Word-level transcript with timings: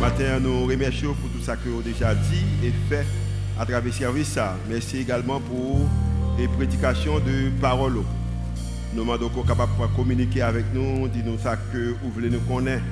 Matin, 0.00 0.40
nous 0.40 0.64
remercions 0.64 1.12
pour 1.12 1.28
tout 1.28 1.44
ça 1.44 1.56
que 1.56 1.68
vous 1.68 1.82
déjà 1.82 2.14
dit 2.14 2.66
et 2.66 2.72
fait 2.88 3.04
à 3.58 3.66
travers 3.66 3.92
service. 3.92 4.38
Merci 4.66 4.96
également 4.96 5.40
pour 5.40 5.86
les 6.38 6.48
prédications 6.48 7.18
de 7.18 7.50
parole. 7.60 7.96
Nous 8.94 9.02
demandons 9.02 9.28
qu'on 9.28 9.42
capable 9.42 9.72
de 9.78 9.94
communiquer 9.94 10.40
avec 10.40 10.64
nous, 10.72 11.06
dire 11.08 11.24
nous 11.26 11.38
ça 11.38 11.56
que 11.70 11.94
vous 12.02 12.10
voulez 12.12 12.30
nous 12.30 12.40
connaître. 12.40 12.82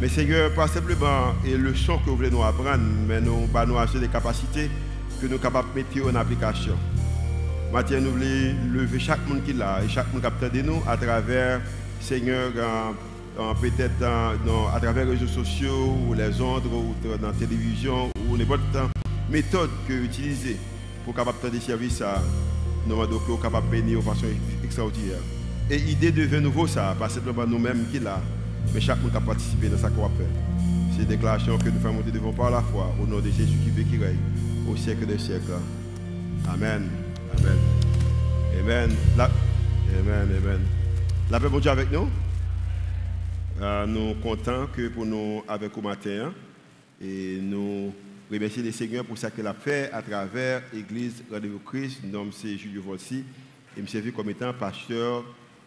Mais 0.00 0.08
Seigneur, 0.08 0.54
pas 0.54 0.68
simplement 0.68 1.34
et 1.44 1.56
le 1.56 1.74
son 1.74 1.98
que 1.98 2.10
vous 2.10 2.16
voulez 2.16 2.30
nous 2.30 2.44
apprendre, 2.44 2.78
mais 3.08 3.20
nous 3.20 3.48
allons 3.52 3.72
nous 3.72 3.78
acheter 3.80 3.98
des 3.98 4.06
capacités 4.08 4.70
que 5.20 5.26
nous 5.26 5.32
sommes 5.32 5.40
capables 5.40 5.68
de 5.74 5.80
mettre 5.80 6.08
en 6.08 6.14
application. 6.14 6.76
Maintenant, 7.72 8.02
nous 8.02 8.12
voulons 8.12 8.54
lever 8.72 9.00
chaque 9.00 9.26
monde 9.28 9.42
qui 9.44 9.50
est 9.50 9.54
là 9.54 9.80
et 9.84 9.88
chaque 9.88 10.12
monde 10.14 10.22
qui 10.22 10.58
de 10.58 10.62
nous 10.62 10.80
à 10.86 10.96
travers, 10.96 11.60
Seigneur, 12.00 12.52
peut-être 13.60 14.02
à 14.02 14.80
travers 14.80 15.04
les 15.04 15.12
réseaux 15.12 15.26
sociaux 15.26 15.96
ou 16.06 16.14
les 16.14 16.40
ondes 16.40 16.66
ou 16.66 16.94
dans 17.18 17.28
la 17.28 17.32
télévision 17.32 18.10
ou 18.28 18.36
n'importe 18.36 18.60
quelle 18.72 18.82
méthode 19.30 19.70
que 19.88 19.94
vous 19.94 20.56
pour 21.04 21.14
capable 21.14 21.50
des 21.50 21.60
services 21.60 22.02
à 22.02 22.20
nous 22.86 22.96
demandons 22.96 23.36
capable 23.36 23.66
de 23.66 23.72
bénir 23.72 23.98
de 23.98 24.04
façon 24.04 24.26
extraordinaire. 24.64 25.18
Et 25.70 25.78
l'idée 25.78 26.10
devient 26.10 26.40
nouveau 26.40 26.66
ça, 26.66 26.94
pas 26.98 27.08
simplement 27.08 27.46
nous-mêmes 27.46 27.86
qui 27.90 28.00
là, 28.00 28.20
mais 28.74 28.80
chaque 28.80 29.00
monde 29.02 29.14
a 29.14 29.20
participé 29.20 29.68
dans 29.68 29.78
sa 29.78 29.88
qu'on 29.88 30.02
va 30.02 30.10
C'est 30.94 31.02
une 31.02 31.08
déclaration 31.08 31.56
que 31.58 31.68
nous 31.68 31.80
faisons 31.80 32.02
devant 32.12 32.32
par 32.32 32.50
la 32.50 32.62
foi 32.62 32.92
au 33.02 33.06
nom 33.06 33.20
de 33.20 33.30
Jésus 33.30 33.56
qui 33.64 33.70
veut 33.70 33.84
qui 33.84 33.96
règne 33.96 34.16
au 34.68 34.76
siècle 34.76 35.06
des 35.06 35.18
siècles. 35.18 35.52
Amen. 36.48 36.88
Amen. 37.38 37.58
Amen. 38.60 38.90
La... 39.16 39.24
Amen. 39.24 40.28
Amen. 40.42 40.60
La 41.30 41.38
paix 41.38 41.48
bon 41.48 41.58
Dieu 41.60 41.70
avec 41.70 41.90
nous. 41.92 42.08
Euh, 43.60 43.84
nous 43.84 44.12
sommes 44.12 44.20
contents 44.20 44.66
que 44.74 44.88
pour 44.88 45.04
nous 45.04 45.42
avec 45.46 45.76
au 45.76 45.82
matin 45.82 46.32
et 46.98 47.38
nous 47.42 47.92
remercions 48.30 48.62
le 48.62 48.72
Seigneur 48.72 49.04
pour 49.04 49.18
ce 49.18 49.26
qu'il 49.26 49.46
a 49.46 49.52
fait 49.52 49.90
à 49.92 50.00
travers 50.00 50.62
l'Église 50.72 51.22
Rendez-vous 51.30 51.58
Christ. 51.58 52.00
Nom 52.04 52.30
c'est 52.32 52.56
Julio 52.56 52.80
Volsi 52.80 53.22
et 53.76 53.82
je 53.82 53.86
suis 53.86 54.12
comme 54.12 54.30
étant 54.30 54.54
pasteur 54.54 55.24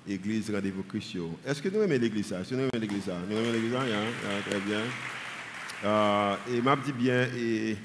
Église 0.08 0.49
Rendez-vous 0.49 0.81
Christ. 0.81 1.17
Est-ce 1.45 1.61
que 1.61 1.69
nous 1.69 1.81
aimons 1.81 1.99
l'Église 1.99 2.31
Est-ce 2.31 2.49
que 2.49 2.55
nous 2.55 2.61
aimons 2.61 2.80
l'Église 2.81 3.11
Nous 3.30 3.38
aimons 3.38 3.52
l'Église 3.52 3.75
hein? 3.75 4.41
Très 4.49 4.59
bien. 4.59 4.81
Euh, 5.86 6.36
et 6.52 6.61
m'a 6.61 6.75
dit 6.75 6.94
bien 6.94 7.27
et 7.38 7.77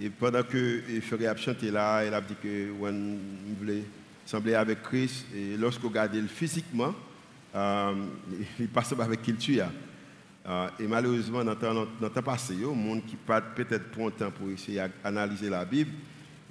et 0.00 0.10
pendant 0.10 0.42
que 0.42 0.82
Frère 1.00 1.38
chanté 1.38 1.70
là, 1.70 2.00
elle 2.00 2.14
a 2.14 2.20
dit 2.20 2.34
que 2.42 2.72
on 2.82 3.18
voulait 3.56 3.84
sembler 4.26 4.54
avec 4.54 4.82
Christ. 4.82 5.26
Et 5.32 5.56
lorsqu'on 5.56 5.88
regarde 5.88 6.20
physiquement, 6.26 6.92
euh, 7.54 7.94
il 8.58 8.68
passe 8.68 8.92
avec 8.98 9.22
qui. 9.22 9.60
Euh, 10.46 10.68
et 10.78 10.86
malheureusement, 10.86 11.42
dans 11.44 11.52
le 11.54 12.08
temps 12.10 12.22
passé, 12.22 12.54
il 12.54 12.60
y 12.60 12.64
a 12.64 12.68
des 12.68 12.74
gens 12.74 13.00
qui 13.00 13.16
peut-être 13.16 13.90
prend 13.90 14.10
temps 14.10 14.30
pour 14.30 14.50
essayer 14.50 14.84
d'analyser 15.02 15.48
la 15.48 15.64
Bible. 15.64 15.90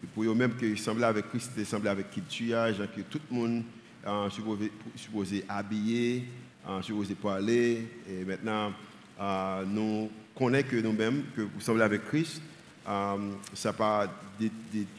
Et 0.03 0.07
pour 0.07 0.23
eux 0.23 0.33
même 0.33 0.55
qu'il 0.55 0.77
semblait 0.77 1.05
avec 1.05 1.29
Christ, 1.29 1.51
il 1.57 1.65
semblait 1.65 1.89
avec 1.89 2.09
qui 2.09 2.21
tue, 2.21 2.49
que 2.49 3.01
tout 3.01 3.21
le 3.31 3.35
monde 3.37 3.63
euh, 4.05 4.29
supposé, 4.29 4.71
supposé 4.95 5.45
habiller, 5.47 6.25
euh, 6.67 7.15
parler. 7.21 7.87
Et 8.09 8.25
maintenant, 8.25 8.73
euh, 9.19 9.63
nous 9.65 10.09
connaissons 10.35 10.67
que 10.69 10.75
nous-mêmes, 10.77 11.23
que 11.35 11.41
vous 11.41 11.59
semblez 11.59 11.83
avec 11.83 12.05
Christ. 12.05 12.41
Euh, 12.87 13.31
ça 13.53 13.71
pas 13.71 14.07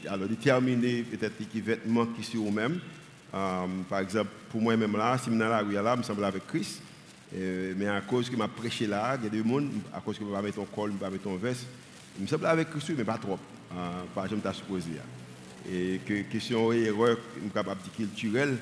alors 0.08 0.28
déterminer 0.28 1.02
peut-être 1.02 1.34
les 1.54 1.60
vêtements 1.60 2.06
qui 2.06 2.22
sont 2.22 2.48
eux-mêmes. 2.48 2.80
Euh, 3.34 3.66
par 3.88 4.00
exemple, 4.00 4.30
pour 4.50 4.60
moi-même 4.60 4.96
là, 4.96 5.18
si 5.18 5.24
je 5.26 5.30
suis 5.30 5.38
dans 5.38 5.48
la 5.48 5.58
rue 5.60 5.72
là, 5.72 5.92
je 5.94 5.98
me 5.98 6.02
semble 6.02 6.24
avec 6.24 6.46
Christ. 6.46 6.80
Euh, 7.34 7.74
mais 7.76 7.88
à 7.88 8.00
cause 8.00 8.30
que 8.30 8.36
je 8.36 8.46
prêché 8.46 8.86
là, 8.86 9.16
il 9.18 9.24
y 9.24 9.26
a 9.26 9.30
des 9.30 9.48
gens, 9.48 9.64
à 9.92 10.00
cause 10.00 10.16
que 10.16 10.24
je 10.24 10.28
ne 10.28 10.34
pas 10.34 10.42
mettre 10.42 10.56
ton 10.56 10.66
col, 10.66 10.90
je 10.90 10.94
ne 10.94 11.00
pas 11.00 11.10
mettre 11.10 11.24
ton 11.24 11.36
veste, 11.36 11.66
je 12.16 12.22
me 12.22 12.28
semble 12.28 12.46
avec 12.46 12.70
Christ, 12.70 12.92
mais 12.96 13.04
pas 13.04 13.18
trop. 13.18 13.38
pas 14.14 14.28
comme 14.28 14.40
tu 14.40 14.46
as 14.46 14.52
supposé. 14.52 14.90
Et 15.68 16.00
que 16.06 16.22
question 16.30 16.72
erreur, 16.72 17.18
capable 17.52 17.80
culturelle, 17.96 18.56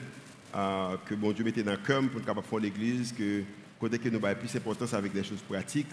que 1.05 1.15
bon 1.15 1.33
Dieu 1.33 1.45
mettait 1.45 1.63
dans 1.63 1.73
le 1.73 1.77
cœur 1.77 2.03
pour 2.09 2.25
capable 2.25 2.47
faire 2.47 2.61
l'église, 2.61 3.13
que 3.13 3.43
côté 3.79 3.99
que 3.99 4.09
nous 4.09 4.25
avons 4.25 4.39
plus 4.39 4.53
d'importance 4.53 4.95
avec 4.95 5.13
des 5.13 5.25
choses 5.25 5.43
pratiques. 5.47 5.91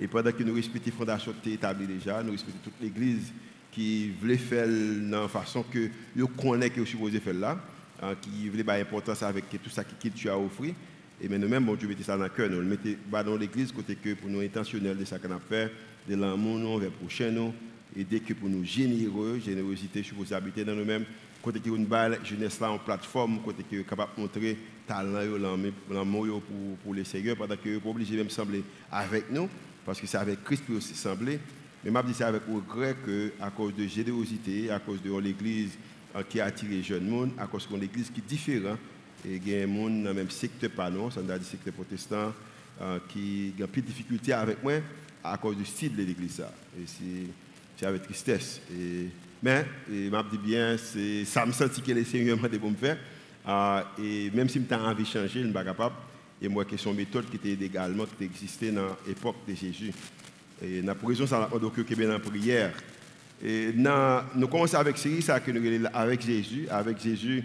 Et 0.00 0.06
pendant 0.06 0.32
que 0.32 0.42
nous 0.42 0.54
respectons 0.54 0.90
la 0.90 0.96
fondation 0.96 1.34
qui 1.42 1.50
est 1.50 1.54
établie 1.54 1.86
déjà, 1.86 2.22
nous 2.22 2.32
respectons 2.32 2.58
toute 2.62 2.80
l'Église 2.80 3.32
qui 3.70 4.10
voulait 4.20 4.38
faire 4.38 4.66
de 4.66 5.10
la 5.10 5.28
façon 5.28 5.64
que 5.64 5.90
nous 6.14 6.28
connaissons 6.28 6.74
que 6.74 6.80
nous 6.80 6.86
supposé 6.86 7.20
faire 7.20 7.34
là, 7.34 7.58
hein, 8.04 8.14
qui 8.20 8.48
voulait 8.48 8.62
avoir 8.62 8.78
importance 8.78 9.22
avec 9.22 9.44
tout 9.62 9.70
ça 9.70 9.84
qui 9.84 10.10
tu 10.10 10.28
as 10.28 10.38
offert. 10.38 10.74
Et 11.20 11.28
nous-mêmes, 11.28 11.64
bon 11.64 11.74
Dieu 11.74 11.88
mettait 11.88 12.02
ça 12.02 12.16
dans 12.16 12.24
le 12.24 12.28
cœur, 12.28 12.50
nous 12.50 12.60
le 12.60 12.64
mettons 12.64 12.96
dans 13.10 13.36
l'Église 13.36 13.72
côté 13.72 13.94
que 13.94 14.14
pour 14.14 14.28
nous 14.28 14.40
intentionnels 14.40 14.96
de 14.96 15.04
ce 15.04 15.14
qu'on 15.14 15.30
a 15.30 15.38
fait, 15.38 15.70
de 16.08 16.16
l'amour 16.16 16.58
nous 16.58 16.78
vers 16.78 16.90
prochain 16.90 17.30
nous, 17.30 17.54
et 17.96 18.04
dès 18.04 18.20
que 18.20 18.34
pour 18.34 18.48
nous 18.48 18.64
généreux, 18.64 19.40
générosité, 19.44 20.02
je 20.02 20.14
vous 20.14 20.34
habiter 20.34 20.64
dans 20.64 20.74
nous-mêmes, 20.74 21.04
côté 21.40 21.60
que 21.60 21.68
nous 21.68 21.86
balle 21.86 22.18
jeunesse 22.24 22.58
là 22.60 22.72
en 22.72 22.78
plateforme, 22.78 23.40
côté 23.40 23.62
que 23.62 23.82
capable 23.82 24.12
de 24.16 24.22
montrer 24.22 24.58
talent, 24.86 25.20
l'amour 25.90 26.42
pour, 26.42 26.76
pour 26.82 26.94
les 26.94 27.04
seigneurs, 27.04 27.36
pendant 27.36 27.56
que 27.56 27.76
vous 27.76 27.90
obligé 27.90 28.16
même 28.16 28.30
sembler 28.30 28.64
avec 28.90 29.30
nous 29.30 29.48
parce 29.84 30.00
que 30.00 30.06
c'est 30.06 30.18
avec 30.18 30.42
Christ 30.44 30.64
qui 30.66 30.72
aussi 30.72 30.94
semblé. 30.94 31.38
Mais 31.84 31.90
je 31.94 32.06
dis 32.06 32.14
c'est 32.14 32.24
avec 32.24 32.42
regret 32.50 32.96
que, 33.04 33.32
à 33.40 33.50
cause 33.50 33.74
de 33.74 33.86
générosité, 33.86 34.70
à 34.70 34.78
cause 34.78 35.02
de 35.02 35.14
l'église 35.18 35.72
qui 36.22 36.40
a 36.40 36.46
attiré 36.46 36.76
les 36.76 36.82
jeunes 36.82 37.08
monde, 37.08 37.30
à 37.38 37.46
cause 37.46 37.68
de 37.68 37.76
l'église 37.76 38.10
qui 38.10 38.20
est 38.20 38.26
différente, 38.26 38.78
et 39.26 39.36
il 39.36 39.48
y 39.48 39.54
a 39.54 39.66
des 39.66 39.72
gens 39.72 39.88
dans 39.88 40.08
le 40.08 40.14
même 40.14 40.30
secteur, 40.30 40.70
pas 40.70 40.90
non, 40.90 41.10
ça 41.10 41.20
veut 41.20 41.26
dire 41.26 41.46
secteur 41.46 41.74
protestant, 41.74 42.32
euh, 42.80 42.98
qui 43.08 43.52
ont 43.62 43.66
plus 43.66 43.82
de 43.82 43.86
difficultés 43.86 44.32
avec 44.32 44.62
moi 44.62 44.74
à 45.22 45.38
cause 45.38 45.56
du 45.56 45.64
style 45.64 45.96
de 45.96 46.02
l'église. 46.02 46.42
Et 46.78 46.84
c'est 47.76 47.86
avec 47.86 48.02
tristesse. 48.02 48.60
Mais, 49.42 49.66
je 49.88 50.08
me 50.10 50.30
dis 50.30 50.38
bien, 50.38 50.76
ça 51.24 51.46
me 51.46 51.52
sentit 51.52 51.82
que 51.82 51.92
les 51.92 52.04
seigneurs 52.04 52.38
m'ont 52.40 52.48
dit 52.48 52.58
pour 52.58 52.70
me 52.70 52.76
faire. 52.76 52.98
Euh, 53.46 53.82
et 53.98 54.30
même 54.30 54.48
si 54.48 54.60
je 54.60 54.74
envie 54.74 55.02
de 55.02 55.08
changer, 55.08 55.28
je 55.28 55.38
ne 55.40 55.44
suis 55.44 55.52
pas 55.52 55.64
capable 55.64 55.94
et 56.44 56.48
moi 56.48 56.64
qui 56.64 56.78
sont 56.78 56.92
méthodes 56.92 57.28
qui 57.30 57.36
étaient 57.36 57.64
également 57.64 58.04
qui 58.06 58.24
existaient 58.24 58.70
dans 58.70 58.96
l'époque 59.06 59.36
de 59.48 59.54
Jésus. 59.54 59.92
Et 60.62 60.82
dans 60.82 60.94
la 60.94 61.08
raison 61.08 61.26
ça 61.26 61.48
donc 61.60 61.74
que 61.74 61.94
bien 61.94 62.14
en 62.14 62.20
prière. 62.20 62.72
Et 63.46 63.74
nous 63.74 64.48
commençons 64.48 64.78
avec 64.78 64.96
série 64.96 65.20
ça 65.20 65.38
avec 65.92 66.22
Jésus, 66.22 66.66
avec 66.70 66.98
Jésus. 66.98 67.44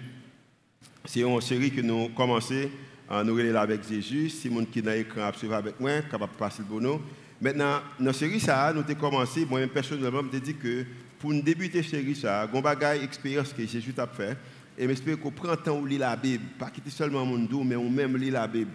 C'est 1.03 1.19
une 1.19 1.41
série 1.41 1.71
que 1.71 1.81
nous 1.81 2.07
commençons 2.09 2.69
à 3.09 3.21
nous 3.21 3.33
relayer 3.33 3.57
avec 3.57 3.85
Jésus. 3.85 4.29
Si 4.29 4.49
mon 4.49 4.63
qui 4.63 4.81
dans 4.81 4.91
l'écran 4.91 5.29
avec 5.51 5.77
moi, 5.77 6.01
capable 6.09 6.31
de 6.31 6.37
passer 6.37 6.63
le 6.63 6.79
bon 6.79 7.01
Maintenant, 7.41 7.81
dans 7.99 8.05
la 8.05 8.13
série 8.13 8.39
ça, 8.39 8.71
nous 8.73 8.79
avons 8.79 8.95
commencé, 8.95 9.45
moi-même 9.45 9.69
personnellement, 9.69 10.21
je 10.31 10.37
me 10.37 10.41
dit 10.41 10.55
que 10.55 10.85
pour 11.19 11.33
nous 11.33 11.41
débuter 11.41 11.81
cette 11.83 11.91
série 11.91 12.15
ça, 12.15 12.49
une 12.53 12.61
bagaille 12.61 13.03
expérience 13.03 13.51
que 13.51 13.65
Jésus 13.65 13.93
a 13.97 14.07
fait 14.07 14.37
et 14.77 14.87
j'espère 14.87 15.19
qu'on 15.19 15.31
prend 15.31 15.51
le 15.51 15.57
temps 15.57 15.81
de 15.81 15.87
lire 15.87 15.99
la 15.99 16.15
Bible, 16.15 16.45
pas 16.57 16.69
quitter 16.69 16.89
seulement 16.89 17.25
mon 17.25 17.39
dos, 17.39 17.65
mais 17.65 17.75
on 17.75 17.89
même 17.89 18.15
lire 18.15 18.33
la 18.33 18.47
Bible. 18.47 18.71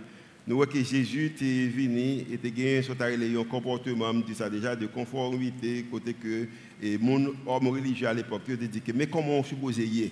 Nous 0.47 0.57
voyons 0.57 0.73
que 0.73 0.85
Jésus 0.85 1.33
est 1.41 1.69
venu 1.69 2.25
et 2.31 2.51
gagné 2.51 2.83
un 3.39 3.45
comportement, 3.45 4.13
déjà, 4.13 4.77
de 4.77 4.87
conformité, 4.87 5.87
côté 5.91 6.13
que 6.13 6.47
et 6.83 6.99
mon 6.99 7.33
homme 7.47 7.69
religieux 7.69 8.07
à 8.07 8.13
l'époque, 8.13 8.43
il 8.49 8.69
dit 8.69 8.83
que, 8.83 8.93
mais 8.93 9.07
comment 9.07 9.39
on 9.39 9.45
suppose 9.45 9.79
y 9.79 10.11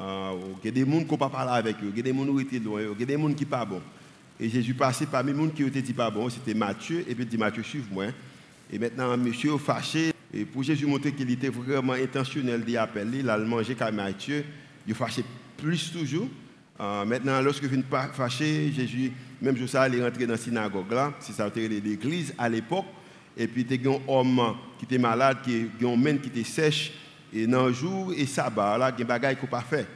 Il 0.00 0.64
y 0.64 0.68
a 0.68 0.70
des 0.70 0.80
gens 0.80 1.04
qui 1.04 1.12
ne 1.12 1.16
pas 1.18 1.28
parler 1.28 1.58
avec 1.58 1.76
eux, 1.82 1.92
il 1.94 1.96
y 1.96 2.00
a 2.00 2.02
des 2.02 2.18
gens 2.18 2.34
qui 2.34 2.42
étaient 2.42 2.64
loin, 2.64 2.80
il 2.98 3.06
des 3.06 3.12
gens 3.12 3.26
qui 3.26 3.34
ne 3.34 3.38
sont 3.38 3.44
pas 3.44 3.64
bons. 3.66 3.82
Et 4.40 4.48
Jésus 4.48 4.72
passait 4.72 5.04
parmi 5.04 5.32
les 5.32 5.38
gens 5.38 5.48
qui 5.48 5.62
étaient 5.64 5.82
dit 5.82 5.92
pas 5.92 6.10
bons, 6.10 6.30
c'était 6.30 6.54
Matthieu, 6.54 7.00
et 7.00 7.14
puis 7.14 7.24
il 7.24 7.28
dit 7.28 7.36
Matthieu, 7.36 7.62
suive-moi. 7.62 8.06
Et 8.72 8.78
maintenant, 8.78 9.18
monsieur 9.18 9.58
fâché, 9.58 10.12
et 10.32 10.46
pour 10.46 10.62
Jésus 10.62 10.86
montrer 10.86 11.12
qu'il 11.12 11.30
était 11.30 11.50
vraiment 11.50 11.92
intentionnel 11.92 12.64
d'y 12.64 12.78
appeler, 12.78 13.18
il 13.18 13.28
a 13.28 13.36
mangé 13.36 13.74
comme 13.74 13.96
Matthieu, 13.96 14.44
il 14.86 14.94
fâché 14.94 15.24
plus 15.58 15.92
toujours. 15.92 16.28
Euh, 16.80 17.04
maintenant, 17.04 17.42
lorsque 17.42 17.64
je 17.64 17.68
viens 17.68 17.82
fâché, 18.14 18.72
Jésus, 18.72 19.12
même 19.40 19.56
je 19.56 19.66
ça, 19.66 19.88
il 19.88 19.94
est 19.96 20.04
rentré 20.04 20.26
dans 20.26 20.32
la 20.32 20.38
synagogue 20.38 20.90
là, 20.90 21.12
si 21.20 21.32
ça 21.32 21.48
était 21.48 21.68
l'église 21.68 22.34
à 22.38 22.48
l'époque, 22.48 22.86
et 23.36 23.46
puis 23.46 23.66
il 23.68 23.82
y 23.82 23.88
a 23.88 23.90
un 23.92 24.00
homme 24.08 24.54
qui 24.78 24.84
était 24.84 24.98
malade, 24.98 25.38
qui 25.44 25.68
a 25.84 25.88
un 25.88 25.92
homme 25.92 26.18
qui 26.20 26.28
était 26.28 26.44
sèche, 26.44 26.92
et 27.32 27.46
dans 27.46 27.66
le 27.66 27.72
jour 27.72 28.12
et 28.16 28.26
sabbat, 28.26 28.94
il 28.98 29.06
y 29.06 29.10
a 29.10 29.18
des 29.18 29.26
choses 29.26 29.36
qu'on 29.40 29.46
pas 29.46 29.60
fait. 29.60 29.86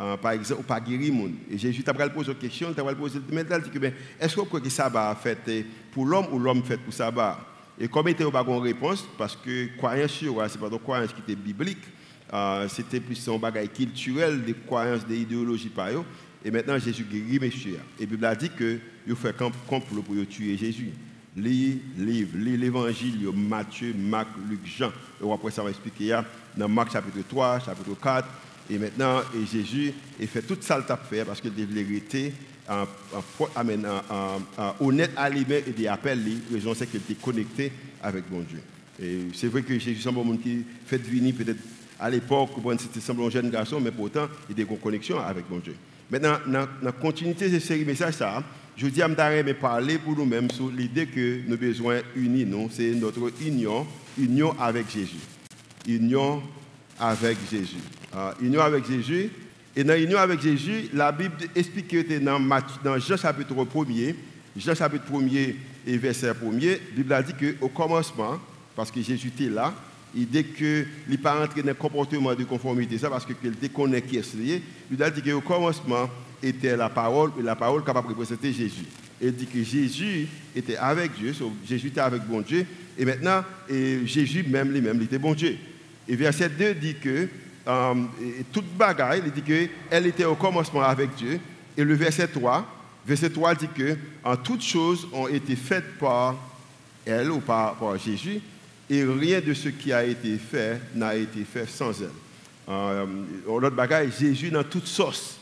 Euh, 0.00 0.16
par 0.16 0.32
exemple, 0.32 0.62
pas 0.62 0.80
guérir 0.80 1.12
monde. 1.12 1.34
Et 1.50 1.58
Jésus 1.58 1.82
t'a 1.82 1.92
posé 1.92 2.32
une 2.32 2.38
question, 2.38 2.72
t'a 2.72 2.82
posé 2.82 3.20
maintenant 3.30 3.58
dit 3.58 3.68
que 3.68 3.78
ben, 3.78 3.92
est-ce 4.18 4.34
que 4.34 4.40
vous 4.40 4.60
que 4.60 4.68
sabbat 4.70 5.10
a 5.10 5.14
fait 5.14 5.66
pour 5.92 6.06
l'homme 6.06 6.26
ou 6.32 6.38
l'homme 6.38 6.62
fait 6.62 6.78
pour 6.78 6.94
sabbat? 6.94 7.38
Et 7.78 7.88
comme 7.88 8.08
il 8.08 8.12
était 8.12 8.30
pas 8.30 8.44
une 8.46 8.62
réponse 8.62 9.04
parce 9.18 9.36
que 9.36 9.76
croyance 9.76 10.12
sur 10.12 10.42
c'est 10.48 10.58
pas 10.58 10.68
une 10.68 10.78
croyance 10.78 11.12
qui 11.12 11.20
était 11.20 11.40
biblique, 11.40 11.84
euh, 12.32 12.66
c'était 12.68 13.00
plus 13.00 13.28
un 13.28 13.36
bagage 13.36 13.68
culturel, 13.68 14.42
des 14.42 14.54
croyances, 14.54 15.06
des 15.06 15.20
idéologies 15.20 15.68
par. 15.68 16.04
Et 16.44 16.50
maintenant, 16.50 16.78
Jésus 16.78 17.04
guérit 17.04 17.38
monsieur. 17.38 17.78
Et 17.98 18.02
la 18.02 18.06
Bible 18.06 18.24
a 18.24 18.34
dit 18.34 18.50
que 18.50 18.78
il 19.06 19.16
fait 19.16 19.36
complot 19.36 20.02
pour 20.02 20.14
tuer 20.28 20.56
Jésus. 20.56 20.90
Lis 21.36 21.80
livre, 21.96 22.36
lis 22.36 22.56
l'évangile, 22.56 23.28
Matthieu, 23.34 23.94
Marc, 23.96 24.28
Luc, 24.48 24.60
Jean. 24.64 24.92
Et 25.22 25.32
après, 25.32 25.50
ça 25.50 25.62
va 25.62 25.70
expliquer 25.70 26.20
dans 26.56 26.68
Marc 26.68 26.92
chapitre 26.92 27.26
3, 27.28 27.60
chapitre 27.60 27.96
4. 28.00 28.28
Et 28.70 28.78
maintenant, 28.78 29.20
et 29.34 29.44
Jésus 29.44 29.92
il 30.20 30.28
fait 30.28 30.42
tout 30.42 30.56
ça 30.60 30.80
fait 31.10 31.24
parce 31.24 31.40
qu'il 31.40 31.50
a 31.50 31.64
vérité 31.66 32.32
honnête 34.80 35.10
à 35.16 35.28
lui-même 35.28 35.62
et 35.66 35.82
d'appel, 35.82 36.20
la 36.24 36.56
raison 36.56 36.72
c'est 36.74 36.86
qu'il 36.86 37.00
était 37.00 37.14
connecté 37.14 37.72
avec 38.00 38.30
bon 38.30 38.44
Dieu. 38.48 38.60
Et 39.02 39.26
c'est 39.34 39.48
vrai 39.48 39.62
que 39.62 39.76
Jésus 39.78 40.00
semble 40.00 40.20
un 40.20 40.24
monde 40.24 40.40
qui 40.40 40.64
fait 40.86 40.98
venir 40.98 41.34
peut-être 41.34 41.58
à 41.98 42.08
l'époque, 42.08 42.50
c'était 42.78 43.00
un 43.10 43.30
jeune 43.30 43.50
garçon, 43.50 43.80
mais 43.80 43.90
pourtant, 43.90 44.28
il 44.48 44.58
était 44.58 44.70
en 44.72 44.76
connexion 44.76 45.18
avec 45.18 45.50
mon 45.50 45.58
Dieu. 45.58 45.74
Maintenant, 46.12 46.36
dans 46.46 46.68
la 46.82 46.92
continuité 46.92 47.48
de 47.48 47.58
cette 47.58 47.68
série 47.68 47.86
message, 47.86 48.12
ça, 48.12 48.42
je 48.76 48.86
dis 48.86 49.00
à 49.00 49.08
me 49.08 49.52
parler 49.54 49.96
pour 49.96 50.14
nous-mêmes 50.14 50.50
sur 50.50 50.70
l'idée 50.70 51.06
que 51.06 51.40
nous 51.46 51.54
avons 51.54 51.66
besoin 51.66 52.00
d'unir, 52.14 52.46
non? 52.48 52.68
C'est 52.70 52.90
notre 52.90 53.32
union, 53.40 53.86
union 54.18 54.54
avec 54.60 54.90
Jésus. 54.90 55.16
Union 55.88 56.42
avec 57.00 57.38
Jésus. 57.50 57.78
Uh, 58.12 58.44
union 58.44 58.60
avec 58.60 58.86
Jésus. 58.86 59.30
Et 59.74 59.82
dans 59.84 59.94
l'union 59.94 60.18
avec 60.18 60.42
Jésus, 60.42 60.90
la 60.92 61.12
Bible 61.12 61.34
explique 61.54 61.88
que 61.88 62.18
dans 62.84 62.98
Jean 62.98 63.16
chapitre 63.16 63.54
1er, 63.54 64.14
Jean 64.54 64.74
chapitre 64.74 65.10
1er 65.10 65.54
et 65.86 65.96
verset 65.96 66.32
1er, 66.32 66.68
la 66.68 66.94
Bible 66.94 67.12
a 67.14 67.22
dit 67.22 67.32
qu'au 67.32 67.68
commencement, 67.68 68.38
parce 68.76 68.90
que 68.90 69.00
Jésus 69.00 69.28
était 69.28 69.48
là, 69.48 69.72
il 70.14 70.28
dit 70.28 70.44
que 70.44 70.84
n'est 71.08 71.16
pas 71.16 71.42
entré 71.42 71.62
dans 71.62 71.70
un 71.70 71.74
comportement 71.74 72.34
de 72.34 72.44
conformité, 72.44 72.98
ça 72.98 73.08
parce 73.08 73.24
qu'il 73.24 73.52
déconnecte 73.52 74.08
qui 74.08 74.18
est. 74.18 74.62
Il 74.90 75.02
a 75.02 75.10
dit 75.10 75.22
qu'au 75.22 75.40
commencement 75.40 76.08
était 76.42 76.76
la 76.76 76.88
parole, 76.88 77.30
et 77.38 77.42
la 77.42 77.56
parole 77.56 77.84
capable 77.84 78.08
de 78.08 78.12
représenter 78.12 78.52
Jésus. 78.52 78.84
Il 79.20 79.34
dit 79.34 79.46
que 79.46 79.62
Jésus 79.62 80.26
était 80.54 80.76
avec 80.76 81.14
Dieu, 81.14 81.32
Jésus 81.66 81.88
était 81.88 82.00
avec 82.00 82.22
bon 82.22 82.40
Dieu, 82.40 82.66
et 82.98 83.04
maintenant, 83.04 83.42
Jésus 83.68 84.42
même 84.42 84.70
lui-même, 84.70 85.00
était 85.00 85.18
bon 85.18 85.34
Dieu. 85.34 85.56
Et 86.08 86.16
verset 86.16 86.50
2 86.50 86.74
dit 86.74 86.96
que 86.96 87.28
euh, 87.68 87.94
toute 88.52 88.66
bagaille, 88.76 89.22
il 89.24 89.30
dit 89.30 89.42
qu'elle 89.42 90.06
était 90.06 90.24
au 90.24 90.34
commencement 90.34 90.82
avec 90.82 91.14
Dieu. 91.14 91.38
Et 91.76 91.84
le 91.84 91.94
verset 91.94 92.26
3, 92.26 92.66
verset 93.06 93.30
3 93.30 93.54
dit 93.54 93.68
que 93.74 93.96
en 94.24 94.36
toutes 94.36 94.62
choses 94.62 95.06
ont 95.12 95.28
été 95.28 95.54
faites 95.54 95.96
par 95.98 96.34
elle 97.06 97.30
ou 97.30 97.38
par 97.40 97.76
Jésus 97.98 98.40
et 98.92 99.04
rien 99.04 99.40
de 99.40 99.54
ce 99.54 99.70
qui 99.70 99.90
a 99.90 100.04
été 100.04 100.36
fait 100.36 100.78
n'a 100.94 101.16
été 101.16 101.44
fait 101.44 101.66
sans 101.66 101.98
elle. 102.02 102.10
Euh, 102.68 103.06
L'autre 103.46 103.70
bagaille, 103.74 104.10
Jésus 104.18 104.50
dans 104.50 104.64
toute 104.64 104.86
sauce. 104.86 105.38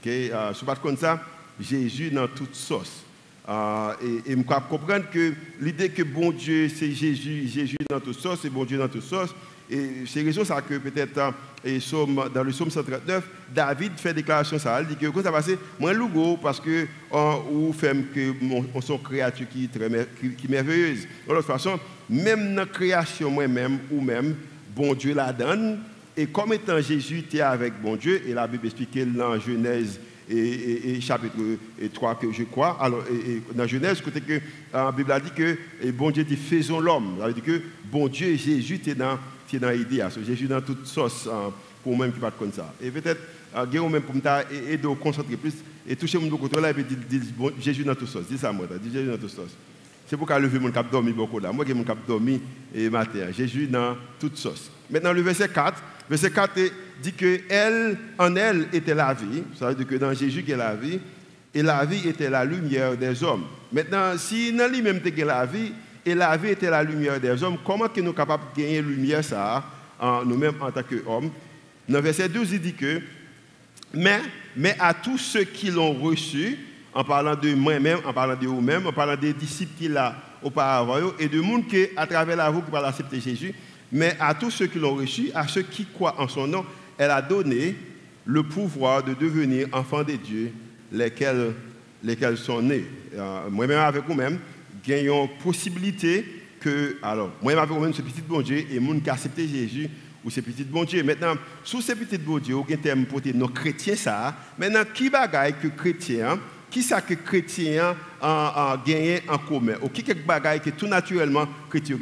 Okay? 0.00 0.30
Euh, 0.32 0.52
pas 0.64 0.76
comme 0.76 0.96
ça, 0.96 1.20
Jésus 1.60 2.10
dans 2.10 2.28
toute 2.28 2.54
sauce. 2.54 3.02
Euh, 3.48 3.92
et, 4.04 4.30
et 4.30 4.36
je 4.36 4.42
comprendre 4.42 5.10
que 5.10 5.34
l'idée 5.60 5.88
que 5.88 6.04
bon 6.04 6.30
Dieu, 6.30 6.68
c'est 6.68 6.92
Jésus, 6.92 7.48
Jésus 7.48 7.76
dans 7.90 7.98
toute 7.98 8.20
sauce, 8.20 8.38
c'est 8.40 8.50
bon 8.50 8.64
Dieu 8.64 8.78
dans 8.78 8.88
toute 8.88 9.02
sauce. 9.02 9.34
Et 9.70 10.04
c'est 10.06 10.22
raison 10.22 10.44
ça 10.44 10.60
que 10.60 10.74
peut-être 10.74 11.18
euh, 11.64 12.28
dans 12.34 12.42
le 12.42 12.50
psaume 12.50 12.70
139, 12.70 13.24
David 13.54 13.92
fait 13.96 14.14
déclaration 14.14 14.58
ça. 14.58 14.80
Il 14.80 14.88
dit 14.88 14.96
que 14.96 15.06
quand 15.06 15.22
ça 15.22 15.32
passe, 15.32 15.50
moi 15.78 15.92
lougo 15.92 16.36
parce 16.36 16.60
que 16.60 16.86
on 17.10 17.72
fait 17.72 17.96
que 18.14 18.34
on 18.74 18.80
sont 18.80 18.98
créatures 18.98 19.48
qui 19.48 19.68
très 19.68 19.88
qui, 20.20 20.30
qui 20.30 20.48
merveilleuse. 20.48 21.06
De 21.28 21.34
toute 21.34 21.44
façon, 21.44 21.78
même 22.08 22.54
dans 22.54 22.62
la 22.62 22.66
création 22.66 23.30
moi-même 23.30 23.78
ou 23.90 24.00
même, 24.00 24.34
bon 24.74 24.94
Dieu 24.94 25.14
la 25.14 25.32
donne. 25.32 25.80
Et 26.16 26.26
comme 26.26 26.52
étant 26.52 26.80
Jésus, 26.80 27.24
es 27.32 27.40
avec 27.40 27.80
bon 27.80 27.96
Dieu, 27.96 28.20
et 28.26 28.34
la 28.34 28.46
Bible 28.46 28.66
explique 28.66 29.14
dans 29.14 29.38
Genèse 29.40 29.98
et, 30.32 31.00
chapitre 31.00 31.36
3 31.92 32.14
que 32.16 32.32
je 32.32 32.44
crois. 32.44 32.76
Alors, 32.80 33.04
dans 33.54 33.66
Genèse, 33.66 34.00
que 34.00 34.40
la 34.72 34.92
Bible 34.92 35.12
a 35.12 35.20
dit 35.20 35.30
que 35.30 35.56
bon 35.90 36.10
Dieu 36.10 36.24
dit 36.24 36.36
faisons 36.36 36.80
l'homme. 36.80 37.16
Ça 37.20 37.26
veut 37.26 37.34
dire 37.34 37.44
que 37.44 37.62
bon 37.90 38.08
Dieu 38.08 38.28
et 38.28 38.36
Jésus, 38.36 38.78
tu 38.78 38.90
es 38.90 38.94
dans, 38.94 39.18
dans 39.52 39.70
l'idée. 39.70 40.04
Jésus 40.24 40.46
dans 40.46 40.60
toute 40.60 40.86
sauce 40.86 41.28
hein, 41.30 41.52
pour 41.82 41.96
moi 41.96 42.08
qui 42.08 42.18
pas 42.18 42.30
comme 42.30 42.52
ça. 42.52 42.72
Et 42.80 42.90
peut-être, 42.90 43.20
euh, 43.56 43.88
même 43.88 44.02
pour 44.02 44.14
m'aider 44.14 44.28
à 44.28 44.94
concentrer 45.00 45.36
plus 45.36 45.54
et 45.86 45.96
toucher 45.96 46.18
mon 46.18 46.36
côté 46.36 46.60
là 46.60 46.70
et 46.70 46.74
puis 46.74 46.84
dire 46.84 47.20
Jésus 47.60 47.84
dans 47.84 47.94
toute 47.94 48.08
sauce. 48.08 48.26
Dis 48.28 48.38
ça 48.38 48.52
moi, 48.52 48.66
dis 48.80 48.92
Jésus 48.92 49.08
dans 49.08 49.18
toute 49.18 49.30
sauce. 49.30 49.56
C'est 50.06 50.16
pourquoi 50.16 50.38
lever 50.38 50.58
mon 50.58 50.70
cap 50.70 50.90
dormi 50.90 51.12
beaucoup 51.12 51.38
là. 51.38 51.52
Moi 51.52 51.64
qui 51.64 51.74
mon 51.74 51.84
cap 51.84 51.98
dormi 52.06 52.40
et 52.74 52.88
matin. 52.90 53.30
Jésus 53.32 53.66
dans 53.66 53.96
toute 54.18 54.36
sauce. 54.36 54.70
Maintenant 54.90 55.12
le 55.12 55.22
verset 55.22 55.48
4, 55.48 55.82
verset 56.08 56.30
4 56.30 56.52
dit 57.02 57.12
que 57.12 57.40
elle 57.48 57.98
en 58.18 58.34
elle 58.36 58.68
était 58.72 58.94
la 58.94 59.12
vie, 59.14 59.42
ça 59.58 59.68
veut 59.68 59.74
dire 59.74 59.86
que 59.86 59.94
dans 59.96 60.12
Jésus 60.14 60.42
qui 60.42 60.52
est 60.52 60.56
la 60.56 60.74
vie. 60.74 61.00
Et 61.54 61.62
la 61.62 61.84
vie 61.84 62.08
était 62.08 62.30
la 62.30 62.46
lumière 62.46 62.96
des 62.96 63.22
hommes. 63.22 63.44
Maintenant 63.70 64.16
si 64.16 64.52
dans 64.52 64.70
lui-même 64.70 65.00
était 65.04 65.24
la 65.24 65.44
vie 65.44 65.72
et 66.04 66.14
la 66.14 66.36
vie 66.36 66.48
était 66.48 66.70
la 66.70 66.82
lumière 66.82 67.20
des 67.20 67.42
hommes, 67.42 67.58
comment 67.64 67.88
que 67.88 68.00
nous 68.00 68.06
sommes 68.06 68.16
capables 68.16 68.44
de 68.56 68.62
gagner 68.62 68.80
lumière 68.80 69.22
ça 69.22 69.62
en 70.00 70.24
nous-mêmes 70.24 70.54
en 70.60 70.70
tant 70.70 70.82
qu'hommes? 70.82 71.30
Dans 71.88 72.00
verset 72.00 72.28
12 72.28 72.52
il 72.52 72.60
dit 72.60 72.74
que 72.74 73.00
mais 73.92 74.20
mais 74.56 74.76
à 74.78 74.94
tous 74.94 75.18
ceux 75.18 75.44
qui 75.44 75.70
l'ont 75.70 75.92
reçu 75.92 76.58
en 76.94 77.04
parlant 77.04 77.34
de 77.34 77.54
moi-même, 77.54 77.98
en 78.04 78.12
parlant 78.12 78.36
de 78.36 78.46
vous-même, 78.46 78.86
en 78.86 78.92
parlant 78.92 79.16
des 79.16 79.32
disciples 79.32 79.72
qu'il 79.78 79.96
a 79.96 80.14
auparavant, 80.42 81.12
et 81.18 81.28
de 81.28 81.40
monde 81.40 81.66
qui, 81.66 81.88
à 81.96 82.06
travers 82.06 82.36
la 82.36 82.48
route, 82.48 82.64
va 82.70 82.86
accepter 82.86 83.20
Jésus, 83.20 83.54
mais 83.92 84.16
à 84.18 84.34
tous 84.34 84.50
ceux 84.50 84.66
qui 84.66 84.78
l'ont 84.78 84.94
reçu, 84.94 85.30
à 85.34 85.46
ceux 85.46 85.62
qui 85.62 85.84
croient 85.84 86.18
en 86.18 86.26
son 86.26 86.46
nom, 86.46 86.64
elle 86.96 87.10
a 87.10 87.20
donné 87.20 87.76
le 88.24 88.42
pouvoir 88.42 89.02
de 89.02 89.12
devenir 89.12 89.68
enfants 89.72 90.02
de 90.02 90.14
Dieu, 90.14 90.52
lesquels, 90.90 91.52
lesquels 92.02 92.38
sont 92.38 92.62
nés. 92.62 92.86
Euh, 93.14 93.50
moi-même 93.50 93.80
avec 93.80 94.04
vous-même, 94.06 94.38
gagnons 94.84 95.28
possibilité 95.42 96.24
que, 96.58 96.96
alors, 97.02 97.32
moi-même 97.42 97.62
avec 97.62 97.74
vous-même, 97.74 97.92
ce 97.92 98.02
petit 98.02 98.22
bon 98.22 98.40
Dieu, 98.40 98.64
et 98.70 98.80
monde 98.80 99.02
qui 99.02 99.10
a 99.10 99.12
accepté 99.12 99.46
Jésus, 99.46 99.90
ou 100.24 100.30
ces 100.30 100.40
petits 100.40 100.64
bon 100.64 100.84
Dieu. 100.84 101.02
Maintenant, 101.02 101.34
sous 101.64 101.82
ces 101.82 101.94
petits 101.94 102.18
bon 102.18 102.38
Dieu, 102.38 102.54
aucun 102.54 102.76
terme 102.76 103.04
pour 103.04 103.20
nos 103.34 103.48
chrétiens, 103.48 103.96
ça. 103.96 104.34
Maintenant, 104.56 104.84
qui 104.94 105.10
bagaille 105.10 105.54
que 105.60 105.68
chrétien, 105.68 106.38
qui 106.70 106.82
ça 106.82 107.00
que 107.02 107.14
chrétien 107.14 107.94
a, 108.20 108.80
gagné 108.86 109.20
en 109.28 109.36
commun? 109.36 109.74
Ou 109.82 109.88
qui 109.88 110.02
quelque 110.02 110.26
bagaille 110.26 110.60
que 110.60 110.70
tout 110.70 110.86
naturellement 110.86 111.46
chrétien 111.68 111.96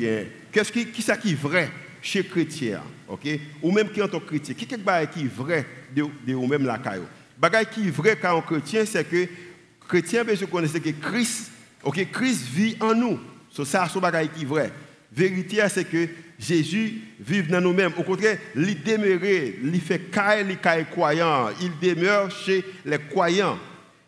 Qu'est-ce 0.52 0.72
qui, 0.72 0.86
qui 0.86 1.02
ça 1.02 1.16
qui 1.16 1.32
est 1.32 1.40
vrai 1.40 1.70
chez 2.02 2.24
chrétien 2.24 2.82
OK? 3.08 3.26
Ou 3.62 3.72
même 3.72 3.90
qui 3.90 4.02
en 4.02 4.08
tant 4.08 4.20
chrétien, 4.20 4.54
qui 4.54 4.66
quelque 4.66 4.84
bagaille 4.84 5.08
qui 5.08 5.22
est 5.22 5.34
vrai 5.34 5.66
de, 5.94 6.04
de 6.26 6.34
ou 6.34 6.46
même 6.46 6.64
la 6.64 6.78
caillou 6.78 7.04
Bagaille 7.38 7.66
qui 7.70 7.88
est 7.88 7.90
vrai 7.90 8.18
quand 8.20 8.36
on 8.36 8.42
chrétien, 8.42 8.84
c'est 8.84 9.04
que 9.04 9.26
chrétien 9.88 10.24
je 10.34 10.44
connais 10.44 10.68
que 10.68 10.90
Christ, 10.90 11.50
OK, 11.82 12.10
Christ 12.12 12.46
vit 12.52 12.76
en 12.80 12.94
nous. 12.94 13.18
So, 13.50 13.64
ça 13.64 13.88
c'est 13.92 14.00
bagaille 14.00 14.28
qui 14.28 14.42
est 14.42 14.46
vrai. 14.46 14.70
Vérité 15.12 15.62
c'est 15.68 15.84
que 15.84 16.08
Jésus 16.38 17.00
vit 17.18 17.42
dans 17.42 17.60
nous-mêmes. 17.60 17.92
Au 17.98 18.02
contraire, 18.02 18.38
il 18.54 18.82
demeure, 18.82 19.24
il 19.24 19.80
fait 19.80 20.10
caille 20.10 20.46
les 20.46 20.84
croyants, 20.84 21.48
il 21.60 21.72
demeure 21.78 22.30
chez 22.30 22.64
les 22.84 22.98
croyants. 22.98 23.58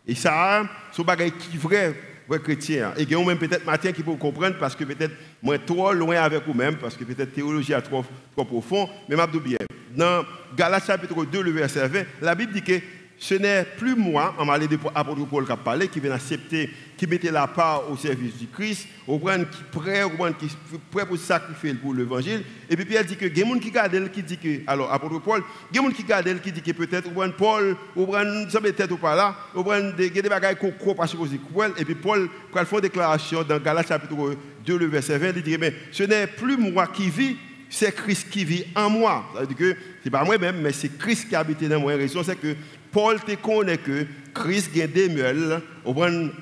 Et 0.07 0.15
ça, 0.15 0.69
c'est 0.93 1.03
un 1.03 1.17
qui 1.17 1.57
est 1.57 1.59
vrai, 1.59 1.95
vrai 2.29 2.39
chrétien. 2.41 2.93
Et 2.97 3.07
que 3.07 3.15
même 3.15 3.39
peut-être 3.39 3.65
matin 3.65 3.93
qui 3.93 4.03
peut 4.03 4.15
comprendre 4.15 4.57
parce 4.59 4.75
que 4.75 4.85
peut-être 4.85 5.15
moi 5.43 5.59
trop 5.59 5.93
loin 5.93 6.17
avec 6.17 6.47
vous-même, 6.47 6.77
parce 6.77 6.97
que 6.97 7.05
peut-être 7.05 7.35
théologie 7.35 7.73
est 7.73 7.83
trop, 7.83 8.05
trop 8.35 8.45
profond, 8.45 8.89
mais 9.09 9.17
je 9.17 9.39
bien. 9.39 9.59
Dans 9.95 10.25
Galates 10.57 10.87
chapitre 10.87 11.25
2, 11.25 11.43
le 11.43 11.51
verset 11.51 11.87
20, 11.87 12.03
la 12.23 12.35
Bible 12.35 12.53
dit 12.53 12.63
que 12.63 12.81
ce 13.19 13.35
n'est 13.35 13.65
plus 13.65 13.95
moi, 13.95 14.35
en 14.39 14.47
parlant 14.47 14.67
de 14.67 14.79
l'apôtre 14.95 15.27
Paul 15.27 15.47
qui 15.47 15.53
a 15.53 15.57
parlé, 15.57 15.89
qui 15.89 16.01
vient 16.01 16.13
accepter, 16.13 16.71
qui 17.03 17.09
mettait 17.09 17.33
la 17.33 17.49
part 17.49 17.91
au 17.91 17.97
service 17.97 18.37
du 18.37 18.47
Christ, 18.47 18.87
au 19.09 19.19
point 19.19 19.39
qui 19.39 19.61
prêt, 19.73 20.05
au 20.05 20.11
qui 20.35 20.47
prêt 20.89 21.05
pour 21.05 21.19
sacrifier 21.19 21.75
pour 21.75 21.93
l'évangile. 21.93 22.45
Et 22.71 22.77
puis 22.77 22.85
Pierre 22.85 23.05
dit 23.05 23.17
que 23.17 23.25
il 23.25 23.37
y 23.37 23.43
a 23.43 23.45
des 23.45 23.51
gens 23.51 23.59
qui 23.59 23.73
gardent 23.73 24.13
qui 24.13 24.23
dit 24.23 24.39
que, 24.39 24.61
alors 24.69 24.93
apôtre 24.93 25.21
Paul, 25.21 25.43
il 25.73 25.77
y 25.77 25.81
a 25.81 25.83
des 25.83 25.89
gens 25.89 25.95
qui 25.97 26.05
gardent 26.05 26.41
qui 26.41 26.53
dit 26.53 26.63
que 26.63 26.71
peut-être, 26.71 27.09
au 27.09 27.33
Paul, 27.33 27.77
au 27.97 28.07
point, 28.07 28.49
ça 28.49 28.61
peut 28.61 28.69
être 28.69 28.93
ou 28.93 28.99
pas 28.99 29.17
là, 29.17 29.37
au 29.53 29.65
y 29.65 29.73
a 29.73 30.23
des 30.23 30.29
bagages 30.29 30.59
qu'on 30.61 30.71
croit 30.71 30.95
pas 30.95 31.09
supposé 31.09 31.41
Et 31.77 31.85
puis 31.85 31.97
Paul, 31.97 32.29
quand 32.53 32.61
il 32.61 32.67
fait 32.67 32.77
une 32.77 32.83
déclaration 32.83 33.43
dans 33.43 33.59
Galates 33.59 33.89
chapitre 33.89 34.37
2, 34.65 34.79
le 34.79 34.87
verset 34.87 35.19
20, 35.19 35.33
il 35.35 35.43
dit, 35.43 35.59
mais 35.59 35.75
ce 35.91 36.05
n'est 36.05 36.29
plus 36.29 36.57
moi 36.57 36.87
qui 36.87 37.11
vis, 37.11 37.35
c'est 37.69 37.93
Christ 37.93 38.31
qui 38.31 38.45
vit 38.45 38.65
en 38.77 38.89
moi. 38.89 39.25
Ça 39.35 39.41
veut 39.41 39.47
dire 39.49 39.57
que 39.57 39.73
ce 39.73 40.05
n'est 40.05 40.11
pas 40.13 40.23
moi-même, 40.23 40.61
mais 40.61 40.73
c'est 40.73 40.97
Christ 40.97 41.29
qui 41.29 41.35
habite 41.35 41.65
dans 41.65 41.81
moi. 41.81 41.97
La 41.97 42.07
c'est 42.07 42.41
que 42.41 42.55
Paul 42.93 43.19
te 43.21 43.35
connaît 43.35 43.79
que 43.79 44.07
Christ 44.35 44.71
a 44.81 44.87
des 44.87 45.09
muels 45.09 45.61
au 45.85 45.95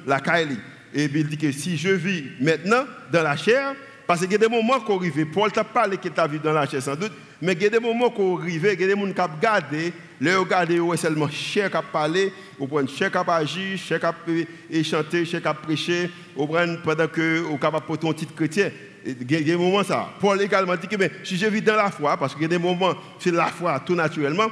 la 0.06 0.20
Kaili. 0.20 0.58
Et 0.92 1.04
il 1.04 1.28
dit 1.28 1.38
que 1.38 1.52
si 1.52 1.76
je 1.76 1.90
vis 1.90 2.24
maintenant 2.40 2.84
dans 3.12 3.22
la 3.22 3.36
chair, 3.36 3.74
parce 4.06 4.22
qu'il 4.22 4.32
y 4.32 4.34
a 4.34 4.38
des 4.38 4.48
moments 4.48 4.80
qu'on 4.80 4.98
arrive, 4.98 5.26
Paul 5.26 5.52
t'a 5.52 5.62
parlé 5.62 5.96
que 5.96 6.08
tu 6.08 6.20
as 6.20 6.26
vu 6.26 6.40
dans 6.40 6.52
la 6.52 6.66
chair 6.66 6.82
sans 6.82 6.96
doute, 6.96 7.12
mais 7.40 7.52
il 7.52 7.62
y 7.62 7.66
a 7.66 7.70
des 7.70 7.78
moments 7.78 8.10
qu'on 8.10 8.38
arrive, 8.38 8.68
il 8.72 8.80
y 8.80 8.84
a 8.84 8.94
des 8.94 9.00
gens 9.00 9.12
qui 9.12 9.20
ont 9.20 9.30
gardé, 9.40 9.92
les 10.20 10.34
regarder, 10.34 10.80
c'est 10.90 10.96
seulement 10.96 11.28
chair 11.28 11.70
qui 11.70 11.76
a 11.76 11.82
parlé, 11.82 12.32
ou 12.58 12.66
prendre 12.66 12.90
chair 12.90 13.10
qui 13.10 13.16
a 13.16 13.34
agi, 13.34 13.78
chair 13.78 14.00
qui 14.00 14.80
a 14.80 14.82
chanté, 14.82 15.24
chair 15.24 15.40
qui 15.40 15.46
a 15.46 15.54
prêché, 15.54 16.10
ou 16.36 16.46
pendant 16.46 17.06
que 17.06 17.38
vous 17.38 17.56
capable 17.56 17.86
porter 17.86 18.08
un 18.08 18.12
titre 18.12 18.34
chrétien. 18.34 18.70
Il 19.06 19.30
y 19.30 19.36
a 19.36 19.40
des 19.40 19.56
moments 19.56 19.84
ça. 19.84 20.10
Paul 20.20 20.42
également 20.42 20.74
dit 20.74 20.88
que 20.88 20.96
si 21.22 21.36
je 21.36 21.46
vis 21.46 21.62
dans 21.62 21.76
la 21.76 21.90
foi, 21.90 22.16
parce 22.16 22.34
qu'il 22.34 22.42
y 22.42 22.46
a 22.46 22.48
des 22.48 22.58
moments, 22.58 22.94
c'est 23.20 23.30
la 23.30 23.46
foi 23.46 23.80
tout 23.86 23.94
naturellement, 23.94 24.50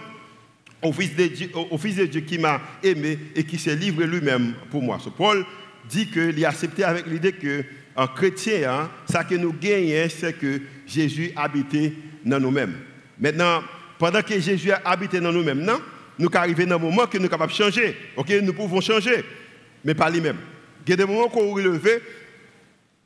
au 0.83 0.93
Fils 0.93 1.15
de 1.17 1.27
Dieu, 1.27 1.51
au 1.71 1.79
fils 1.79 1.97
de 1.97 2.07
Dieu 2.07 2.21
qui 2.21 2.39
m'a 2.39 2.61
aimé 2.83 3.19
et 3.35 3.45
qui 3.45 3.59
s'est 3.59 3.77
livré 3.77 4.07
lui-même 4.07 4.55
pour 4.71 4.83
moi. 4.83 4.99
So, 5.03 5.11
Paul 5.11 5.45
dit 5.89 6.07
qu'il 6.07 6.45
a 6.45 6.51
accepté 6.51 6.85
avec 6.85 7.07
l'idée 7.07 7.33
que 7.33 7.65
en 7.97 8.07
chrétien, 8.07 8.71
hein, 8.71 8.91
ça 9.11 9.25
que 9.25 9.35
nous 9.35 9.53
gagnons, 9.53 10.09
c'est 10.09 10.39
que 10.39 10.61
Jésus 10.87 11.33
habitait 11.35 11.93
dans 12.25 12.39
nous-mêmes. 12.39 12.77
Maintenant, 13.19 13.63
pendant 13.99 14.23
que 14.23 14.39
Jésus 14.39 14.71
a 14.71 14.81
habité 14.85 15.19
dans 15.19 15.33
nous-mêmes, 15.33 15.69
nous 16.17 16.29
arrivons 16.33 16.67
dans 16.67 16.77
un 16.77 16.79
moment 16.79 17.07
que 17.07 17.19
nous 17.19 17.25
sommes 17.25 17.31
capables 17.31 17.51
de 17.51 17.57
changer. 17.57 17.97
Nous 18.43 18.53
pouvons 18.53 18.81
changer. 18.81 19.25
mais 19.85 19.95
pas 19.95 20.11
lui-même. 20.11 20.37
Il 20.87 20.91
y 20.91 20.93
a 20.93 20.97
des 20.97 21.05
moments 21.05 21.29
qu'on 21.29 21.53
relevé, 21.53 22.01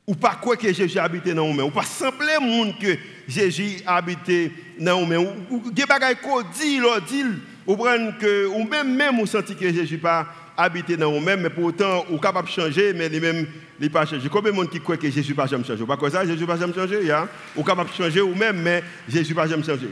ou 0.06 0.14
pas 0.14 0.38
quoi 0.40 0.56
que 0.56 0.72
Jésus 0.72 0.98
habite 0.98 1.28
dans 1.28 1.46
nous-mêmes, 1.46 1.66
ou 1.66 1.70
pas 1.70 1.84
simplement 1.84 2.72
que 2.80 2.96
Jésus 3.26 3.78
habite 3.86 4.52
dans 4.78 5.00
nous-mêmes, 5.00 5.46
ou 5.50 5.70
des 5.70 5.86
bagages 5.86 6.16
qu'on 6.22 6.42
dit, 6.42 6.80
dit, 7.08 7.24
ou 7.66 7.76
que, 7.76 8.46
ou 8.46 8.64
même, 8.64 8.94
même, 8.94 9.20
ou 9.20 9.26
senti 9.26 9.54
que 9.54 9.72
Jésus 9.72 9.98
pas 9.98 10.26
habité 10.56 10.96
dans 10.96 11.12
nous-mêmes, 11.12 11.40
mais 11.40 11.50
pourtant, 11.50 12.04
ou 12.10 12.18
capable 12.18 12.48
de 12.48 12.52
changer, 12.52 12.92
mais 12.92 13.08
lui-même, 13.08 13.46
il 13.80 13.90
pas 13.90 14.06
changé. 14.06 14.28
Combien 14.28 14.52
de 14.52 14.56
monde 14.56 14.70
qui 14.70 14.80
croit 14.80 14.96
que 14.96 15.10
Jésus 15.10 15.34
pas 15.34 15.46
jamais 15.46 15.64
changé? 15.64 15.84
Pas 15.84 15.96
comme 15.96 16.10
ça, 16.10 16.24
Jésus 16.26 16.46
pas 16.46 16.56
jamais 16.56 16.74
changé, 16.74 17.04
ya? 17.04 17.26
Ou 17.56 17.62
capable 17.62 17.90
de 17.90 17.94
changer 17.94 18.20
ou 18.20 18.34
même, 18.34 18.60
mais 18.62 18.82
Jésus 19.08 19.34
pas 19.34 19.46
jamais 19.46 19.64
changé. 19.64 19.88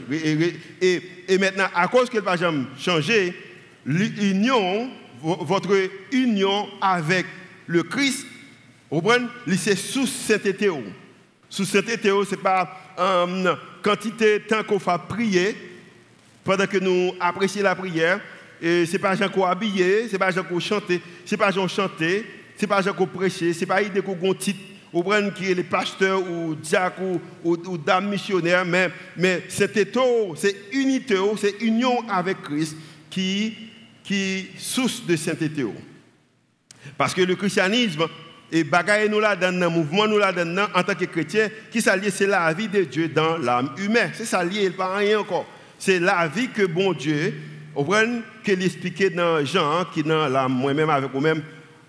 Et, 0.81 1.01
et, 1.27 1.37
maintenant, 1.37 1.67
à 1.73 1.87
cause 1.87 2.09
qu'il 2.09 2.21
pas 2.21 2.37
jamais 2.37 2.63
changé, 2.77 3.35
l'union, 3.85 4.89
votre 5.21 5.75
union 6.11 6.67
avec 6.79 7.25
le 7.67 7.83
Christ, 7.83 8.25
vous 8.89 9.01
comprenez, 9.01 9.27
c'est 9.57 9.77
sous 9.77 10.07
sainteté. 10.07 10.69
Sous 11.49 11.65
sainteté, 11.65 12.09
ce 12.09 12.31
n'est 12.31 12.41
pas 12.41 12.95
une 12.97 13.55
quantité 13.81 14.41
temps 14.41 14.63
qu'on 14.63 14.79
fait 14.79 15.01
prier, 15.09 15.55
pendant 16.43 16.65
que 16.65 16.77
nous 16.77 17.13
apprécions 17.19 17.63
la 17.63 17.75
prière, 17.75 18.19
ce 18.61 18.91
n'est 18.91 18.99
pas 18.99 19.15
gens 19.15 19.29
qui 19.29 19.41
habillé, 19.41 20.07
ce 20.07 20.13
n'est 20.13 20.19
pas 20.19 20.31
gens 20.31 20.43
qui 20.43 20.59
chanté, 20.61 21.01
ce 21.25 21.33
n'est 21.33 21.37
pas 21.37 21.51
gens 21.51 21.67
chanter, 21.67 22.25
ce 22.55 22.61
n'est 22.61 22.67
pas 22.67 22.81
gens 22.81 22.93
qui 22.93 23.05
prêcher, 23.05 23.53
ce 23.53 23.59
n'est 23.61 23.65
pas 23.65 23.81
idée 23.81 24.01
qu'on 24.01 24.33
titre 24.33 24.59
ou 24.93 25.03
prendre 25.03 25.33
qui 25.33 25.49
est 25.49 25.53
les 25.53 25.63
pasteurs 25.63 26.21
ou 26.21 26.53
diacres 26.55 27.01
ou, 27.01 27.21
ou, 27.43 27.57
ou 27.65 27.77
dames 27.77 28.09
missionnaires, 28.09 28.65
mais, 28.65 28.89
mais 29.15 29.43
c'est 29.47 29.97
unité, 30.73 31.15
c'est 31.37 31.61
union 31.61 32.07
avec 32.09 32.41
Christ 32.41 32.75
qui, 33.09 33.55
qui 34.03 34.47
source 34.57 35.05
de 35.05 35.15
sainteté. 35.15 35.65
Parce 36.97 37.13
que 37.13 37.21
le 37.21 37.35
christianisme, 37.35 38.07
et 38.51 38.65
bagaille 38.65 39.09
nous 39.09 39.19
là 39.19 39.35
dans 39.35 39.57
le 39.57 39.69
mouvement 39.69 40.07
nous 40.07 40.17
là 40.17 40.33
dedans 40.33 40.67
en 40.75 40.83
tant 40.83 40.93
que 40.93 41.05
chrétien, 41.05 41.49
qui 41.71 41.81
s'allie, 41.81 42.11
c'est 42.11 42.27
la 42.27 42.51
vie 42.53 42.67
de 42.67 42.83
Dieu 42.83 43.07
dans 43.07 43.37
l'âme 43.37 43.73
humaine. 43.77 44.11
C'est 44.13 44.25
ça 44.25 44.43
lié, 44.43 44.69
pas 44.71 44.97
rien 44.97 45.19
encore. 45.19 45.47
C'est 45.81 45.99
la 45.99 46.27
vie 46.27 46.47
que 46.49 46.63
bon 46.67 46.93
Dieu 46.93 47.33
vous 47.73 47.85
voyez 47.85 48.21
qu'il 48.43 48.61
expliquait 48.61 49.09
dans 49.09 49.43
Jean, 49.43 49.83
qui 49.91 50.01
est 50.01 50.03
dans 50.03 50.27
la 50.27 50.47
moi-même 50.47 50.91
avec 50.91 51.11
vous-même 51.11 51.41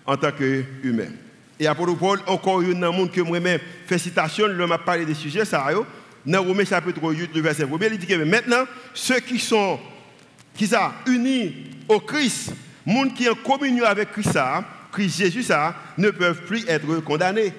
en 0.03 0.17
tant 0.17 0.31
qu'humain. 0.31 1.11
Et 1.59 1.67
à 1.67 1.75
Paul, 1.75 1.91
encore 2.25 2.61
une 2.61 2.79
monde 2.79 3.11
que 3.11 3.21
moi-même 3.21 3.59
fait 3.85 3.99
citation, 3.99 4.47
le 4.47 4.65
m'a 4.65 4.79
parlé 4.79 5.05
des 5.05 5.13
sujets, 5.13 5.45
ça, 5.45 5.69
dans 6.25 6.41
Romains 6.41 6.65
chapitre 6.65 6.99
8, 7.03 7.35
le 7.35 7.41
verset 7.41 7.65
1, 7.65 7.67
il 7.91 7.97
dit 7.99 8.07
que 8.07 8.15
maintenant, 8.15 8.63
ceux 8.95 9.19
qui 9.19 9.37
sont, 9.37 9.79
qui 10.55 10.65
sont 10.65 10.89
unis 11.05 11.53
au 11.87 11.99
Christ, 11.99 12.51
monde 12.87 13.13
qui 13.13 13.25
est 13.25 13.29
en 13.29 13.35
communion 13.35 13.85
avec 13.85 14.11
Christ, 14.11 14.39
Christ 14.91 15.19
Jésus, 15.19 15.43
ça, 15.43 15.75
ne 15.99 16.09
peuvent 16.09 16.41
plus 16.47 16.67
être 16.67 16.87
condamnés. 17.03 17.53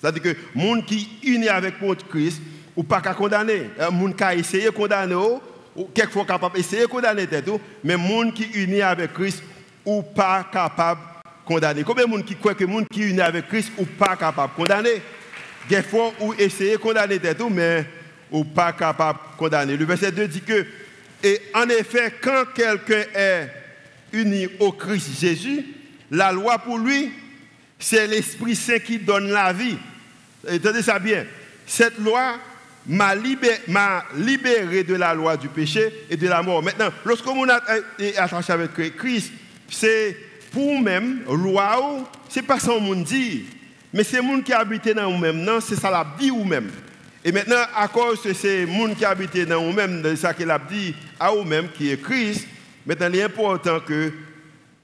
C'est-à-dire 0.00 0.22
que 0.22 0.36
monde 0.54 0.84
qui 0.84 1.08
est 1.24 1.26
uni 1.26 1.48
avec 1.48 1.74
Christ, 2.08 2.40
ou 2.76 2.84
pas 2.84 3.00
qu'à 3.00 3.14
condamner. 3.14 3.70
Un 3.80 3.90
monde 3.90 4.14
qui 4.14 4.22
a 4.22 4.34
essayé 4.34 4.66
de 4.66 4.70
condamner, 4.70 5.16
quelquefois 5.94 6.24
capable 6.24 6.56
d'essayer 6.56 6.82
de 6.82 6.86
condamner 6.86 7.26
tout, 7.26 7.60
mais 7.84 7.96
monde 7.96 8.34
qui 8.34 8.44
unit 8.54 8.82
avec 8.82 9.12
Christ 9.12 9.42
ou 9.84 10.02
pas 10.02 10.46
capable 10.50 11.00
de 11.00 11.30
condamner. 11.44 11.82
Combien 11.82 12.04
de 12.04 12.10
monde 12.10 12.24
qui 12.24 12.36
croit 12.36 12.54
que 12.54 12.64
monde 12.64 12.86
qui 12.88 13.02
unit 13.02 13.20
avec 13.20 13.48
Christ 13.48 13.72
ou 13.78 13.84
pas 13.84 14.16
capable 14.16 14.52
de 14.52 14.56
condamner? 14.56 15.02
Quelquefois 15.68 16.12
ou 16.20 16.34
essayer 16.34 16.72
de 16.72 16.76
condamner 16.76 17.18
tout, 17.18 17.48
mais 17.48 17.84
ou 18.30 18.44
pas 18.44 18.72
capable 18.72 19.18
de 19.32 19.38
condamner. 19.38 19.76
Le 19.76 19.84
verset 19.84 20.12
2 20.12 20.28
dit 20.28 20.40
que, 20.40 20.66
et 21.22 21.40
en 21.54 21.68
effet, 21.68 22.14
quand 22.20 22.44
quelqu'un 22.54 23.04
est 23.14 23.50
uni 24.12 24.48
au 24.60 24.72
Christ 24.72 25.18
Jésus, 25.20 25.64
la 26.10 26.32
loi 26.32 26.58
pour 26.58 26.78
lui, 26.78 27.10
c'est 27.78 28.06
l'Esprit 28.06 28.54
Saint 28.54 28.78
qui 28.78 28.98
donne 28.98 29.30
la 29.30 29.52
vie. 29.52 29.76
Entendez 30.48 30.82
ça 30.82 30.98
bien. 30.98 31.24
Cette 31.66 31.98
loi 31.98 32.38
m'a 32.88 33.14
libéré, 33.14 34.84
de 34.84 34.94
la 34.94 35.14
loi 35.14 35.36
du 35.36 35.48
péché 35.48 36.06
et 36.08 36.16
de 36.16 36.28
la 36.28 36.42
mort. 36.42 36.62
Maintenant, 36.62 36.90
lorsque 37.04 37.26
on 37.26 37.46
est 37.98 38.16
attaché 38.16 38.52
avec 38.52 38.96
Christ, 38.96 39.32
c'est 39.68 40.16
pour 40.52 40.72
nous-mêmes, 40.72 41.22
loi, 41.28 42.08
ce 42.28 42.38
n'est 42.40 42.46
pas 42.46 42.58
ça 42.58 42.68
qu'on 42.68 42.94
dit, 42.96 43.44
mais 43.92 44.04
c'est 44.04 44.20
monde 44.20 44.44
qui 44.44 44.52
habite 44.52 44.88
dans 44.88 45.10
nous-mêmes, 45.10 45.42
non, 45.42 45.60
c'est 45.60 45.76
ça 45.76 45.90
l'a 45.90 46.06
dit 46.18 46.28
nous-mêmes. 46.28 46.70
Et 47.24 47.32
maintenant, 47.32 47.62
à 47.74 47.88
cause 47.88 48.22
de 48.22 48.32
ces 48.32 48.66
gens 48.66 48.94
qui 48.94 49.04
habitent 49.04 49.48
dans 49.48 49.62
nous-mêmes, 49.62 50.00
c'est 50.04 50.16
ça 50.16 50.32
qu'il 50.32 50.50
a 50.50 50.58
dit 50.58 50.94
à 51.18 51.32
nous-mêmes, 51.32 51.68
qui 51.76 51.90
est 51.90 52.00
Christ, 52.00 52.46
maintenant, 52.86 53.08
il 53.08 53.16
est 53.16 53.22
important 53.22 53.80
que, 53.80 54.12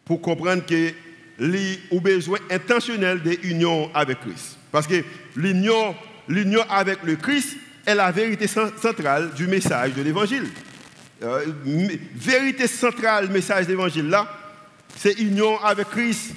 pour 0.04 0.20
comprendre 0.20 0.64
que 0.66 0.90
a 1.38 2.00
besoin 2.00 2.38
intentionnel 2.50 3.20
d'union 3.20 3.90
avec 3.94 4.20
Christ. 4.20 4.58
Parce 4.70 4.86
que 4.86 5.04
l'union, 5.36 5.94
l'union 6.28 6.62
avec 6.68 6.98
le 7.04 7.16
Christ, 7.16 7.56
est 7.86 7.94
la 7.94 8.10
vérité 8.10 8.46
centrale 8.46 9.32
du 9.34 9.46
message 9.46 9.94
de 9.94 10.02
l'évangile. 10.02 10.48
Euh, 11.22 11.46
vérité 12.14 12.66
centrale 12.66 13.28
message 13.28 13.66
de 13.66 13.70
l'évangile 13.70 14.08
là, 14.08 14.26
c'est 14.96 15.18
union 15.20 15.58
avec 15.60 15.88
Christ. 15.90 16.32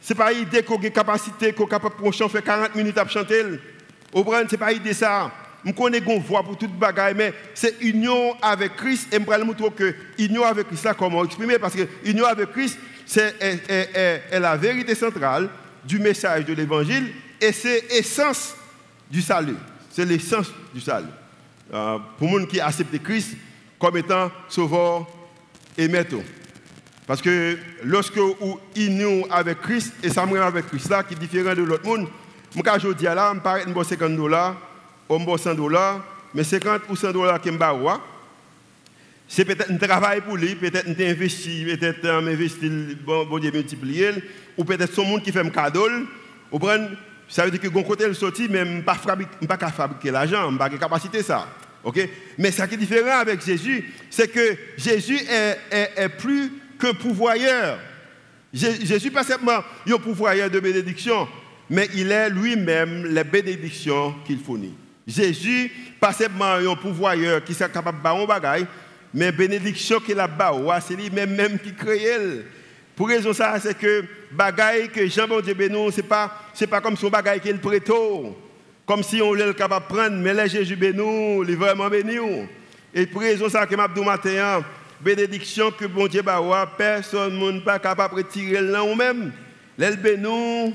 Ce 0.00 0.12
n'est 0.12 0.18
pas 0.18 0.32
l'idée 0.32 0.62
qu'on 0.62 0.80
a 0.80 0.90
capacité, 0.90 1.52
qu'on 1.52 1.66
est 1.66 1.70
capable 1.70 1.94
de 2.02 2.28
faire 2.28 2.42
40 2.42 2.74
minutes 2.74 2.98
à 2.98 3.06
chanter. 3.06 3.42
Au 4.12 4.24
ce 4.24 4.40
n'est 4.40 4.58
pas 4.58 4.72
l'idée 4.72 4.94
ça. 4.94 5.30
Je 5.64 5.70
connais 5.70 6.00
qu'on 6.00 6.18
voit 6.18 6.42
pour 6.42 6.58
toute 6.58 6.76
bagaille, 6.76 7.14
mais 7.14 7.32
c'est 7.54 7.76
union 7.82 8.34
avec 8.42 8.74
Christ. 8.76 9.14
Et 9.14 9.18
je 9.18 9.30
vais 9.30 9.44
montrer 9.44 9.70
que 9.70 9.94
union 10.18 10.44
avec 10.44 10.66
Christ, 10.66 10.84
là, 10.84 10.94
comment 10.94 11.24
exprimer? 11.24 11.58
Parce 11.58 11.74
que 11.74 11.86
union 12.04 12.26
avec 12.26 12.50
Christ, 12.50 12.78
c'est 13.06 13.36
est, 13.40 14.40
la 14.40 14.56
vérité 14.56 14.94
centrale 14.94 15.48
du 15.84 15.98
message 15.98 16.44
de 16.44 16.52
l'évangile 16.54 17.12
et 17.40 17.52
c'est 17.52 17.84
l'essence 17.90 18.56
du 19.10 19.20
salut. 19.20 19.56
C'est 19.92 20.06
l'essence 20.06 20.50
du 20.74 20.80
salut. 20.80 21.06
Euh, 21.72 21.98
pour 22.18 22.28
les 22.28 22.40
gens 22.40 22.46
qui 22.46 22.60
acceptent 22.60 23.02
Christ 23.02 23.36
comme 23.78 23.96
étant 23.98 24.30
sauveur 24.48 25.06
et 25.76 25.86
maître. 25.86 26.16
Parce 27.06 27.20
que 27.20 27.58
lorsque 27.84 28.16
vous 28.16 28.58
nous 28.76 29.26
avec 29.30 29.60
Christ, 29.60 29.92
et 30.02 30.08
ça 30.08 30.24
me 30.24 30.40
avec 30.40 30.66
Christ 30.66 30.88
là, 30.88 31.02
qui 31.02 31.14
est 31.14 31.18
différent 31.18 31.54
de 31.54 31.62
l'autre 31.62 31.84
monde, 31.84 32.08
moi 32.54 32.78
je 32.78 32.88
dis 32.92 33.04
là, 33.04 33.32
je 33.34 33.40
parle 33.40 33.72
de 33.72 33.82
50 33.82 34.16
dollars, 34.16 34.56
ou 35.08 35.38
100 35.38 35.54
dollars, 35.54 36.00
mais 36.32 36.44
50 36.44 36.82
ou 36.88 36.96
100 36.96 37.12
dollars 37.12 37.40
que 37.40 37.50
je 37.50 37.56
c'est 39.28 39.44
peut-être 39.44 39.70
un 39.70 39.76
travail 39.76 40.20
pour 40.20 40.36
lui, 40.36 40.54
peut-être 40.54 40.88
un 40.88 41.10
investi, 41.10 41.64
peut-être 41.64 42.06
un 42.06 42.26
investi, 42.26 42.96
bon, 43.04 43.26
multiplier, 43.38 44.10
ou 44.58 44.64
peut-être 44.64 44.92
son 44.92 45.04
monde 45.04 45.22
qui 45.22 45.32
fait 45.32 45.40
un 45.40 45.48
cadeau, 45.48 45.88
ou 46.50 46.58
ça 47.28 47.44
veut 47.44 47.50
dire 47.50 47.60
que 47.60 47.68
bon 47.68 47.82
côté 47.82 48.06
le 48.06 48.14
sorti, 48.14 48.46
mais 48.48 48.64
je 48.64 48.72
ne 48.72 48.82
pas 48.82 48.94
fabriquer 48.94 50.10
l'argent, 50.10 50.46
je 50.46 50.52
n'ai 50.52 50.58
pas 50.58 50.68
de 50.68 50.76
capacité 50.76 51.22
ça. 51.22 51.48
Mais 52.38 52.50
ce 52.50 52.62
qui 52.62 52.74
est 52.74 52.78
différent 52.78 53.18
avec 53.18 53.44
Jésus, 53.44 53.92
c'est 54.10 54.30
que 54.30 54.56
Jésus 54.76 55.18
est, 55.18 56.08
plus 56.18 56.52
qu'un 56.78 56.94
pouvoyeur. 56.94 57.78
Jésus 58.52 59.10
pas 59.10 59.24
simplement 59.24 59.64
un 59.88 59.98
pouvoyeur 59.98 60.50
de 60.50 60.60
bénédiction, 60.60 61.26
mais 61.70 61.88
il 61.94 62.12
est 62.12 62.30
lui-même 62.30 63.06
les 63.06 63.24
bénédictions 63.24 64.14
qu'il 64.26 64.38
fournit. 64.38 64.74
Jésus 65.06 65.72
pas 65.98 66.12
simplement 66.12 66.54
un 66.54 66.76
pouvoyeur 66.76 67.42
qui 67.42 67.52
est 67.52 67.72
capable 67.72 67.98
de 67.98 68.02
faire 68.02 68.14
un 68.14 68.26
bagage, 68.26 68.66
mais 69.14 69.32
bénédiction 69.32 70.00
qu'il 70.00 70.20
a 70.20 70.28
c'est 70.80 70.94
lui-même 70.94 71.34
même 71.34 71.58
qui 71.58 71.74
crée. 71.74 72.44
Pour 72.96 73.08
raison 73.08 73.32
ça, 73.32 73.58
c'est 73.60 73.76
que 73.76 74.04
bagaille 74.30 74.88
que 74.88 75.06
Jean 75.08 75.26
bon 75.26 75.40
Dieu 75.40 75.54
bénou, 75.54 75.90
c'est 75.90 76.02
pas 76.02 76.30
c'est 76.54 76.66
pas 76.66 76.80
comme 76.80 76.96
son 76.96 77.08
bagaille 77.08 77.40
qu'il 77.40 77.58
prête 77.58 77.90
comme 78.84 79.02
si 79.02 79.22
on 79.22 79.32
l'est 79.32 79.54
capable 79.54 79.86
de 79.88 79.94
prendre, 79.94 80.16
mais 80.16 80.34
les 80.34 80.48
Jésus 80.48 80.76
bénou, 80.76 81.42
il 81.44 81.50
est 81.50 81.54
vraiment 81.54 81.88
béni. 81.88 82.16
Et 82.94 83.06
pour 83.06 83.22
raison 83.22 83.48
ça 83.48 83.66
que 83.66 83.74
m'a 83.74 83.88
dit 83.88 84.00
bénédiction 85.00 85.70
que 85.70 85.86
bon 85.86 86.06
Dieu 86.06 86.22
bawa, 86.22 86.66
personne 86.76 87.38
n'est 87.38 87.60
pas 87.60 87.78
capable 87.78 88.14
de 88.14 88.18
retirer 88.18 88.60
là 88.60 88.84
ou 88.84 88.94
même. 88.94 89.32
L'el 89.78 89.96
bénou, 89.96 90.74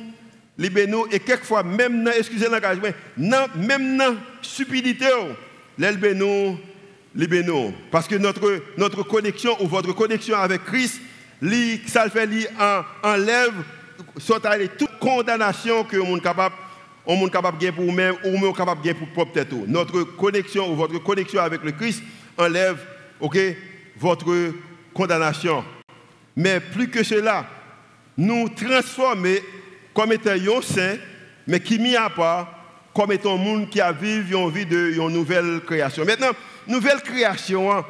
les 0.57 0.69
bénou 0.69 1.05
et 1.11 1.19
quelquefois 1.19 1.63
même 1.63 2.03
dans 2.03 2.11
excusez 2.11 2.49
l'engagement, 2.49 2.89
même 3.17 3.97
dans 3.97 4.15
stupidité, 4.41 5.05
l'el 5.77 5.97
bénou, 5.97 6.57
les 7.15 7.27
bénou 7.27 7.73
parce 7.91 8.07
que 8.07 8.15
notre 8.15 8.61
notre 8.77 9.03
connexion 9.03 9.55
ou 9.61 9.67
votre 9.67 9.93
connexion 9.93 10.37
avec 10.37 10.63
Christ 10.65 10.99
li, 11.41 11.81
ça 11.87 12.09
fait 12.09 12.25
li 12.25 12.45
enlève 13.03 13.53
toute 14.77 14.99
condamnation 14.99 15.83
que 15.83 15.97
on 15.97 16.19
capable 16.19 16.55
on 17.07 17.27
capable 17.29 17.57
de 17.57 17.69
pour 17.71 17.85
vous-même 17.85 18.15
ou 18.25 18.45
on 18.45 18.51
capable 18.51 18.81
de 18.81 18.91
pour 18.91 19.07
propre 19.09 19.31
tête. 19.31 19.53
Notre 19.67 20.03
connexion 20.03 20.71
ou 20.71 20.75
votre 20.75 21.01
connexion 21.01 21.41
avec 21.41 21.63
le 21.63 21.71
Christ 21.71 22.03
enlève 22.37 22.77
OK? 23.19 23.37
Votre 23.97 24.53
condamnation. 24.93 25.63
Mais 26.35 26.59
plus 26.59 26.89
que 26.89 27.03
cela, 27.03 27.45
nous 28.17 28.49
transformer 28.49 29.41
comme 29.93 30.11
étant 30.11 30.31
un 30.31 30.61
saint, 30.61 30.97
mais 31.47 31.59
qui 31.59 31.79
mis 31.79 31.95
à 31.95 32.09
part 32.09 32.53
comme 32.93 33.11
étant 33.11 33.35
un 33.35 33.37
monde 33.37 33.69
qui 33.69 33.79
a 33.79 33.91
vécu 33.91 34.65
de 34.65 34.93
une 34.97 35.09
nouvelle 35.09 35.61
création. 35.65 36.03
Maintenant, 36.03 36.31
nouvelle 36.67 37.01
création, 37.01 37.71
hein, 37.71 37.85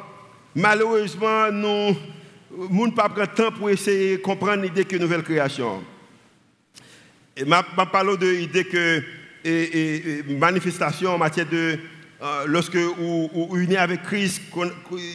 malheureusement, 0.54 1.50
nous 1.50 1.96
ne 2.50 2.90
pas 2.90 3.08
prendre 3.08 3.32
temps 3.34 3.52
pour 3.52 3.70
essayer 3.70 4.16
de 4.16 4.22
comprendre 4.22 4.62
l'idée 4.62 4.84
que 4.84 4.96
nouvelle 4.96 5.22
création. 5.22 5.82
Et 7.36 7.44
m'a 7.44 7.62
parlé 7.62 8.16
de 8.16 8.26
l'idée 8.26 8.64
que 8.64 9.02
et, 9.44 10.22
manifestation 10.28 11.10
en 11.10 11.18
matière 11.18 11.46
de 11.48 11.78
euh, 12.20 12.44
lorsque 12.46 12.74
vous 12.74 13.30
ou, 13.32 13.56
unis 13.56 13.76
avec 13.76 14.02
Christ, 14.02 14.42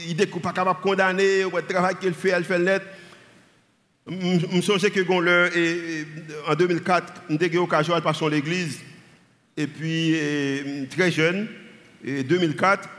l'idée 0.08 0.28
qu'on 0.28 0.38
n'est 0.38 0.42
pas 0.42 0.54
capable 0.54 0.80
de 0.80 0.84
condamner, 0.84 1.44
le 1.44 1.62
travail 1.68 1.96
qu'il 2.00 2.14
fait, 2.14 2.30
elle 2.30 2.46
fait 2.46 2.60
net. 2.60 2.82
Je 4.08 4.48
me 4.56 4.62
souviens 4.62 4.90
que 4.90 6.50
en 6.50 6.56
2004, 6.56 7.24
nous 7.30 7.36
avons 7.36 7.46
eu 7.46 7.56
l'occasion 7.56 7.96
de 7.96 8.00
passer 8.02 8.26
à 8.26 8.30
l'église. 8.30 8.80
Et 9.56 9.68
puis, 9.68 10.16
très 10.90 11.12
jeune, 11.12 11.48
et 12.04 12.24
2004, 12.24 12.90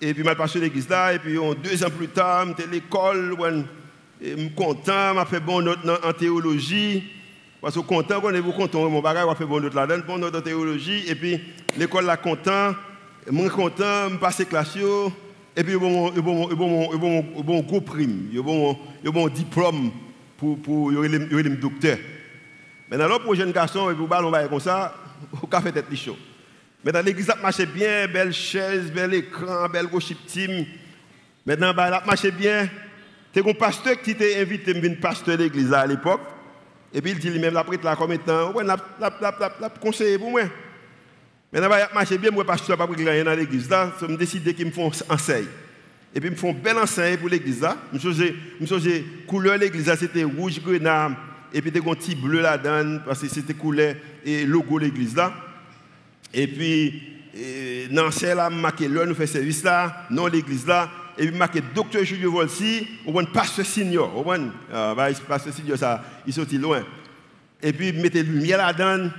et 0.00 0.14
puis 0.14 0.24
je 0.24 0.34
passé 0.34 0.60
l'église 0.60 0.88
là, 0.88 1.12
et 1.12 1.18
puis 1.18 1.36
deux 1.62 1.84
ans 1.84 1.90
plus 1.90 2.08
tard, 2.08 2.46
j'étais 2.48 2.64
à 2.64 2.72
l'école, 2.72 3.34
je 4.24 4.36
suis 4.36 4.50
content, 4.50 5.14
je 5.18 5.24
fait 5.26 5.40
bon 5.40 5.66
en 5.66 6.12
théologie. 6.12 7.04
Parce 7.60 7.74
que 7.74 7.80
content, 7.80 8.20
quand 8.20 8.32
vous 8.40 8.52
content, 8.52 8.88
mon 8.90 9.00
bagage, 9.00 9.26
je 9.30 9.34
fait 9.36 9.46
bon 9.46 9.60
note 9.60 9.74
là-dedans, 9.74 10.04
bon 10.06 10.22
en 10.22 10.40
théologie, 10.40 11.04
et 11.08 11.14
puis 11.14 11.40
l'école 11.78 12.04
là 12.04 12.16
content, 12.16 12.74
je 13.26 13.36
suis 13.36 13.48
content, 13.50 14.10
je 14.10 14.16
passe 14.16 14.40
et 15.56 15.62
puis 15.62 15.76
bon, 15.76 16.10
bon, 16.10 16.48
bon, 17.42 17.60
gros 17.60 17.80
prime, 17.80 18.28
bon, 18.42 18.76
bon 19.04 19.28
diplôme 19.28 19.92
pour, 20.36 20.58
pour, 20.60 20.90
le 20.90 21.56
docteur. 21.56 21.96
Maintenant, 22.90 23.08
là, 23.08 23.18
pour 23.20 23.34
les 23.34 23.40
jeunes 23.40 23.52
garçons, 23.52 23.90
et 23.90 24.48
comme 24.48 24.60
ça, 24.60 24.94
café 25.50 25.70
tête 25.70 25.94
chaud. 25.94 26.16
Maintenant, 26.84 27.02
l'église 27.02 27.30
a 27.30 27.36
marché 27.36 27.66
bien, 27.66 28.08
belle 28.08 28.32
chaise, 28.32 28.92
bel 28.92 29.14
écran, 29.14 29.68
belle 29.68 29.86
worship 29.86 30.18
team. 30.26 30.66
Maintenant, 31.46 31.72
elle 31.72 31.94
a 31.94 32.30
bien. 32.36 32.68
C'est 33.34 33.44
un 33.44 33.52
pasteur 33.52 34.00
qui 34.00 34.14
t'a 34.14 34.24
invité 34.38 34.70
à 34.70 34.74
venir 34.74 34.96
pasteur 35.00 35.36
l'église 35.36 35.72
à 35.72 35.84
l'époque. 35.84 36.20
Et 36.92 37.02
puis 37.02 37.10
il 37.10 37.18
dit 37.18 37.30
lui-même, 37.30 37.52
la 37.52 37.64
prêtre 37.64 37.84
là, 37.84 37.96
de 37.96 38.16
temps 38.18 38.52
Ouais, 38.52 38.62
la, 38.62 38.76
la, 39.00 39.68
conseiller 39.70 40.16
pour 40.16 40.30
moi. 40.30 40.42
Maintenant, 41.52 41.68
bah, 41.68 41.88
a 41.90 41.94
marché 41.94 42.16
bien, 42.16 42.30
moi, 42.30 42.44
pasteur, 42.44 42.76
pas 42.76 42.86
rien 42.86 43.24
dans 43.24 43.34
l'église 43.34 43.68
là. 43.68 43.92
Je 44.00 44.06
me 44.06 44.16
décidé 44.16 44.54
qu'ils 44.54 44.66
me 44.66 44.70
font 44.70 44.92
enseigne. 45.08 45.46
Et 46.14 46.20
puis, 46.20 46.28
ils 46.28 46.32
me 46.32 46.36
font 46.36 46.52
belle 46.52 46.78
enseigne 46.78 47.16
pour 47.16 47.28
l'église 47.28 47.60
là. 47.60 47.76
Je 47.92 48.08
me 48.08 49.26
couleur 49.26 49.58
l'église 49.58 49.88
là, 49.88 49.96
c'était 49.96 50.22
rouge 50.22 50.60
grenade. 50.62 51.14
Et 51.52 51.60
puis, 51.60 51.72
il 51.74 51.76
y 51.76 51.88
a 51.88 51.90
un 51.90 51.94
petit 51.94 52.14
bleu 52.14 52.40
là-dedans, 52.40 53.00
parce 53.04 53.20
que 53.20 53.26
c'était 53.26 53.54
couleur 53.54 53.96
et 54.24 54.44
logo 54.46 54.78
de 54.78 54.84
l'église 54.84 55.16
là. 55.16 55.32
Et 56.32 56.46
puis, 56.46 57.02
dans 57.90 58.50
marqué 58.50 58.86
là, 58.86 59.04
nous 59.06 59.14
fait 59.16 59.26
service 59.26 59.64
là, 59.64 60.06
non 60.08 60.28
l'église 60.28 60.68
là. 60.68 60.88
Et 61.18 61.26
puis, 61.28 61.36
marqué 61.36 61.62
docteur 61.74 62.04
Julio 62.04 62.32
Volsi, 62.32 62.86
ou 63.06 63.18
un 63.18 63.24
pasteur 63.24 63.64
senior. 63.64 64.26
Ou 64.26 64.30
un 64.32 64.50
pasteur 65.28 65.52
senior, 65.52 65.78
ça, 65.78 66.02
il 66.26 66.32
sorti 66.32 66.58
loin. 66.58 66.82
Et 67.62 67.72
puis, 67.72 67.92
mettez 67.92 68.22
lumière 68.22 68.58
là-dedans. 68.58 69.10